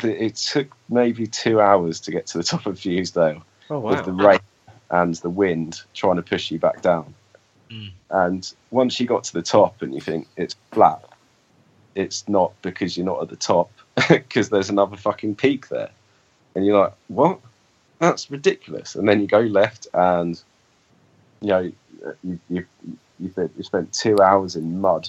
[0.00, 4.04] the- it took maybe two hours to get to the top of Fusedale Oh with
[4.04, 4.40] the rain
[4.90, 7.14] and the wind trying to push you back down.
[7.70, 7.90] Mm.
[8.10, 11.04] And once you got to the top and you think it's flat,
[11.94, 13.70] it's not because you're not at the top,
[14.08, 15.90] because there's another fucking peak there.
[16.54, 17.38] And you're like, what?
[18.00, 18.96] That's ridiculous.
[18.96, 20.40] And then you go left and,
[21.40, 21.72] you know,
[22.24, 22.66] you, you,
[23.20, 25.08] you, spent- you spent two hours in mud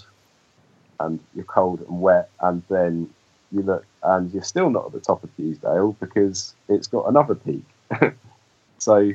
[1.06, 2.30] and you're cold and wet.
[2.40, 3.10] And then
[3.52, 7.36] you look and you're still not at the top of Fusedale because it's got another
[7.36, 7.64] peak.
[8.78, 9.12] So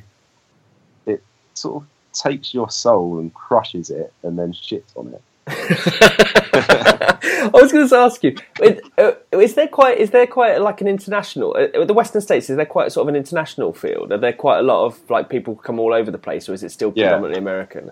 [1.07, 5.23] it sort of takes your soul and crushes it and then shits on it.
[5.49, 10.87] I was going to ask you, is, uh, there quite is there quite like an
[10.87, 11.57] international?
[11.57, 14.13] Uh, the Western states is there quite sort of an international field?
[14.13, 16.63] Are there quite a lot of like people come all over the place, or is
[16.63, 17.07] it still Yeah.
[17.07, 17.91] predominantly American?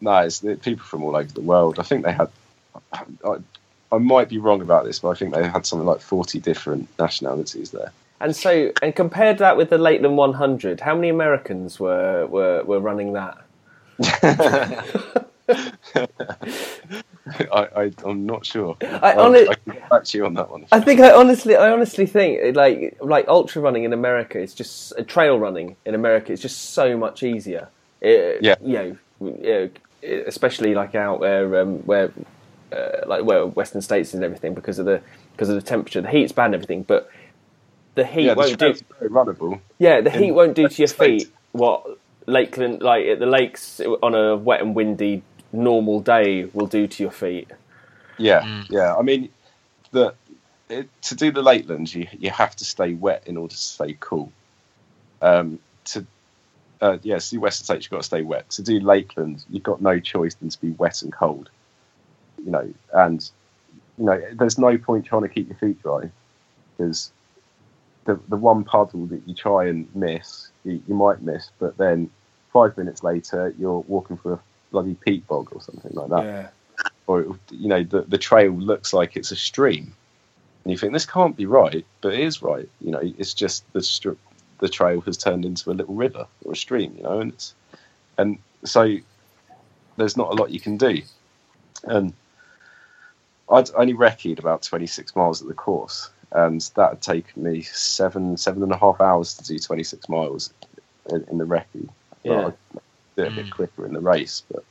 [0.00, 1.78] No, it's people from all over the world.
[1.78, 2.28] I think they had.
[2.92, 3.36] I,
[3.90, 6.88] I might be wrong about this, but I think they had something like forty different
[6.98, 7.92] nationalities there.
[8.20, 12.78] And so, and compared that with the Lakeland 100, how many Americans were were, were
[12.80, 13.36] running that?
[17.52, 18.76] I, I, I'm not sure.
[18.82, 20.66] I I'll- I can get back to you on that one.
[20.72, 24.92] I think I honestly, I honestly think like like ultra running in America is just
[24.98, 27.68] uh, trail running in America is just so much easier.
[28.00, 28.56] It, Yeah.
[28.60, 29.70] you know, you know,
[30.26, 32.10] especially like out where um, where
[32.72, 35.00] uh, like well, Western states and everything because of the
[35.32, 36.00] because of the temperature.
[36.00, 37.10] The heat's bad and everything, but
[37.94, 38.56] the heat yeah, won't do.
[38.56, 39.60] trail's very runnable.
[39.78, 41.22] Yeah, the heat won't do to your state.
[41.22, 45.22] feet what Lakeland, like at the lakes on a wet and windy
[45.52, 47.50] normal day, will do to your feet.
[48.18, 48.94] Yeah, yeah.
[48.94, 49.28] I mean,
[49.90, 50.14] the
[50.68, 53.96] it, to do the Lakelands, you you have to stay wet in order to stay
[53.98, 54.32] cool.
[55.20, 56.06] Um, to
[56.80, 58.50] uh, yeah, to do Western States, you've got to stay wet.
[58.50, 61.50] To do Lakeland, you've got no choice than to be wet and cold.
[62.44, 63.30] You know, and
[63.98, 66.10] you know, there's no point trying to keep your feet dry
[66.76, 67.12] because
[68.04, 72.10] the the one puddle that you try and miss, you, you might miss, but then
[72.52, 74.40] five minutes later, you're walking through a
[74.70, 76.24] bloody peat bog or something like that
[77.06, 79.94] or you know the the trail looks like it's a stream,
[80.64, 82.68] and you think this can't be right, but it is right.
[82.80, 84.16] You know, it's just the
[84.58, 86.94] the trail has turned into a little river or a stream.
[86.96, 87.54] You know, and it's
[88.18, 88.96] and so
[89.96, 91.02] there's not a lot you can do,
[91.84, 92.12] and
[93.52, 98.36] I'd only recceed about 26 miles of the course, and that had taken me seven
[98.36, 100.52] seven and a half hours to do 26 miles
[101.10, 101.88] in, in the recce.
[102.22, 102.46] Yeah.
[102.46, 102.54] I'd
[103.16, 103.50] do it a bit mm.
[103.50, 104.64] quicker in the race, but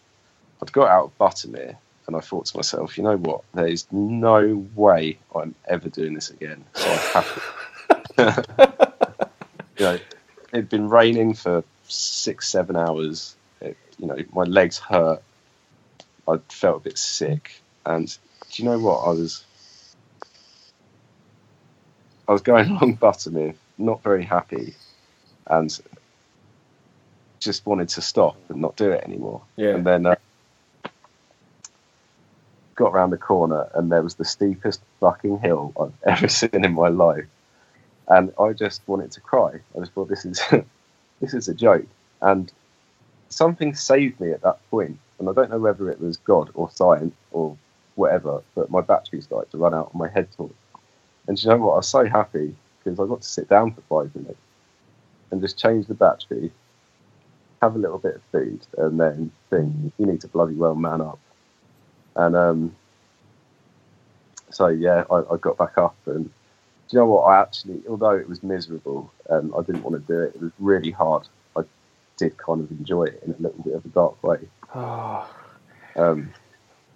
[0.62, 1.78] I'd got out of Buttermere
[2.08, 3.42] and I thought to myself, you know what?
[3.54, 6.64] There is no way I'm ever doing this again.
[6.74, 7.36] So I have
[8.18, 8.94] to.
[9.78, 10.00] you know,
[10.52, 13.36] it'd been raining for six, seven hours.
[13.62, 15.22] It, you know, my legs hurt.
[16.28, 18.16] I felt a bit sick, and
[18.52, 19.00] do you know what?
[19.00, 19.46] I was,
[22.28, 24.76] I was going along Buttermere, not very happy,
[25.48, 25.80] and
[27.40, 29.42] just wanted to stop and not do it anymore.
[29.56, 29.76] Yeah.
[29.76, 30.16] And then uh,
[32.76, 36.74] got round the corner, and there was the steepest fucking hill I've ever seen in
[36.74, 37.26] my life,
[38.08, 39.60] and I just wanted to cry.
[39.76, 40.42] I just thought this is
[41.22, 41.88] this is a joke,
[42.22, 42.52] and
[43.30, 46.70] something saved me at that point, and I don't know whether it was God or
[46.70, 47.58] science or
[48.02, 50.52] whatever, but my battery started to run out on my head torch.
[51.28, 51.74] And you know what?
[51.74, 54.40] I was so happy because I got to sit down for five minutes
[55.30, 56.52] and just change the battery,
[57.62, 61.00] have a little bit of food, and then think you need to bloody well man
[61.02, 61.20] up.
[62.16, 62.76] And um,
[64.50, 66.32] so yeah, I, I got back up, and do
[66.90, 67.22] you know what?
[67.22, 70.52] I actually, although it was miserable, and I didn't want to do it, it was
[70.60, 71.28] really hard.
[71.56, 71.62] I
[72.18, 74.40] did kind of enjoy it in a little bit of a dark way.
[74.76, 75.30] Oh,
[75.98, 76.34] Um,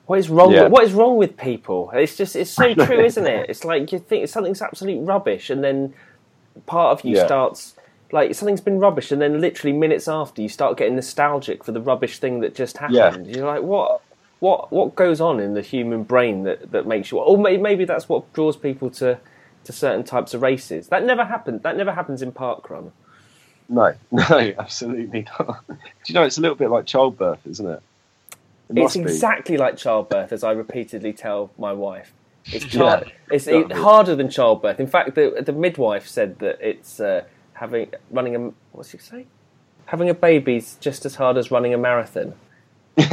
[0.07, 0.51] what is wrong?
[0.51, 0.63] Yeah.
[0.63, 1.91] With, what is wrong with people?
[1.93, 3.49] It's just it's so true, isn't it?
[3.49, 5.93] It's like you think something's absolute rubbish, and then
[6.65, 7.25] part of you Yeah.
[7.25, 7.75] starts
[8.11, 11.81] like something's been rubbish, and then literally minutes after you start getting nostalgic for the
[11.81, 13.35] rubbish thing that just happened.
[13.35, 14.01] You're like, what?
[14.41, 17.19] What what goes on in the human brain that, that makes you?
[17.19, 19.17] Or may- maybe that's what draws people to
[19.63, 20.89] to certain types of races.
[20.89, 21.63] That never happened.
[21.63, 22.91] That never happens in parkrun.
[23.69, 25.65] no, no, absolutely not.
[25.67, 25.75] do
[26.05, 27.81] you know it's a little bit like childbirth, isn't it?
[28.69, 29.11] It It's must be.
[29.11, 32.13] exactly like childbirth, as I repeatedly tell my wife.
[32.51, 34.79] It's, Yeah, it's it, harder than childbirth.
[34.79, 37.23] In fact, the the midwife said that it's uh,
[37.53, 39.27] having running a what's he say?
[39.87, 42.33] Having a baby's just as hard as running a marathon.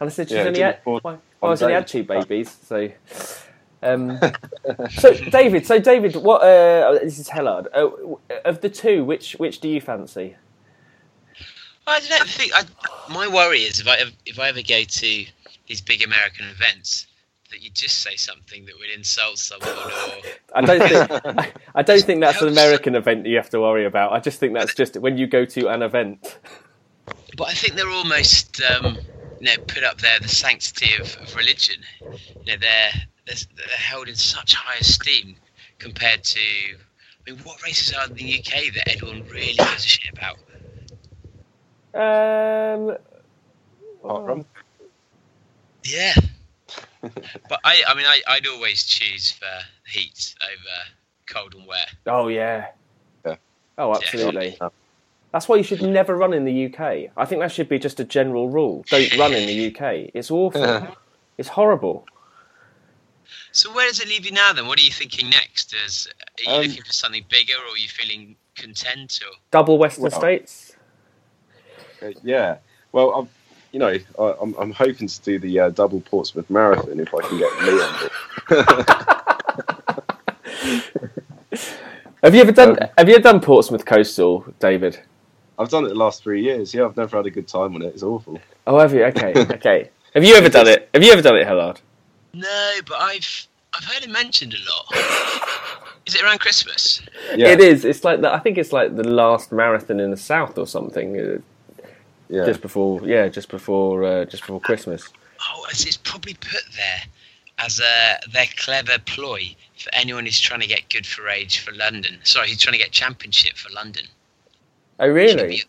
[0.00, 2.90] And I said she's Yeah, only had well, one I only had two babies, so.
[3.82, 4.18] Um,
[4.90, 6.42] so David, so David, what?
[6.42, 7.66] Uh, this is Hellard.
[7.74, 7.90] Uh,
[8.44, 10.36] of the two, which which do you fancy?
[11.86, 12.52] I don't think.
[12.54, 12.64] I,
[13.12, 15.26] my worry is if I if I ever go to
[15.66, 17.06] these big American events,
[17.50, 19.90] that you just say something that would insult someone, or
[20.54, 22.60] I don't think I, I don't think that's an Helps.
[22.60, 24.12] American event that you have to worry about.
[24.12, 26.38] I just think that's just when you go to an event.
[27.36, 28.96] but I think they're almost um,
[29.40, 31.82] you know put up there the sanctity of, of religion.
[32.00, 32.08] You
[32.52, 32.92] know they're,
[33.26, 35.36] they're they're held in such high esteem
[35.78, 36.40] compared to.
[36.40, 40.36] I mean, what races are in the UK that anyone really gives a shit about?
[41.94, 42.96] Um,
[44.02, 44.44] Parkrun.
[45.84, 46.14] Yeah.
[47.02, 49.46] but I, I mean, I, I'd always choose for
[49.86, 50.90] heat over
[51.26, 51.90] cold and wet.
[52.06, 52.68] oh yeah.
[53.24, 53.36] Yeah.
[53.78, 54.56] Oh, absolutely.
[54.60, 54.68] Yeah.
[55.32, 57.10] That's why you should never run in the UK.
[57.16, 58.84] I think that should be just a general rule.
[58.88, 60.10] Don't run in the UK.
[60.14, 60.86] It's awful.
[61.38, 62.06] it's horrible.
[63.50, 64.66] So where does it leave you now then?
[64.68, 65.74] What are you thinking next?
[65.74, 66.08] Is,
[66.38, 69.32] are you Um, looking for something bigger or are you feeling content or?
[69.50, 70.73] Double Western Well- States.
[72.04, 72.58] Uh, yeah.
[72.92, 73.28] Well, I'm,
[73.72, 77.20] you know, I, I'm, I'm hoping to do the uh, double Portsmouth Marathon if I
[77.22, 78.10] can get Lee on board.
[82.22, 82.70] Have you ever done?
[82.70, 84.98] Um, have you ever done Portsmouth Coastal, David?
[85.58, 86.72] I've done it the last three years.
[86.74, 87.88] Yeah, I've never had a good time on it.
[87.88, 88.40] It's awful.
[88.66, 89.04] Oh, have you?
[89.04, 89.90] Okay, okay.
[90.14, 90.88] Have you ever done it?
[90.94, 91.80] Have you ever done it, Hellard?
[92.32, 95.06] No, but I've I've heard it mentioned a lot.
[96.06, 97.00] Is it around Christmas?
[97.34, 97.84] Yeah, It is.
[97.84, 101.42] It's like the, I think it's like the last marathon in the south or something.
[102.28, 102.46] Yeah.
[102.46, 105.08] Just before, yeah, just before, uh, just before Christmas.
[105.40, 107.02] Oh, it's, it's probably put there
[107.58, 111.72] as a their clever ploy for anyone who's trying to get good for age for
[111.72, 112.18] London.
[112.24, 114.06] Sorry, who's trying to get championship for London.
[114.98, 115.64] Oh, really?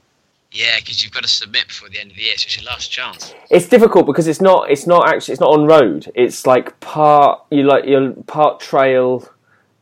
[0.51, 2.65] Yeah, because you've got to submit before the end of the year, so it's your
[2.65, 3.33] last chance.
[3.49, 4.71] It's difficult because it's not.
[4.71, 5.33] It's not actually.
[5.33, 6.09] It's not on road.
[6.15, 7.41] It's like part.
[7.51, 9.27] You like you're part trail,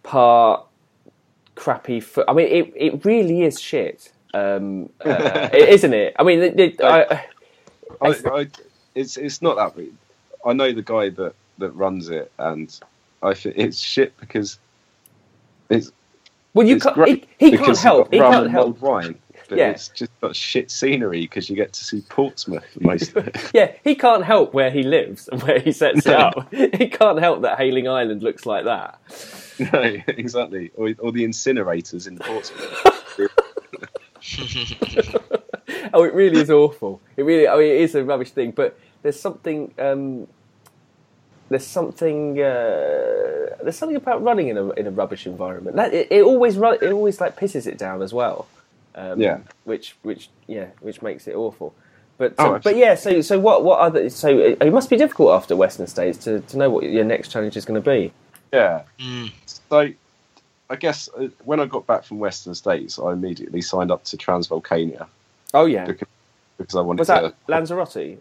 [0.01, 0.65] part
[1.53, 1.99] crappy.
[1.99, 2.25] Foot.
[2.27, 4.12] I mean, it it really is shit.
[4.33, 6.15] Um, uh, isn't it?
[6.17, 7.25] I mean, it, it, I,
[8.01, 8.47] I, I,
[8.95, 9.75] it's it's not that.
[9.75, 9.93] big.
[10.45, 12.73] I know the guy that that runs it, and
[13.21, 14.57] I think it's shit because
[15.69, 15.91] it's
[16.53, 17.07] well, you it's can't.
[17.07, 18.11] He, he can't help.
[18.11, 18.81] He can't help.
[18.81, 19.19] wine.
[19.49, 19.69] But Yeah.
[19.71, 23.37] it's just got shit scenery because you get to see Portsmouth most of it.
[23.53, 26.47] Yeah, he can't help where he lives and where he sets it up.
[26.53, 28.99] He can't help that Hayling Island looks like that.
[29.59, 30.71] no, exactly.
[30.75, 33.19] Or, or the incinerators in Portsmouth.
[35.93, 37.01] oh, it really is awful.
[37.17, 38.51] It really, I mean, it is a rubbish thing.
[38.51, 40.27] But there's something, um,
[41.49, 45.75] there's something, uh, there's something about running in a in a rubbish environment.
[45.75, 48.47] That it, it always run, it always like pisses it down as well.
[48.95, 49.39] Um, Yeah.
[49.65, 51.73] Which which yeah, which makes it awful.
[52.17, 54.97] But Oh, um, but yeah, so so what what other so it, it must be
[54.97, 58.13] difficult after Western States to, to know what your next challenge is going to be.
[58.51, 58.83] Yeah.
[58.99, 59.31] Mm.
[59.45, 59.91] So,
[60.73, 64.17] I guess uh, when I got back from Western States, I immediately signed up to
[64.17, 65.07] Transvolcania
[65.53, 66.07] Oh yeah, because,
[66.57, 67.01] because I wanted to.
[67.01, 67.51] was that to.
[67.51, 68.17] Lanzarote,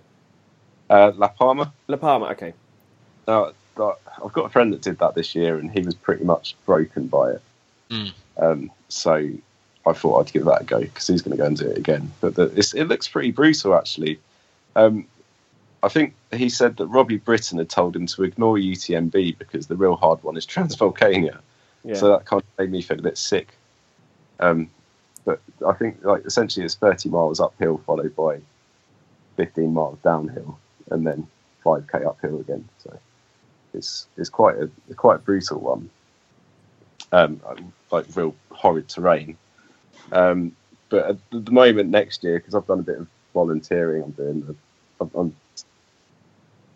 [0.91, 1.73] Uh, La Palma.
[1.89, 2.27] La Palma?
[2.27, 2.53] Okay.
[3.27, 6.55] Now, I've got a friend that did that this year, and he was pretty much
[6.67, 7.43] broken by it.
[7.91, 8.13] Mm.
[8.37, 9.31] Um, so
[9.87, 11.79] I thought I'd give that a go because he's going to go and do it
[11.79, 12.13] again.
[12.21, 14.19] But the, it's, it looks pretty brutal, actually.
[14.77, 15.07] Um,
[15.83, 19.77] I think he said that Robbie Britton had told him to ignore UTMB because the
[19.77, 21.39] real hard one is Transvolcania.
[21.85, 21.95] Yeah.
[21.95, 23.57] So that kind of made me feel a bit sick.
[24.41, 24.71] Um,
[25.25, 28.41] but I think, like, essentially, it's 30 miles uphill followed by
[29.37, 30.59] 15 miles downhill,
[30.91, 31.27] and then
[31.65, 32.69] 5k uphill again.
[32.79, 32.99] So
[33.75, 35.91] it's it's quite a quite a brutal one.
[37.13, 37.41] Um,
[37.91, 39.37] like real horrid terrain.
[40.13, 40.57] Um,
[40.89, 44.57] but at the moment next year, because I've done a bit of volunteering, I'm doing.
[45.01, 45.37] I'm- I'm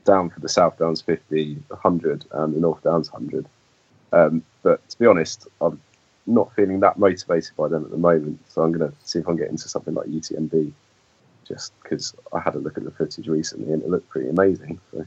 [0.05, 3.47] down for the South Downs 50, 100, and the North Downs 100.
[4.13, 5.81] Um, but to be honest, I'm
[6.27, 8.41] not feeling that motivated by them at the moment.
[8.49, 10.73] So I'm going to see if I can get into something like UTMB,
[11.47, 14.81] just because I had a look at the footage recently and it looked pretty amazing.
[14.93, 15.07] So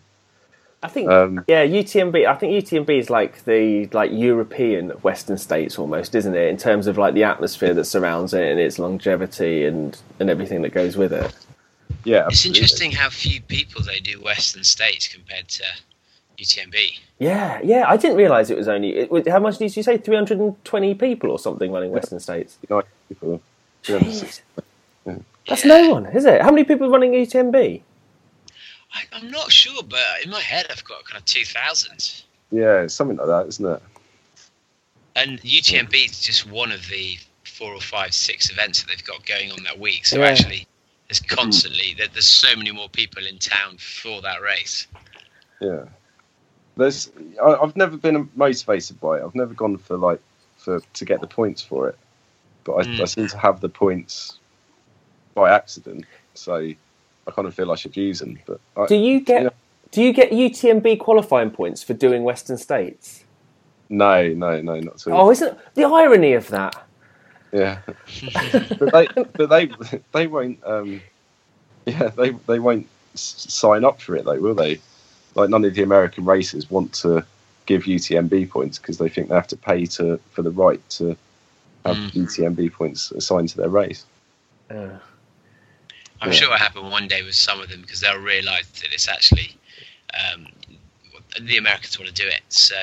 [0.81, 2.25] I think Um, yeah, UTMB.
[2.25, 6.47] I think UTMB is like the like European Western states almost, isn't it?
[6.47, 10.61] In terms of like the atmosphere that surrounds it and its longevity and and everything
[10.61, 11.35] that goes with it.
[12.05, 15.63] yeah, It's interesting how few people they do Western States compared to
[16.39, 16.99] UTMB.
[17.19, 17.85] Yeah, yeah.
[17.87, 18.95] I didn't realise it was only.
[18.95, 19.97] It, was- how much did you say?
[19.97, 22.57] Three hundred and twenty people or something running Western states.
[23.09, 23.41] People.
[23.83, 24.41] Jeez.
[25.47, 25.81] That's Yeah.
[25.81, 26.41] no one, is it?
[26.41, 27.81] How many people are running UTMB?
[28.93, 32.23] I, I'm not sure, but in my head I've got kind of 2,000.
[32.51, 33.81] Yeah, it's something like that, isn't it?
[35.15, 39.25] And UTMB is just one of the four or five, six events that they've got
[39.25, 40.05] going on that week.
[40.05, 40.27] So Yeah.
[40.27, 40.67] actually,
[41.07, 41.35] there's hmm.
[41.35, 44.87] constantly there, there's so many more people in town for that race.
[45.59, 45.85] Yeah.
[46.79, 47.11] There's,
[47.41, 49.23] I, I've never been motivated by it.
[49.23, 50.21] I've never gone for like
[50.57, 51.97] for to get the points for it,
[52.63, 53.01] but I, Mm.
[53.01, 54.39] I seem to have the points
[55.35, 56.05] by accident.
[56.33, 58.39] So I kind of feel I should use them.
[58.47, 59.49] But I, Do you get Yeah.
[59.91, 63.25] do you get UTMB qualifying points for doing Western states?
[63.89, 65.27] no, no, no, not at all.
[65.27, 66.75] Oh, isn't the irony of that?
[67.51, 67.79] Yeah,
[68.79, 69.71] but they, but they,
[70.13, 70.63] they won't.
[70.65, 71.01] Um,
[71.87, 74.79] yeah, they they won't sign up for it though, will they?
[75.39, 77.25] Like none of the American races want to
[77.65, 81.15] give UTMB points because they think they have to pay to for the right to
[81.85, 82.11] have Mm.
[82.11, 84.05] UTMB points assigned to their race.
[84.69, 84.99] Uh,
[86.19, 86.31] I'm Yeah.
[86.31, 89.55] sure it'll happen one day with some of them because they'll realise that it's actually
[90.13, 90.47] um,
[91.39, 92.41] the Americans want to do it.
[92.49, 92.75] So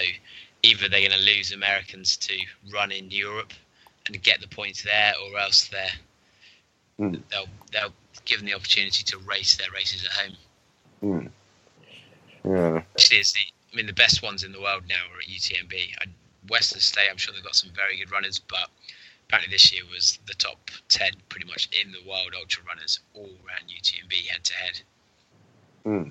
[0.63, 2.35] either they're going to lose Americans to
[2.73, 3.53] run in Europe
[4.07, 5.99] and get the points there, or else they're
[6.99, 7.21] Mm.
[7.29, 7.93] they'll they'll
[8.25, 10.37] give them the opportunity to race their races at home.
[11.01, 11.27] Hmm.
[12.47, 13.41] Yeah, Actually, it's the
[13.73, 15.75] I mean the best ones in the world now are at UTMB.
[16.01, 16.05] I,
[16.49, 18.69] Western State, I'm sure they've got some very good runners, but
[19.29, 23.25] apparently this year was the top ten pretty much in the world ultra runners all
[23.47, 24.81] ran UTMB head to head.
[25.85, 26.11] Hmm.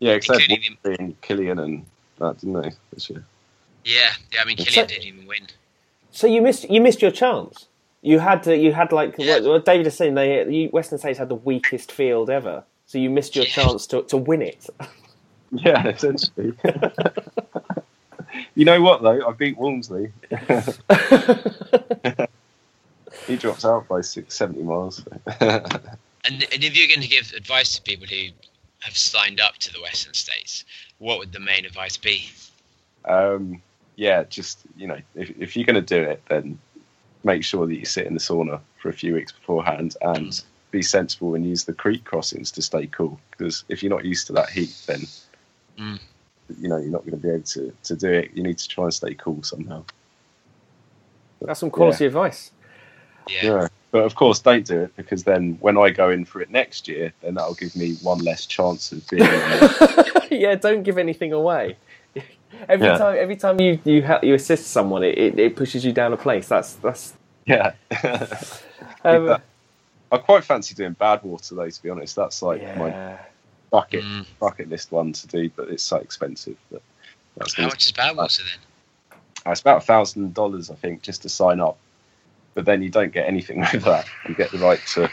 [0.00, 0.12] yeah.
[0.12, 1.86] Except Including and Kilian and
[2.18, 2.70] that, didn't they?
[2.92, 3.24] This year.
[3.84, 4.40] Yeah, yeah.
[4.42, 5.46] I mean, It's Kilian a- didn't even win.
[6.10, 7.66] so you missed you missed your chance.
[8.02, 9.36] You had to, you had like Yeah.
[9.40, 10.14] what, what David is saying.
[10.14, 13.52] They Western States had the weakest field ever, so you missed your Yeah.
[13.52, 14.66] chance to to win it.
[15.56, 16.52] Yeah, essentially.
[18.54, 19.28] you know what though?
[19.28, 20.12] I beat Walmsley.
[23.26, 25.04] he drops out by six, 70 miles.
[25.40, 28.28] And, and if you're going to give advice to people who
[28.80, 30.64] have signed up to the Western States,
[30.98, 32.28] what would the main advice be?
[33.04, 33.62] Um,
[33.96, 36.58] yeah, just you know, if, if you're going to do it, then
[37.22, 40.44] make sure that you sit in the sauna for a few weeks beforehand and Mm.
[40.70, 43.20] be sensible and use the creek crossings to stay cool.
[43.30, 45.06] Because if you're not used to that heat, then
[45.78, 45.98] Mm.
[46.60, 48.30] you know you're not going to be able to, to do it.
[48.34, 49.84] You need to try and stay cool somehow.
[51.40, 52.50] That's some quality advice.
[53.28, 53.42] Yeah.
[53.42, 53.68] Yeah.
[53.90, 56.88] But of course, don't do it because then when I go in for it next
[56.88, 59.22] year, then that'll give me one less chance of being.
[60.30, 61.76] yeah, don't give anything away.
[62.68, 62.98] Every Yeah.
[62.98, 66.12] time, every time you you help, you assist someone, it, it, it pushes you down
[66.12, 66.48] a place.
[66.48, 67.14] That's that's.
[67.46, 67.72] yeah.
[69.06, 69.36] Um,
[70.10, 71.68] I quite fancy doing bad water though.
[71.68, 73.18] To be honest, that's like my yeah.
[73.74, 74.26] Bucket Mm.
[74.40, 76.56] bucket list one to do, but it's so expensive.
[76.70, 76.82] But
[77.36, 78.60] that's How much is Badwater then?
[79.46, 81.76] uh, it's about a thousand dollars, I think, just to sign up.
[82.54, 84.08] But then you don't get anything with that.
[84.28, 85.10] You get the right to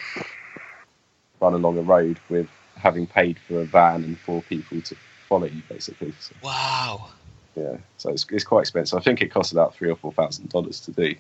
[1.41, 2.47] run along a road with
[2.77, 4.95] having paid for a van and four people to
[5.27, 6.13] follow you, basically.
[6.19, 7.09] So, Wow.
[7.55, 8.99] yeah, so it's, it's quite expensive.
[8.99, 11.15] I think it costs about three or four thousand dollars to do.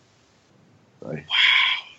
[1.01, 1.17] So,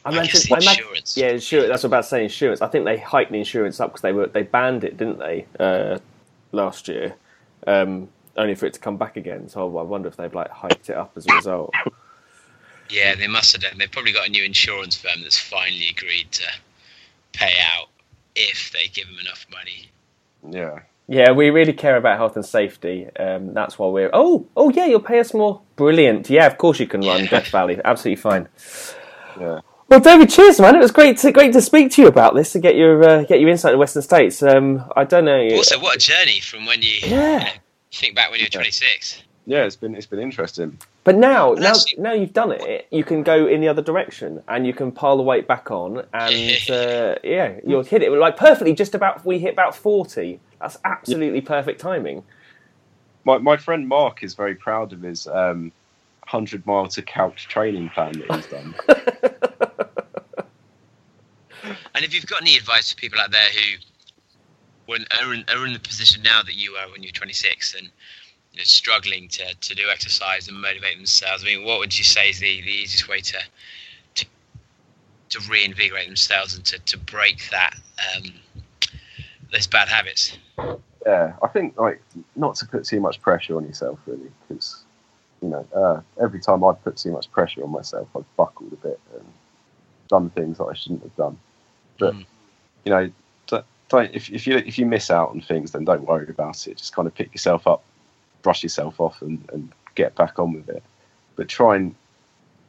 [0.05, 1.17] I I guess imagine- insurance.
[1.17, 1.69] yeah, insurance.
[1.69, 2.23] That's what I'm about to say.
[2.25, 2.61] Insurance.
[2.63, 5.47] I think they hiked the insurance up because they were they banned it, didn't they,
[5.61, 5.99] uh,
[6.53, 7.15] last year?
[7.67, 9.49] Um, only for it to come back again.
[9.49, 11.73] So I wonder if they've like hiked it up as a result.
[12.91, 13.79] Yeah, they must have done.
[13.79, 16.47] They've probably got a new insurance firm that's finally agreed to
[17.33, 17.89] pay out
[18.35, 19.91] if they give them enough money.
[20.51, 23.07] yeah, Yeah, we really care about health and safety.
[23.19, 24.11] Um, that's why we're.
[24.13, 25.61] Oh, oh yeah, you'll pay us more.
[25.77, 26.29] Brilliant.
[26.29, 27.31] Yeah, of course you can run Yeah.
[27.31, 27.81] Death Valley.
[27.85, 28.49] Absolutely fine.
[29.41, 29.61] yeah.
[29.89, 30.75] Well, David, cheers, man.
[30.75, 33.25] It was great to great to speak to you about this to get your uh,
[33.25, 34.43] get your insight to Western States.
[34.43, 35.49] Um, I don't know.
[35.55, 37.39] Also, what a journey from when you, Yeah.
[37.41, 37.51] you know,
[37.93, 39.23] think back when you were 26.
[39.45, 40.79] Yeah, it's been it's been interesting.
[41.05, 44.41] But now, now, Actually- now you've done it, you can go in the other direction,
[44.47, 48.37] and you can pile the weight back on, and uh, yeah, you'll hit it like
[48.37, 48.73] perfectly.
[48.73, 50.41] Just about we hit about forty.
[50.61, 52.23] That's absolutely perfect timing.
[53.25, 55.73] My my friend Mark is very proud of his um,
[56.25, 58.75] hundred mile to couch training plan that he's done.
[61.95, 63.79] And if you've got any advice for people out there who
[64.87, 67.91] when, are, in, are in the position now that you are when you're 26 and
[68.53, 72.05] you know, struggling to, to do exercise and motivate themselves, I mean, what would you
[72.05, 73.39] say is the, the easiest way to,
[74.17, 74.27] to
[75.31, 77.75] to reinvigorate themselves and to, to break that
[78.17, 78.33] um,
[79.51, 80.37] those bad habits?
[81.07, 82.01] yeah, I think like
[82.37, 84.85] not to put too much pressure on yourself really, because
[85.41, 88.77] you know uh, every time I've put too much pressure on myself, I've buckled a
[88.77, 89.25] bit and
[90.09, 91.39] done things that I shouldn't have done.
[92.03, 92.27] But Mm.
[92.85, 93.11] you know,
[93.47, 96.67] don't, don't if if you if you miss out on things, then don't worry about
[96.67, 96.79] it.
[96.79, 97.85] Just kind of pick yourself up,
[98.43, 100.83] brush yourself off, and, and get back on with it.
[101.37, 101.95] But try and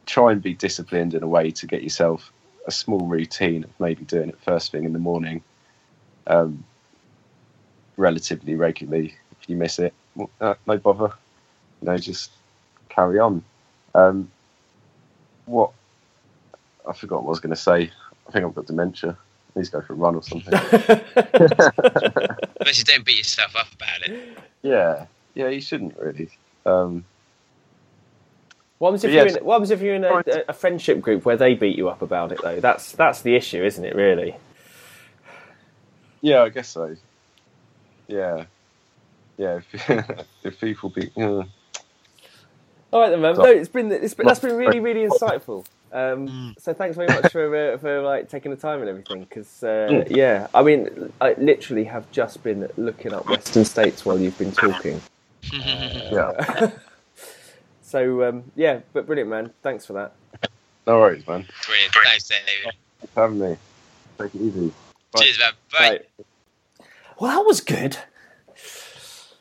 [0.06, 2.32] try and be disciplined in a way to get yourself
[2.68, 5.44] a small routine of maybe doing it first thing in the morning.
[6.28, 6.64] Um,
[7.98, 9.16] relatively regularly.
[9.42, 9.94] If you miss it,
[10.42, 11.14] uh, no bother.
[11.82, 12.32] You know, just
[12.90, 13.44] carry on.
[13.96, 14.32] Um,
[15.46, 15.72] what
[16.88, 17.92] I forgot what I was going to say.
[18.28, 19.18] I think I've got dementia.
[19.56, 20.52] I need to go for a run or something.
[22.60, 24.38] Basically, don't beat yourself up about it.
[24.62, 25.06] yeah,
[25.36, 26.30] yeah, you shouldn't really.
[26.66, 27.06] Um,
[28.80, 31.26] What happens if But you're in, what happens if you're in a, a friendship group
[31.26, 32.60] where they beat you up about it though?
[32.60, 33.96] That's that's the issue, isn't it?
[33.96, 34.36] Really.
[36.22, 36.96] yeah, I guess so.
[38.08, 38.46] Yeah,
[39.38, 39.60] yeah.
[39.72, 39.90] If,
[40.44, 41.44] if people be, uh,
[42.92, 43.36] All right then, man.
[43.36, 45.66] No, it's been it's been that's been really really insightful.
[45.94, 46.60] Um, Mm.
[46.60, 49.20] so thanks very much for uh, for like taking the time and everything.
[49.22, 54.20] Because uh, yeah, I mean, I literally have just been looking up Western states while
[54.20, 55.00] you've been talking.
[55.54, 56.72] yeah.
[57.82, 59.52] So um, yeah, but brilliant, man.
[59.62, 60.14] Thanks for that.
[60.88, 61.46] No worries, man.
[61.68, 61.94] Brilliant.
[62.04, 62.74] Thanks, David.
[63.00, 63.56] Thanks for having me.
[64.18, 64.74] Take it easy.
[65.12, 65.20] Bye.
[65.22, 65.52] Cheers, man.
[65.72, 65.90] Bye.
[65.90, 66.06] Right.
[67.20, 67.98] Well, that was good.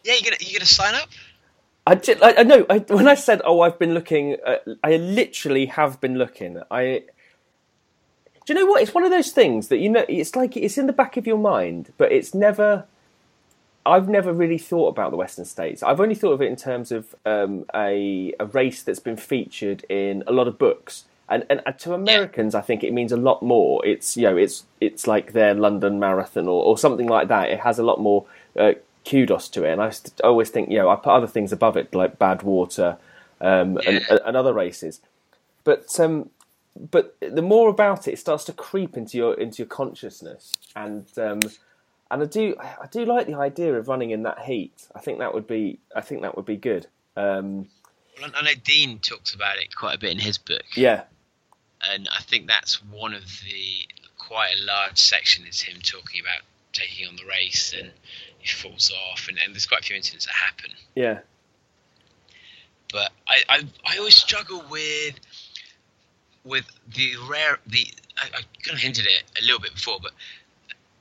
[0.05, 1.09] Yeah, you gonna you gonna sign up?
[1.87, 2.23] I did.
[2.23, 2.65] I, I know.
[2.71, 6.61] I, when I said, "Oh, I've been looking," uh, I literally have been looking.
[6.71, 7.03] I.
[8.45, 8.83] Do you know what?
[8.83, 10.05] It's one of those things that you know.
[10.09, 12.85] It's like it's in the back of your mind, but it's never.
[13.85, 15.83] I've never really thought about the Western States.
[15.83, 19.85] I've only thought of it in terms of um, a a race that's been featured
[19.89, 23.17] in a lot of books, and and uh, to Americans, I think it means a
[23.17, 23.85] lot more.
[23.85, 27.49] It's you know, it's it's like their London Marathon or, or something like that.
[27.49, 28.25] It has a lot more
[28.57, 28.75] uh,
[29.09, 31.53] kudos to it, and I st- I always think you know I put other things
[31.53, 32.99] above it like Badwater
[33.41, 35.01] um, and, and other races,
[35.65, 36.31] but um,
[36.91, 41.07] but the more about it, it starts to creep into your into your consciousness, and
[41.19, 41.41] um,
[42.11, 44.87] and I do I do like the idea of running in that heat.
[44.95, 46.87] I think that would be I think that would be good.
[47.17, 47.69] Um,
[48.21, 51.03] Well, I know Dean talks about it quite a bit in his book, yeah,
[51.91, 53.89] and I think that's one of the
[54.19, 56.41] quite a large section is him talking about
[56.73, 57.91] taking on the race and
[58.43, 60.71] he falls off, and, and there's quite a few incidents that happen.
[60.95, 61.21] Yeah.
[62.93, 65.15] But I, I, I always struggle with
[66.45, 67.87] with the rare the
[68.19, 70.13] I, I kind of hinted it a little bit before, but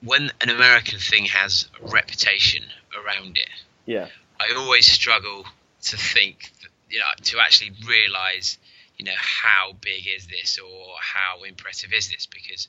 [0.02, 2.64] when an American thing has a reputation
[2.96, 3.50] around it,
[3.86, 4.08] Yeah.
[4.40, 5.46] I always struggle
[5.84, 8.58] to think, that, you know, to actually realize,
[8.98, 12.26] you know, how big is this or how impressive is this?
[12.26, 12.68] Because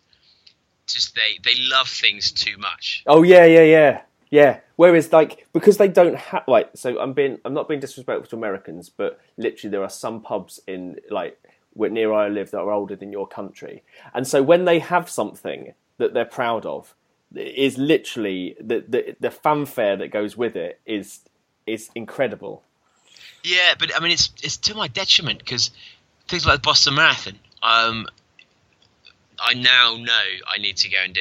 [0.86, 3.03] just they they love things too much.
[3.07, 4.01] Oh yeah, yeah, yeah,
[4.32, 4.60] yeah.
[4.76, 8.36] Whereas like because they don't have like so I'm being I'm not being disrespectful to
[8.36, 11.38] Americans, but literally there are some pubs in like
[11.74, 13.82] where near where I live that are older than your country,
[14.14, 16.94] and so when they have something that they're proud of,
[17.34, 21.20] is literally the the, the fanfare that goes with it is
[21.66, 22.62] is incredible.
[23.44, 25.70] Yeah, but I mean, it's it's to my detriment because
[26.26, 28.06] things like the Boston Marathon, um,
[29.38, 31.20] I now know I need to go and do.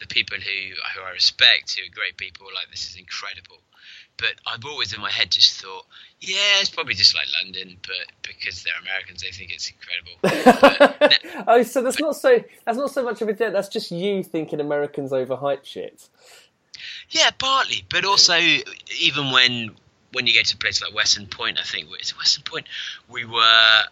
[0.00, 3.58] The people who who I respect, who are great people, like this is incredible.
[4.16, 5.86] But I've always in my head just thought,
[6.20, 11.44] yeah, it's probably just like London, but because they're Americans, they think it's incredible.
[11.46, 13.52] oh, so that's not so that's not so much of a debt.
[13.52, 16.08] That's just you thinking Americans overhype shit.
[17.10, 18.36] Yeah, partly, but also
[19.00, 19.70] even when
[20.12, 22.66] when you go to a place like Western Point, I think it's Western Point,
[23.08, 23.82] we were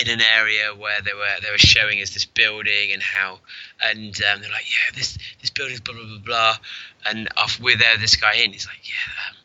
[0.00, 3.38] in an area where they were they were showing us this building and how
[3.82, 6.56] and um, they're like, yeah, this this building's blah blah blah blah,
[7.06, 9.30] and after we're there, this guy in, he's like, yeah.
[9.30, 9.36] Um,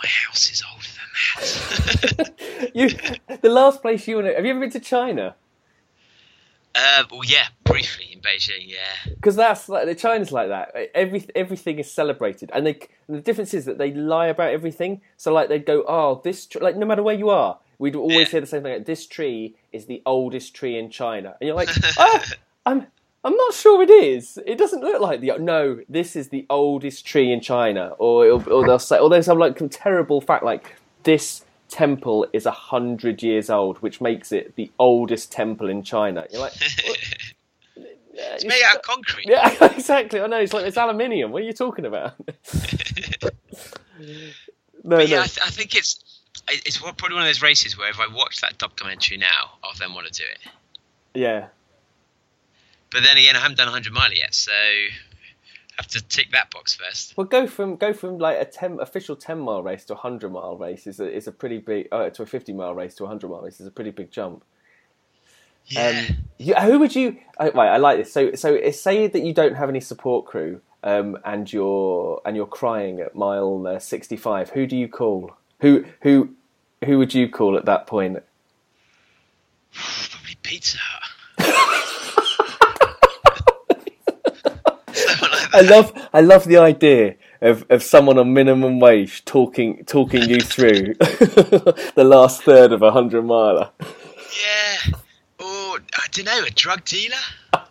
[0.00, 2.70] my house is older than that.
[3.28, 4.34] you, the last place you want to.
[4.34, 5.34] Have you ever been to China?
[6.78, 9.12] uh, well, yeah, briefly in Beijing, yeah.
[9.14, 10.74] because that's like the China's like that.
[10.94, 12.78] Every everything is celebrated, and they
[13.08, 15.00] and the difference is that they lie about everything.
[15.16, 18.24] So like they go, oh, this like no matter where you are, we'd always Yeah.
[18.26, 18.72] say the same thing.
[18.74, 21.68] Like, this tree is the oldest tree in China, and you're like,
[21.98, 22.24] oh,
[22.66, 22.86] I'm
[23.24, 24.38] I'm not sure it is.
[24.46, 25.80] It doesn't look like the no.
[25.88, 29.38] This is the oldest tree in China, or it'll, or they'll say, or there's some
[29.38, 34.70] like terrible fact like this temple is a hundred years old, which makes it the
[34.78, 36.26] oldest temple in China.
[36.30, 36.54] You're like.
[38.20, 39.26] It's made out of concrete.
[39.28, 40.20] Yeah, exactly.
[40.20, 40.38] I know.
[40.40, 41.30] It's like it's aluminium.
[41.30, 42.14] What are you talking about?
[43.20, 43.30] no,
[44.84, 45.22] But yeah, no.
[45.22, 46.02] I, th- I think it's
[46.50, 49.94] it's probably one of those races where if I watch that documentary now, I'll then
[49.94, 50.50] want to do it.
[51.14, 51.48] yeah,
[52.90, 54.88] But then again, I haven't done a 100 mile yet, so I
[55.76, 57.16] have to tick that box first.
[57.16, 60.32] well, go from go from like a ten official ten mile race to a hundred
[60.32, 61.88] mile race is a, is a pretty big.
[61.92, 64.10] Uh, to a fifty mile race to a hundred mile race is a pretty big
[64.10, 64.42] jump.
[65.66, 66.04] Yeah.
[66.08, 67.18] Um, you, who would you?
[67.38, 68.12] Uh, right, I like this.
[68.12, 72.46] So, so say that you don't have any support crew, um, and you're and you're
[72.46, 74.50] crying at mile uh, sixty five.
[74.50, 75.36] Who do you call?
[75.60, 76.30] Who who
[76.84, 78.22] who would you call at that point?
[79.72, 80.78] Probably Pizza.
[85.20, 90.28] Like I love I love the idea of, of someone on minimum wage talking talking
[90.28, 93.70] you through the last third of a hundred miler.
[93.80, 94.98] Yeah.
[95.40, 97.16] Or, I don't know, a drug dealer?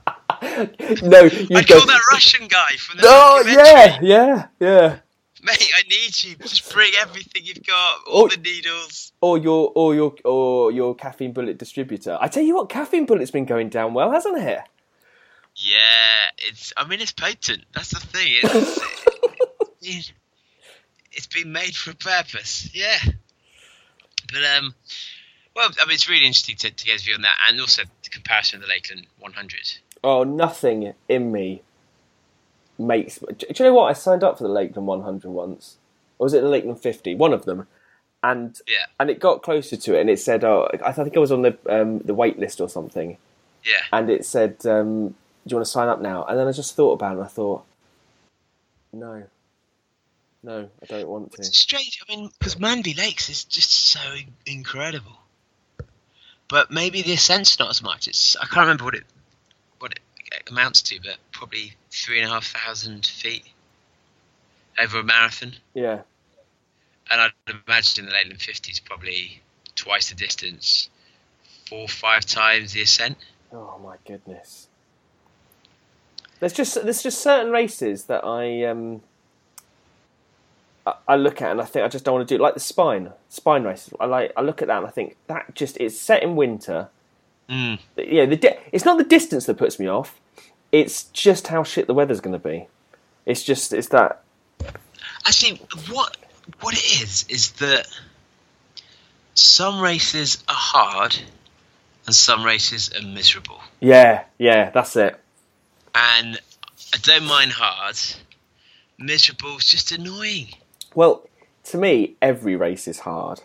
[1.02, 1.78] No, you go.
[1.80, 5.00] call that Russian guy from the Oh yeah, yeah, yeah.
[5.44, 6.36] Mate, I need you.
[6.36, 8.28] Just bring everything you've got, all Oh.
[8.28, 9.12] the needles.
[9.22, 12.18] Or your or your or your caffeine bullet distributor.
[12.20, 14.60] I tell you what, caffeine bullet's been going down well, hasn't it?
[15.56, 16.72] Yeah, it's.
[16.78, 17.64] I mean, it's potent.
[17.74, 18.34] That's the thing.
[18.44, 18.80] It's,
[19.82, 20.14] it's,
[21.12, 22.70] it's been made for a purpose.
[22.76, 22.98] Yeah.
[24.32, 24.76] But um,
[25.56, 27.84] well, I mean, it's really interesting to, to get a view on that, and also
[28.04, 29.56] the comparison of the Lakeland 100.
[30.04, 31.64] Oh, nothing in me
[32.80, 33.20] makes.
[33.20, 33.90] Do you know what?
[33.90, 35.78] I signed up for the Lakeland 100 once,
[36.20, 37.16] or was it the Lakeland 50?
[37.16, 37.68] One of them,
[38.24, 38.86] and Yeah.
[39.00, 41.42] and it got closer to it, and it said, "Oh, I think I was on
[41.44, 43.18] the um, the wait list or something."
[43.66, 43.82] Yeah.
[43.92, 45.16] and it said, um, "Do
[45.48, 47.28] you want to sign up now?" And then I just thought about it, and I
[47.28, 47.66] thought,
[48.94, 49.24] "No,
[50.44, 52.02] no, I don't want to." It's to." strange.
[52.08, 54.00] I mean, because Mandy Lakes is just so
[54.46, 55.20] incredible.
[56.50, 58.08] But maybe the ascent's not as much.
[58.08, 59.04] It's I can't remember what it
[59.80, 60.00] what it
[60.50, 63.44] amounts to, but probably three and a half thousand feet
[64.80, 65.54] over a marathon.
[65.76, 66.02] Yeah,
[67.12, 67.32] And I'd
[67.68, 69.42] imagine the Lakeland 50 is probably
[69.76, 70.90] twice the distance,
[71.70, 73.18] four or five times the ascent.
[73.54, 74.68] Oh my goodness.
[76.40, 79.02] There's just there's just certain races that I um
[80.86, 82.44] I, I look at and I think I just don't want to do it.
[82.44, 83.94] like the spine spine races.
[84.00, 86.90] I like I look at that and I think that just it's set in winter.
[87.50, 87.80] Mm.
[87.96, 90.20] Yeah, the di- it's not the distance that puts me off.
[90.72, 92.68] It's just how shit the weather's going to be.
[93.26, 94.24] It's just it's that
[94.62, 94.70] I
[95.28, 95.62] Actually,
[95.92, 96.18] what
[96.62, 97.88] what it is is that
[99.34, 101.16] some races are hard
[102.06, 103.60] and some races are miserable.
[103.80, 105.20] yeah yeah that's it.
[105.94, 106.40] And
[106.94, 107.98] I don't mind hard,
[108.98, 109.56] miserable.
[109.56, 110.48] It's just annoying.
[110.96, 111.28] Well,
[111.66, 113.42] to me, every race is hard.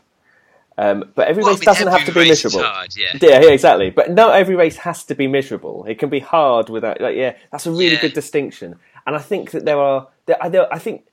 [0.79, 2.63] Um, but every Well, I race mean, doesn't have to be miserable.
[2.63, 3.17] hard, yeah.
[3.21, 3.91] yeah, yeah, exactly.
[3.91, 5.85] But not every race has to be miserable.
[5.87, 7.01] It can be hard without.
[7.01, 8.01] Like, yeah, that's a really Yeah.
[8.01, 8.77] good distinction.
[9.07, 10.09] And I think that there are.
[10.27, 11.05] There, I- there, I think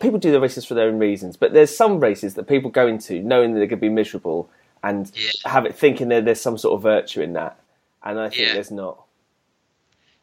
[0.00, 2.88] people do the races for their own reasons, but there's some races that people go
[2.88, 4.50] into knowing that they're going to be miserable
[4.82, 5.30] and Yeah.
[5.50, 7.56] have it thinking that there's some sort of virtue in that.
[8.02, 8.98] And I think there's not.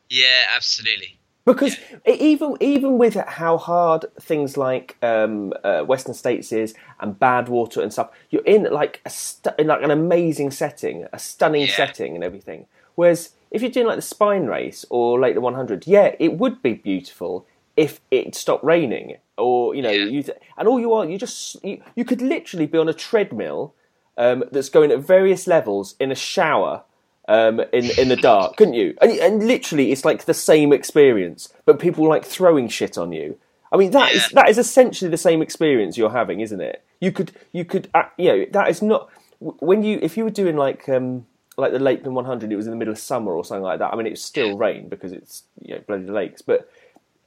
[0.10, 0.26] Yeah,
[0.56, 1.18] absolutely.
[1.46, 1.76] Because
[2.08, 7.82] e- even even with how hard things like um, uh, Western States is and Badwater
[7.82, 11.76] and stuff, you're in like a stu- in like an amazing setting, a stunning Yeah.
[11.76, 12.68] setting and everything.
[12.96, 16.74] Whereas if you're doing like the Spine Race or Lakeland 100, yeah, it would be
[16.74, 17.46] beautiful
[17.76, 20.06] if it stopped raining or you know Yeah.
[20.06, 20.24] you
[20.58, 23.74] and all you are you just you, you could literally be on a treadmill
[24.18, 26.84] um, that's going at various levels in a shower
[27.28, 28.96] um, in in the dark, couldn't you?
[29.02, 33.38] And, and literally, it's like the same experience, but people like throwing shit on you.
[33.72, 34.42] I mean, that is Yeah.
[34.42, 36.84] that is essentially the same experience you're having, isn't it?
[37.00, 40.30] You could you could uh, you know that is not when you if you were
[40.30, 41.26] doing like um
[41.58, 43.94] like the Lakeland 100, it was in the middle of summer or something like that.
[43.94, 46.70] I mean, it was still rain because it's you know bloody lakes, but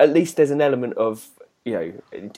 [0.00, 1.28] at least there's an element of
[1.64, 1.92] you know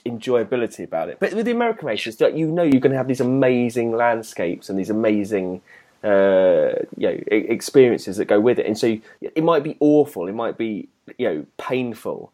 [0.05, 1.17] enjoyability about it.
[1.19, 4.77] But with the American races, you know you're going to have these amazing landscapes and
[4.79, 5.61] these amazing
[6.07, 10.35] uh, you know experiences that go with it, and so it might be awful, it
[10.35, 12.31] might be you know painful,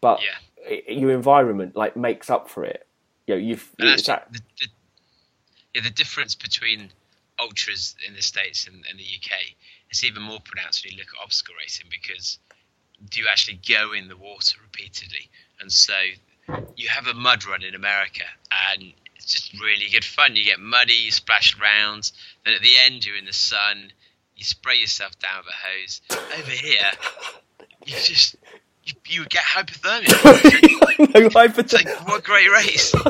[0.00, 0.38] but Yeah.
[0.70, 2.86] i your environment like makes up for it.
[3.26, 4.68] You know, you've that, the, the,
[5.74, 6.90] yeah, the difference between
[7.38, 9.30] ultras in the states and, and the UK
[9.90, 12.38] is even more pronounced when you look at obstacle racing because
[13.10, 15.28] do you actually go in the water repeatedly,
[15.60, 15.98] and so
[16.76, 18.24] you have a mud run in America,
[18.72, 20.36] and it's just really good fun.
[20.36, 22.10] You get muddy, you splash around,
[22.44, 23.92] then at the end you're in the sun,
[24.36, 26.00] you spray yourself down with a hose.
[26.38, 26.90] Over here,
[27.86, 28.36] you just
[28.84, 30.08] you, you get hypothermia.
[31.14, 31.74] no hypothermia.
[31.74, 32.94] like what a great race!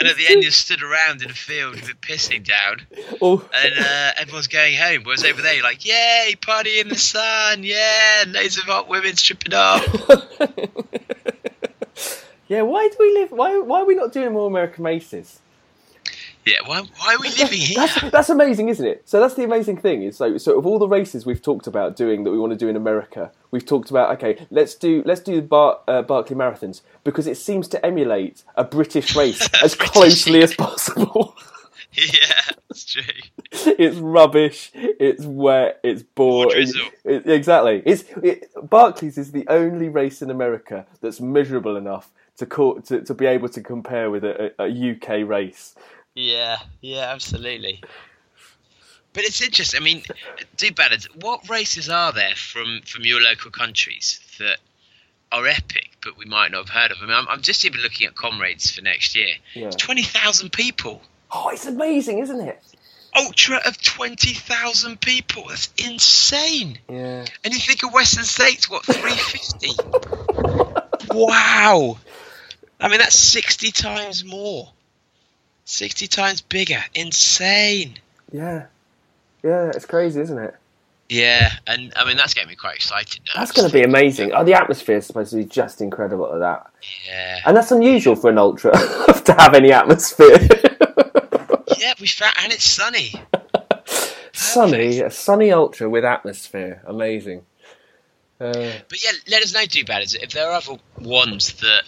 [0.00, 2.82] and at the end, you're stood around in a field with it pissing down,
[3.20, 5.02] Oh, and uh, everyone's going home.
[5.04, 7.64] Whereas over there, you're like, "Yay, party in the sun!
[7.64, 9.84] Yeah, loads of hot women stripping off."
[12.48, 12.62] yeah.
[12.62, 13.30] Why do we live?
[13.32, 15.40] Why why are we not doing more American races?
[16.46, 17.74] Yeah, why, why are we living here?
[17.74, 19.02] That's that's amazing, isn't it?
[19.04, 20.04] So that's the amazing thing.
[20.04, 22.56] Is so so of all the races we've talked about doing that we want to
[22.56, 26.36] do in America, we've talked about okay, let's do let's do the Bar, uh, Barkley
[26.36, 31.34] marathons because it seems to emulate a British race as closely as possible.
[31.92, 33.02] yeah, that's true.
[33.50, 34.70] it's rubbish.
[34.74, 35.80] It's wet.
[35.82, 36.70] It's boring.
[37.04, 37.82] It- exactly.
[37.84, 43.02] It's it, Barkley's is the only race in America that's miserable enough to call, to,
[43.02, 45.74] to be able to compare with a, a, UK race.
[46.14, 47.82] Yeah, yeah, absolutely.
[49.12, 49.80] But it's interesting.
[49.80, 50.02] I mean,
[50.56, 50.96] do better.
[51.20, 54.58] What races are there from from your local countries that
[55.32, 56.98] are epic, but we might not have heard of?
[57.00, 59.34] I mean, I'm, I'm just even looking at comrades for next year.
[59.54, 59.68] Yeah.
[59.68, 61.00] It's twenty thousand people.
[61.30, 62.62] Oh, it's amazing, isn't it?
[63.16, 65.48] Ultra of twenty thousand people.
[65.48, 66.78] That's insane.
[66.88, 67.24] Yeah.
[67.42, 69.72] And you think of Western States, what three fifty?
[71.14, 71.96] wow.
[72.80, 74.70] I mean, that's sixty times more.
[75.64, 76.82] Sixty times bigger.
[76.94, 77.98] Insane.
[78.32, 78.66] Yeah.
[79.42, 80.54] Yeah, it's crazy, isn't it?
[81.08, 83.40] Yeah, and I mean that's getting me quite excited now.
[83.40, 84.32] That's going to be amazing.
[84.32, 86.66] Oh, the atmosphere is supposed to be just incredible at that.
[87.06, 88.72] Yeah, And that's unusual for an ultra
[89.24, 90.36] to have any atmosphere.
[91.78, 93.12] yeah, we found, and it's sunny.
[94.32, 96.82] sunny, a sunny ultra with atmosphere.
[96.86, 97.42] Amazing.
[98.40, 98.52] Uh,
[98.88, 101.84] But yeah, let us know, do bad if there are other ones that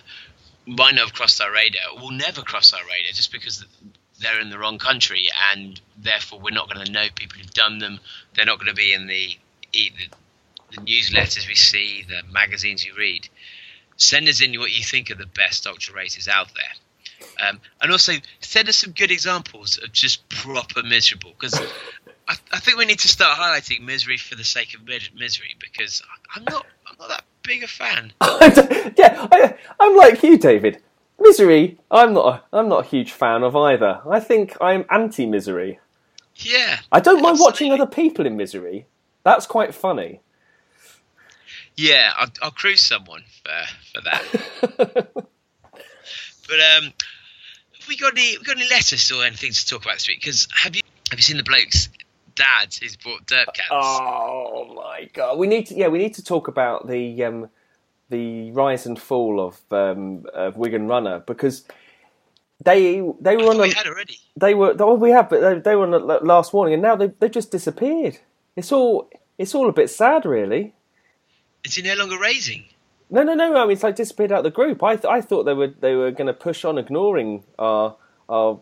[0.69, 3.65] might not have crossed our radar, will never cross our radar, just because
[4.21, 7.79] they're in the wrong country, and therefore we're not going to know people who've done
[7.79, 7.99] them.
[8.35, 9.37] They're not going to be in the,
[9.73, 9.93] the
[10.71, 13.29] the newsletters we see, the magazines you read.
[13.97, 17.49] Send us in what you think are the best ultra races out there.
[17.49, 21.59] Um, and also send us some good examples of just proper miserable because
[22.29, 25.57] I, I think we need to start highlighting misery for the sake of mis- misery
[25.59, 26.03] because
[26.35, 28.13] I'm not I'm not that big a fan.
[28.21, 30.83] yeah, I, I'm like you, David.
[31.19, 32.45] Misery, I'm not.
[32.53, 34.01] A, I'm not a huge fan of either.
[34.09, 35.81] I think I'm anti-misery.
[36.37, 38.87] Yeah, I don't mind watching other people in misery.
[39.25, 40.21] That's quite funny.
[41.75, 44.25] Yeah, I'll, I'll cruise someone for for that.
[45.73, 49.95] but um, have we got any we got any letters or anything to talk about
[49.95, 50.21] this week?
[50.21, 51.89] Because have you have you seen the blokes'
[52.39, 53.69] dads who's bought dirt cans?
[53.71, 55.75] Oh my god, we need to.
[55.75, 57.51] Yeah, we need to talk about the um,
[58.09, 61.65] the rise and fall of um, of Wigan Runner because
[62.65, 64.19] they they were on we a, had already.
[64.37, 66.97] they were oh we have but they, they were on the last warning and now
[66.97, 68.19] they they just disappeared.
[68.57, 70.75] It's all it's all a bit sad, really.
[71.65, 72.65] Is he no longer raising?
[73.11, 73.57] No, no, no.
[73.57, 74.83] I mean, it's like disappeared out of the group.
[74.83, 77.97] I, th- I thought they were they were going to push on ignoring our
[78.29, 78.61] our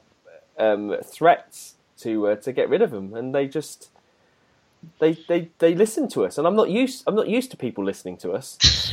[0.59, 3.91] um, threats to uh, to get rid of them, and they just
[4.99, 6.39] they they they listen to us.
[6.39, 8.59] And I'm not used I'm not used to people listening to us.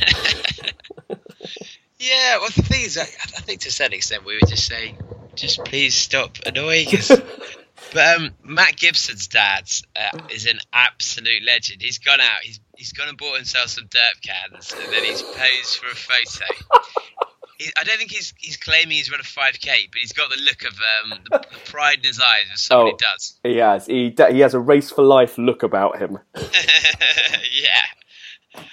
[2.04, 4.66] Yeah, well, the thing is, I, I think to a certain extent we were just
[4.66, 4.98] saying,
[5.34, 7.08] just please stop annoying us.
[7.94, 11.80] but um, Matt Gibson's dad uh, is an absolute legend.
[11.80, 15.22] He's gone out, he's he's gone and bought himself some dirt cans, and then he's
[15.22, 16.44] posed for a photo.
[17.58, 20.40] He, I don't think he's he's claiming he's run a 5k, but he's got the
[20.42, 20.78] look of
[21.12, 22.96] um, the, the pride in his eyes of someone Oh.
[22.98, 23.38] does.
[23.42, 26.18] He has he he has a race for life look about him.
[26.34, 27.82] yeah,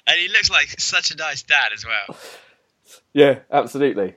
[0.07, 2.17] and he looks like such a nice dad as well.
[3.13, 4.15] Yeah, absolutely.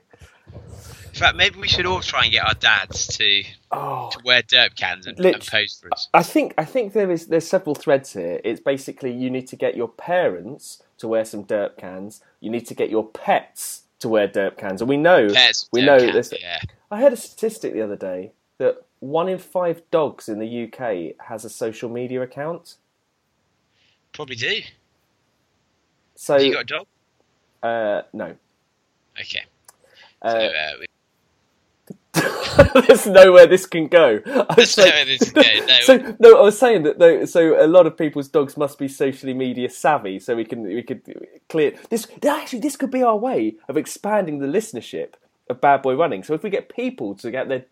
[0.53, 4.41] In fact, maybe we should all try and get our dads to, Oh, to wear
[4.41, 6.09] dirt cans and, and pose for us.
[6.13, 8.41] I think I think there is there's several threads here.
[8.43, 12.21] It's basically you need to get your parents to wear some dirt cans.
[12.41, 15.81] You need to get your pets to wear derp cans, and we know Pets, we
[15.81, 16.39] know cans, this.
[16.39, 16.59] Yeah.
[16.91, 21.15] I heard a statistic the other day that one in five dogs in the UK
[21.27, 22.75] has a social media account.
[24.13, 24.61] Probably do.
[26.13, 26.87] So you got a dog?
[27.63, 28.35] uh, no,
[29.19, 29.43] Okay.
[30.21, 30.85] uh, so, uh, we,
[32.87, 34.19] there's nowhere this can go.
[34.25, 35.79] I was There's nowhere this can go, no.
[35.81, 37.25] So no, I was saying that though.
[37.25, 40.19] So a lot of people's dogs must be socially media savvy.
[40.19, 41.01] So we can we could
[41.49, 42.07] clear this.
[42.27, 45.13] Actually, this could be our way of expanding the listenership
[45.49, 46.23] of Bad Boy Running.
[46.23, 47.65] So if we get people to get their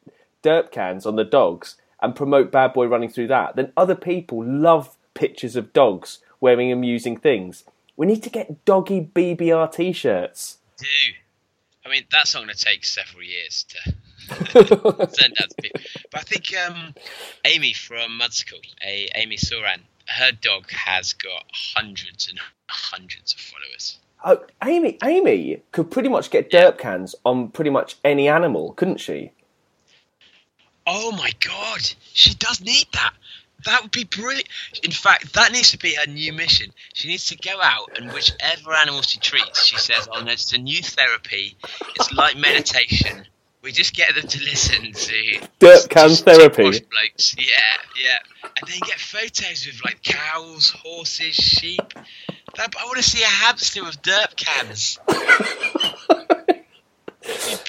[0.43, 4.43] derp cans on the dogs and promote Bad Boy Running through that, then other people
[4.43, 7.63] love pictures of dogs wearing amusing things.
[7.95, 10.57] We need to get doggy BBR t-shirts.
[10.77, 10.85] do.
[11.85, 13.93] I mean, that's not going to take several years to
[14.23, 15.81] send to people.
[16.11, 16.93] But I think um,
[17.45, 23.99] Amy from Mudsicle, a Amy Soran, her dog has got hundreds and hundreds of followers.
[24.25, 28.99] Oh, Amy, Amy could pretty much get derp cans on pretty much any animal, couldn't
[28.99, 29.31] she?
[30.87, 31.81] Oh my god,
[32.13, 33.13] she does need that.
[33.65, 34.47] That would be brilliant.
[34.83, 36.71] In fact, that needs to be her new mission.
[36.93, 40.51] She needs to go out and whichever animal she treats, she says, "Oh no, it's
[40.51, 41.55] a new therapy.
[41.95, 43.25] It's like meditation.
[43.63, 46.63] We just get them to listen to Dirt can just therapy.
[46.63, 47.35] posh blokes.
[47.37, 47.43] Yeah,
[48.03, 51.93] yeah, and then get photos with like cows, horses, sheep.
[52.55, 54.99] That, I want to see a hamster with dirt cans.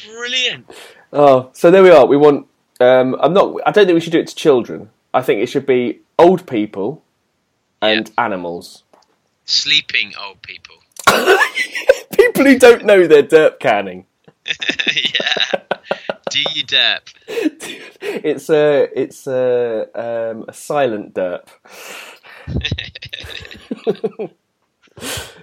[0.07, 0.69] Brilliant.
[1.13, 2.05] Oh, so there we are.
[2.07, 2.49] We want.
[2.81, 3.61] Um, I'm not.
[3.65, 4.91] I don't think we should do it to children.
[5.15, 7.03] I think it should be old people
[7.81, 8.83] and animals.
[9.45, 10.77] Sleeping old people.
[12.17, 14.07] People who don't know they're dirt canning.
[14.47, 15.63] Yeah.
[16.31, 17.15] Do you derp?
[18.07, 18.89] It's a.
[18.95, 19.89] It's a.
[19.95, 21.49] Um, a silent derp.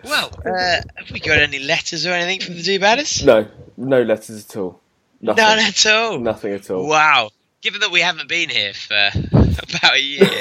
[0.03, 3.23] Well, uh, have we got any letters or anything from the Do Badders?
[3.25, 3.47] No,
[3.77, 4.79] no letters at all.
[5.21, 5.43] Nothing.
[5.43, 6.19] None at all.
[6.19, 6.87] Nothing at all.
[6.87, 7.29] Wow.
[7.61, 8.95] Given that we haven't been here for
[9.31, 10.27] about a year,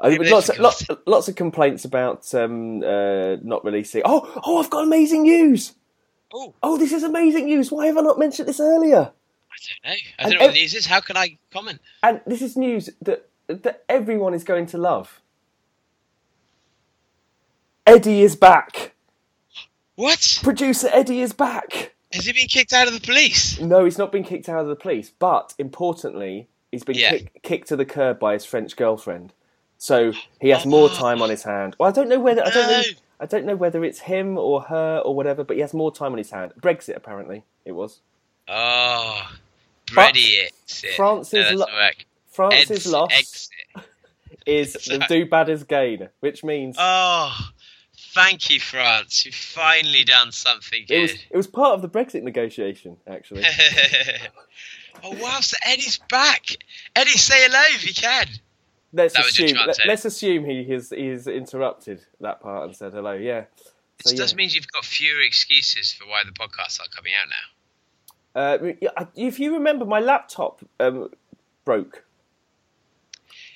[0.00, 4.02] I lots, of, lots, lots of complaints about um, uh, not releasing.
[4.04, 4.58] Oh, oh!
[4.58, 5.72] I've got amazing news.
[6.32, 7.70] Oh, Oh, this is amazing news.
[7.70, 9.10] Why have I not mentioned this earlier?
[9.52, 9.90] I don't know.
[9.90, 10.86] I And don't know what ev- news is.
[10.86, 11.80] How can I comment?
[12.02, 15.20] And this is news that that everyone is going to love.
[17.86, 18.92] Eddie is back.
[19.96, 20.38] What?
[20.42, 21.94] Producer Eddie is back.
[22.12, 23.58] Has he been kicked out of the police?
[23.60, 27.10] No, he's not been kicked out of the police, but importantly, he's been Yeah.
[27.10, 29.32] kick, kicked to the curb by his French girlfriend.
[29.78, 31.74] So he has oh, more time on his hand.
[31.78, 32.82] Well, I don't know whether I don't know, No.
[33.20, 36.12] I don't know whether it's him or her or whatever, but he has more time
[36.12, 36.52] on his hand.
[36.58, 38.00] Brexit, apparently, it was.
[38.48, 39.30] Oh,
[39.94, 40.52] But Brady it.
[40.96, 41.90] France's no, lo-
[42.32, 43.50] France's loss exit.
[44.46, 47.36] is the do badders gain, which means Oh,
[48.14, 49.26] thank you, France.
[49.26, 51.20] You've finally done something it was good.
[51.30, 53.44] it was part of the Brexit negotiation, actually.
[55.04, 56.46] oh wow, so Eddie's back.
[56.96, 58.26] Eddie, say hello if you can.
[58.92, 62.92] Let's That assume chance, let, us assume he has he's interrupted that part and said
[62.92, 63.12] hello.
[63.12, 63.44] Yeah.
[64.02, 64.36] This So, does yeah.
[64.36, 67.44] mean you've got fewer excuses for why the podcasts aren't coming out now.
[68.32, 68.58] Uh,
[69.14, 71.10] if you remember, my laptop um,
[71.64, 72.04] broke.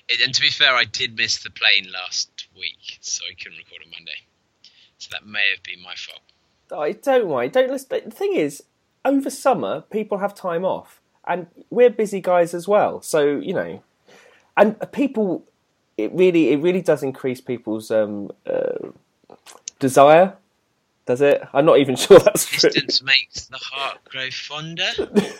[0.09, 3.59] It, and to be fair, I did miss the plane last week, so I couldn't
[3.59, 4.27] record on Monday.
[4.99, 6.21] So that may have been my fault.
[6.71, 7.49] Oh, don't worry.
[7.49, 7.89] Don't listen.
[8.05, 8.63] The thing is,
[9.05, 13.01] over summer, people have time off, and we're busy guys as well.
[13.03, 13.83] So you know,
[14.57, 15.45] and people,
[15.97, 18.91] it really, it really does increase people's um, uh,
[19.79, 20.35] desire.
[21.07, 21.43] Does it?
[21.53, 22.71] I'm not even sure that's true.
[22.71, 24.91] Distance makes the heart grow fonder.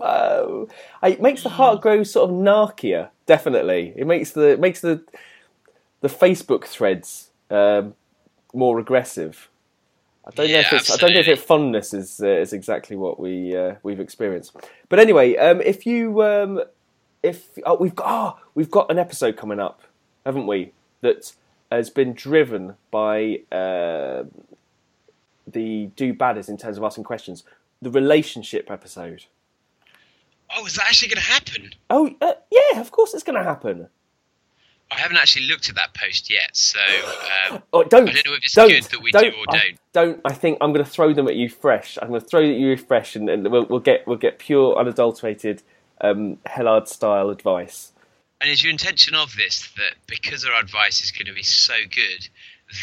[0.00, 0.68] Oh,
[1.02, 3.10] it makes the heart grow sort of narkier.
[3.26, 5.02] Definitely, it makes the it makes the
[6.00, 7.94] the Facebook threads um,
[8.52, 9.48] more aggressive.
[10.26, 12.96] I don't know if it's, I don't know if it funness is uh, is exactly
[12.96, 14.56] what we uh, we've experienced.
[14.88, 16.62] But anyway, um, if you um,
[17.24, 19.80] if oh, we've got oh, we've got an episode coming up,
[20.24, 20.72] haven't we?
[21.00, 21.32] That
[21.72, 24.24] has been driven by uh,
[25.46, 27.42] the do badders in terms of asking questions.
[27.82, 29.24] The relationship episode.
[30.56, 31.70] Oh, is that actually going to happen?
[31.90, 33.88] Oh uh, yeah, of course it's going to happen.
[34.90, 36.78] I haven't actually looked at that post yet, so
[37.50, 38.08] um, Oh, don't.
[38.08, 39.78] I don't know if it's don't, good that we do or I- don't.
[39.92, 40.20] don't.
[40.26, 41.98] I think I'm going to throw them at you fresh.
[42.00, 44.76] I'm going to throw at you fresh, and, and we'll, we'll get we'll get pure,
[44.76, 45.62] unadulterated,
[46.10, 47.92] um, Hellard style advice.
[48.40, 51.74] And is your intention of this that because our advice is going to be so
[51.90, 52.28] good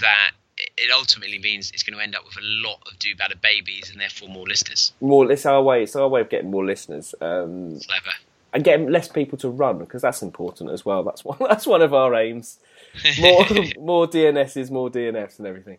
[0.02, 3.36] that it ultimately means it's going to end up with a lot of do better
[3.36, 4.94] babies and therefore more listeners?
[5.02, 5.84] More, it's our way.
[5.84, 8.12] It's our way of getting more listeners um, Clever.
[8.54, 11.04] and getting less people to run because that's important as well.
[11.04, 11.38] That's one.
[11.48, 12.60] That's one of our aims.
[13.20, 13.46] More,
[13.80, 15.78] more DNSs, more DNFs, and everything.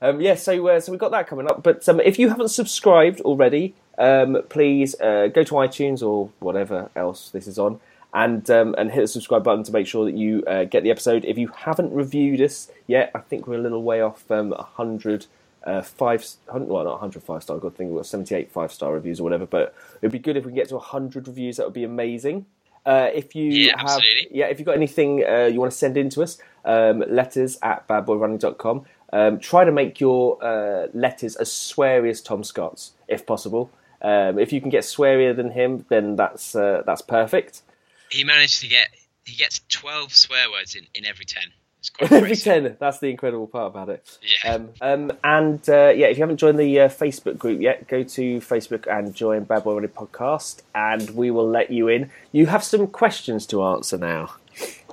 [0.00, 1.62] Um, yeah, so uh, so we've got that coming up.
[1.62, 6.90] But um, if you haven't subscribed already, um, please uh, go to iTunes or whatever
[6.94, 7.80] else this is on,
[8.14, 10.90] and um, and hit the subscribe button to make sure that you uh, get the
[10.90, 11.24] episode.
[11.24, 15.26] If you haven't reviewed us yet, I think we're a little way off um, 100
[15.64, 17.58] uh, five, well not 100 five star.
[17.58, 19.46] To think we've got 78 five star reviews or whatever.
[19.46, 21.56] But it'd be good if we get to 100 reviews.
[21.56, 22.46] That would be amazing.
[22.86, 24.28] Uh, if you Yeah, have, absolutely.
[24.30, 27.58] yeah, if you've got anything uh, you want to send in to us, um, letters
[27.62, 28.86] at badboyrunning.com.
[29.12, 33.70] Um, try to make your uh, letters as sweary as Tom Scott's, if possible.
[34.02, 37.62] Um, if you can get swearier than him, then that's uh, that's perfect.
[38.10, 38.88] He managed to get
[39.24, 41.44] he gets twelve swear words in, in every ten.
[41.80, 44.18] It's quite Every ten, that's the incredible part about it.
[44.22, 44.52] Yeah.
[44.52, 48.02] Um, um, and uh, yeah, if you haven't joined the uh, Facebook group yet, go
[48.02, 52.10] to Facebook and join Bad Boy Running Podcast, and we will let you in.
[52.32, 54.34] You have some questions to answer now,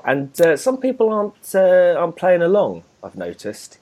[0.04, 2.84] and uh, some people aren't uh, aren't playing along.
[3.04, 3.80] I've noticed.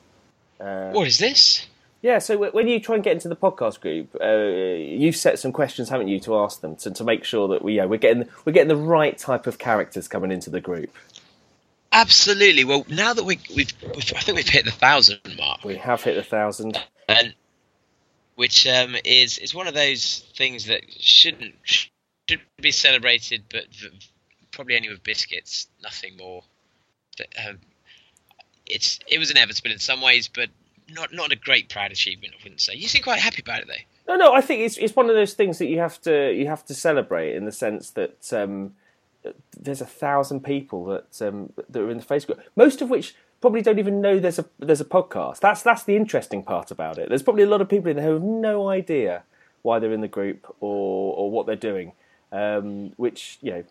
[0.64, 1.68] What is this?
[2.02, 4.27] Yeah, so when you try and get into the podcast group, uh,
[4.77, 7.76] you've set some questions, haven't you, to ask them to, to make sure that we
[7.77, 10.94] yeah we're getting we're getting the right type of characters coming into the group.
[11.94, 12.64] Absolutely.
[12.65, 16.03] Well, now that we, we've, we've, I think we've hit the thousand mark, We have
[16.03, 16.77] hit the thousand.
[17.07, 17.35] and
[18.35, 23.65] which um, is is one of those things that shouldn't should be celebrated, but
[24.52, 26.44] probably only with biscuits, nothing more.
[27.18, 27.60] But, um,
[28.65, 30.49] it's it was inevitable in some ways, but
[30.90, 32.34] not not a great proud achievement.
[32.40, 32.76] I wouldn't say.
[32.76, 34.14] You seem quite happy about it though.
[34.15, 36.48] No, no, I think it's it's one of those things that you have to you
[36.48, 38.73] have to celebrate in the sense that um,
[39.57, 43.61] there's a thousand people that um, that are in the Facebook, most of which probably
[43.61, 45.40] don't even know there's a there's a podcast.
[45.40, 47.10] That's that's the interesting part about it.
[47.10, 49.23] There's probably a lot of people in there who have no idea
[49.61, 51.94] why they're in the group or or what they're doing,
[52.31, 53.64] um, which you know.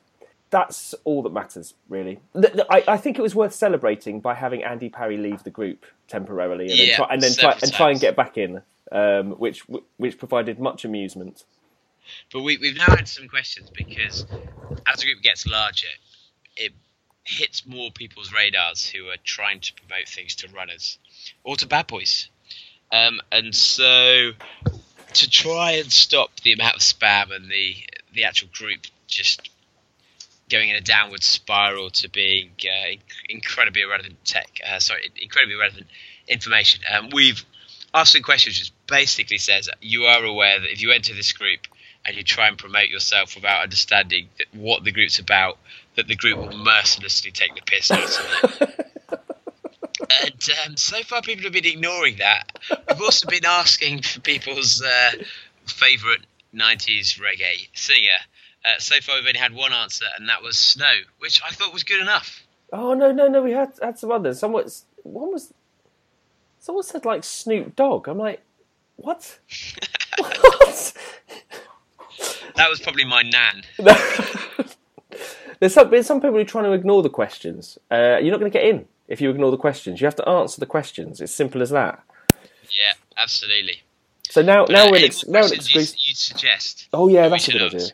[0.52, 2.20] That's all that matters, really.
[2.36, 6.68] I, I think it was worth celebrating by having Andy Parry leave the group temporarily
[6.68, 8.60] and then try, and, then try, and try and get back in,
[8.92, 9.66] um, which
[9.96, 11.44] which provided much amusement.
[12.30, 14.26] But we, we've now had some questions because
[14.86, 15.88] as the group gets larger,
[16.54, 16.72] it
[17.24, 20.98] hits more people's radars who are trying to promote things to runners
[21.44, 22.28] or to bad boys.
[22.92, 24.32] Um, and so
[25.14, 27.74] to try and stop the amount of spam and the
[28.12, 29.48] the actual group just
[30.52, 32.94] going in a downward spiral to being uh,
[33.28, 35.86] incredibly irrelevant tech, uh, sorry, incredibly irrelevant
[36.28, 36.82] information.
[36.92, 37.44] Um, we've
[37.94, 41.60] asked some questions which basically says you are aware that if you enter this group
[42.04, 45.58] and you try and promote yourself without understanding that what the group's about,
[45.96, 48.92] that the group will mercilessly take the piss out of it.
[50.22, 52.58] and um, so far, people have been ignoring that.
[52.88, 55.12] We've also been asking for people's uh,
[55.66, 56.20] favourite
[56.54, 58.18] 90s reggae singer.
[58.64, 61.72] Uh, so far, we've only had one answer, and that was Snow, which I thought
[61.72, 62.42] was good enough.
[62.72, 63.42] Oh no, no, no!
[63.42, 64.38] We had had some others.
[64.38, 64.64] Someone,
[65.02, 65.52] one was,
[66.60, 68.08] someone said like Snoop Dogg.
[68.08, 68.40] I'm like,
[68.96, 69.38] what?
[70.18, 70.92] what?
[72.56, 73.62] That was probably my nan.
[75.60, 77.78] There's some, there's some people who are trying to ignore the questions.
[77.88, 80.00] Uh, you're not going to get in if you ignore the questions.
[80.00, 81.20] You have to answer the questions.
[81.20, 82.02] It's simple as that.
[82.68, 83.82] Yeah, absolutely.
[84.28, 85.96] So now, now Uh, we're in ex- now in questions you, exclusive.
[86.08, 86.88] you'd suggest?
[86.92, 87.86] Oh yeah, that's a good idea.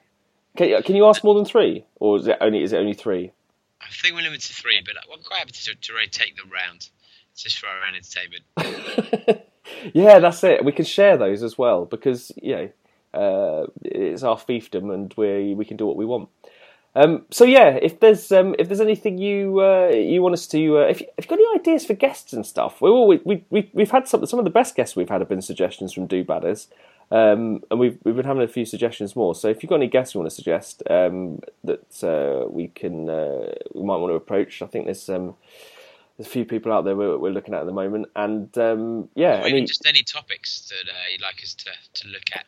[0.59, 3.33] Can, can you ask more than three, or is it only is it only three?
[3.81, 6.91] I think we're limited to three, but I'm quite happy to, to rotate them round
[7.37, 9.45] just for our own entertainment.
[9.93, 10.65] Yeah, that's it.
[10.65, 12.71] We can share those as well because you know
[13.15, 16.29] uh, it's our fiefdom and we we can do what we want.
[16.95, 20.79] Um, so yeah, if there's um, if there's anything you uh, you want us to,
[20.79, 23.45] uh, if, you, if you've got any ideas for guests and stuff, we're always, we
[23.51, 26.07] we we've had some some of the best guests we've had have been suggestions from
[26.07, 26.69] Do Badders,
[27.11, 29.35] um, and we've we've been having a few suggestions more.
[29.35, 33.09] So if you've got any guests you want to suggest um, that uh, we can
[33.09, 35.35] uh, we might want to approach, I think there's um,
[36.17, 39.09] there's a few people out there we're, we're looking at at the moment, and um,
[39.15, 42.25] yeah, Or I mean, just any topics that uh, you'd like us to, to look
[42.35, 42.45] at,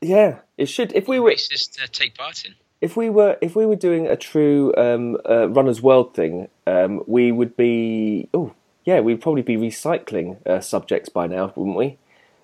[0.00, 0.92] yeah, it should.
[0.94, 2.54] If we were races to take part in.
[2.80, 7.02] if we were if we were doing a true um, uh, runners world thing, um,
[7.06, 8.54] we would be oh
[8.84, 11.98] yeah, we'd probably be recycling uh, subjects by now, wouldn't we?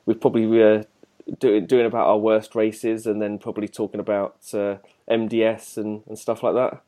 [0.06, 0.82] We'd probably uh,
[1.38, 4.76] doing doing about our worst races, and then probably talking about uh,
[5.08, 6.82] MDS and, and stuff like that.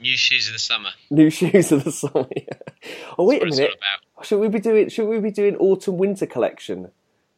[0.00, 0.90] New shoes of the summer.
[1.10, 2.28] New shoes of the summer.
[3.18, 3.76] oh wait a What it's all minute,
[4.22, 6.90] should we be doing should we be doing autumn winter collection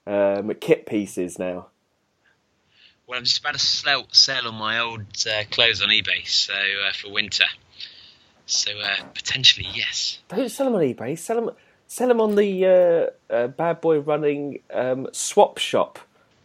[0.06, 1.66] um, kit pieces now?
[3.06, 6.54] Well, I'm just about to sell, sell all my old uh, clothes on eBay, so
[6.54, 7.44] uh, for winter.
[8.46, 10.20] So uh, potentially yes.
[10.28, 11.18] Don't sell them on eBay.
[11.18, 11.54] Sell them,
[11.86, 15.98] sell them on the uh, uh, Bad Boy Running um, swap shop.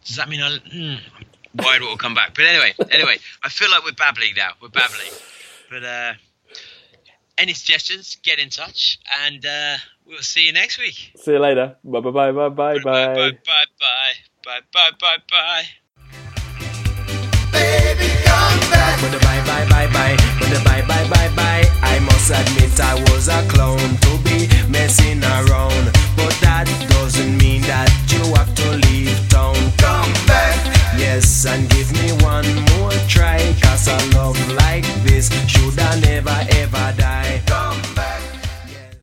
[0.08, 0.56] Does that mean I?
[0.56, 0.96] Hmm,
[1.58, 2.34] I'm worried what will come back.
[2.34, 4.52] But anyway, anyway, I feel like we're babbling now.
[4.60, 5.12] We're babbling.
[5.70, 6.12] But uh,
[7.36, 8.16] any suggestions?
[8.22, 9.76] Get in touch, and uh,
[10.06, 11.12] we'll see you next week.
[11.16, 11.76] See you later.
[11.84, 13.30] Bye bye bye bye bye bye bye bye.
[13.44, 14.14] bye bye
[14.44, 15.64] bye bye bye bye.
[19.02, 22.80] When the bye bye bye bye, when the bye bye bye bye, I must admit
[22.80, 23.98] I was a clown
[31.46, 33.38] and give me one more try.
[33.62, 37.27] Cause a love like this should I never ever die.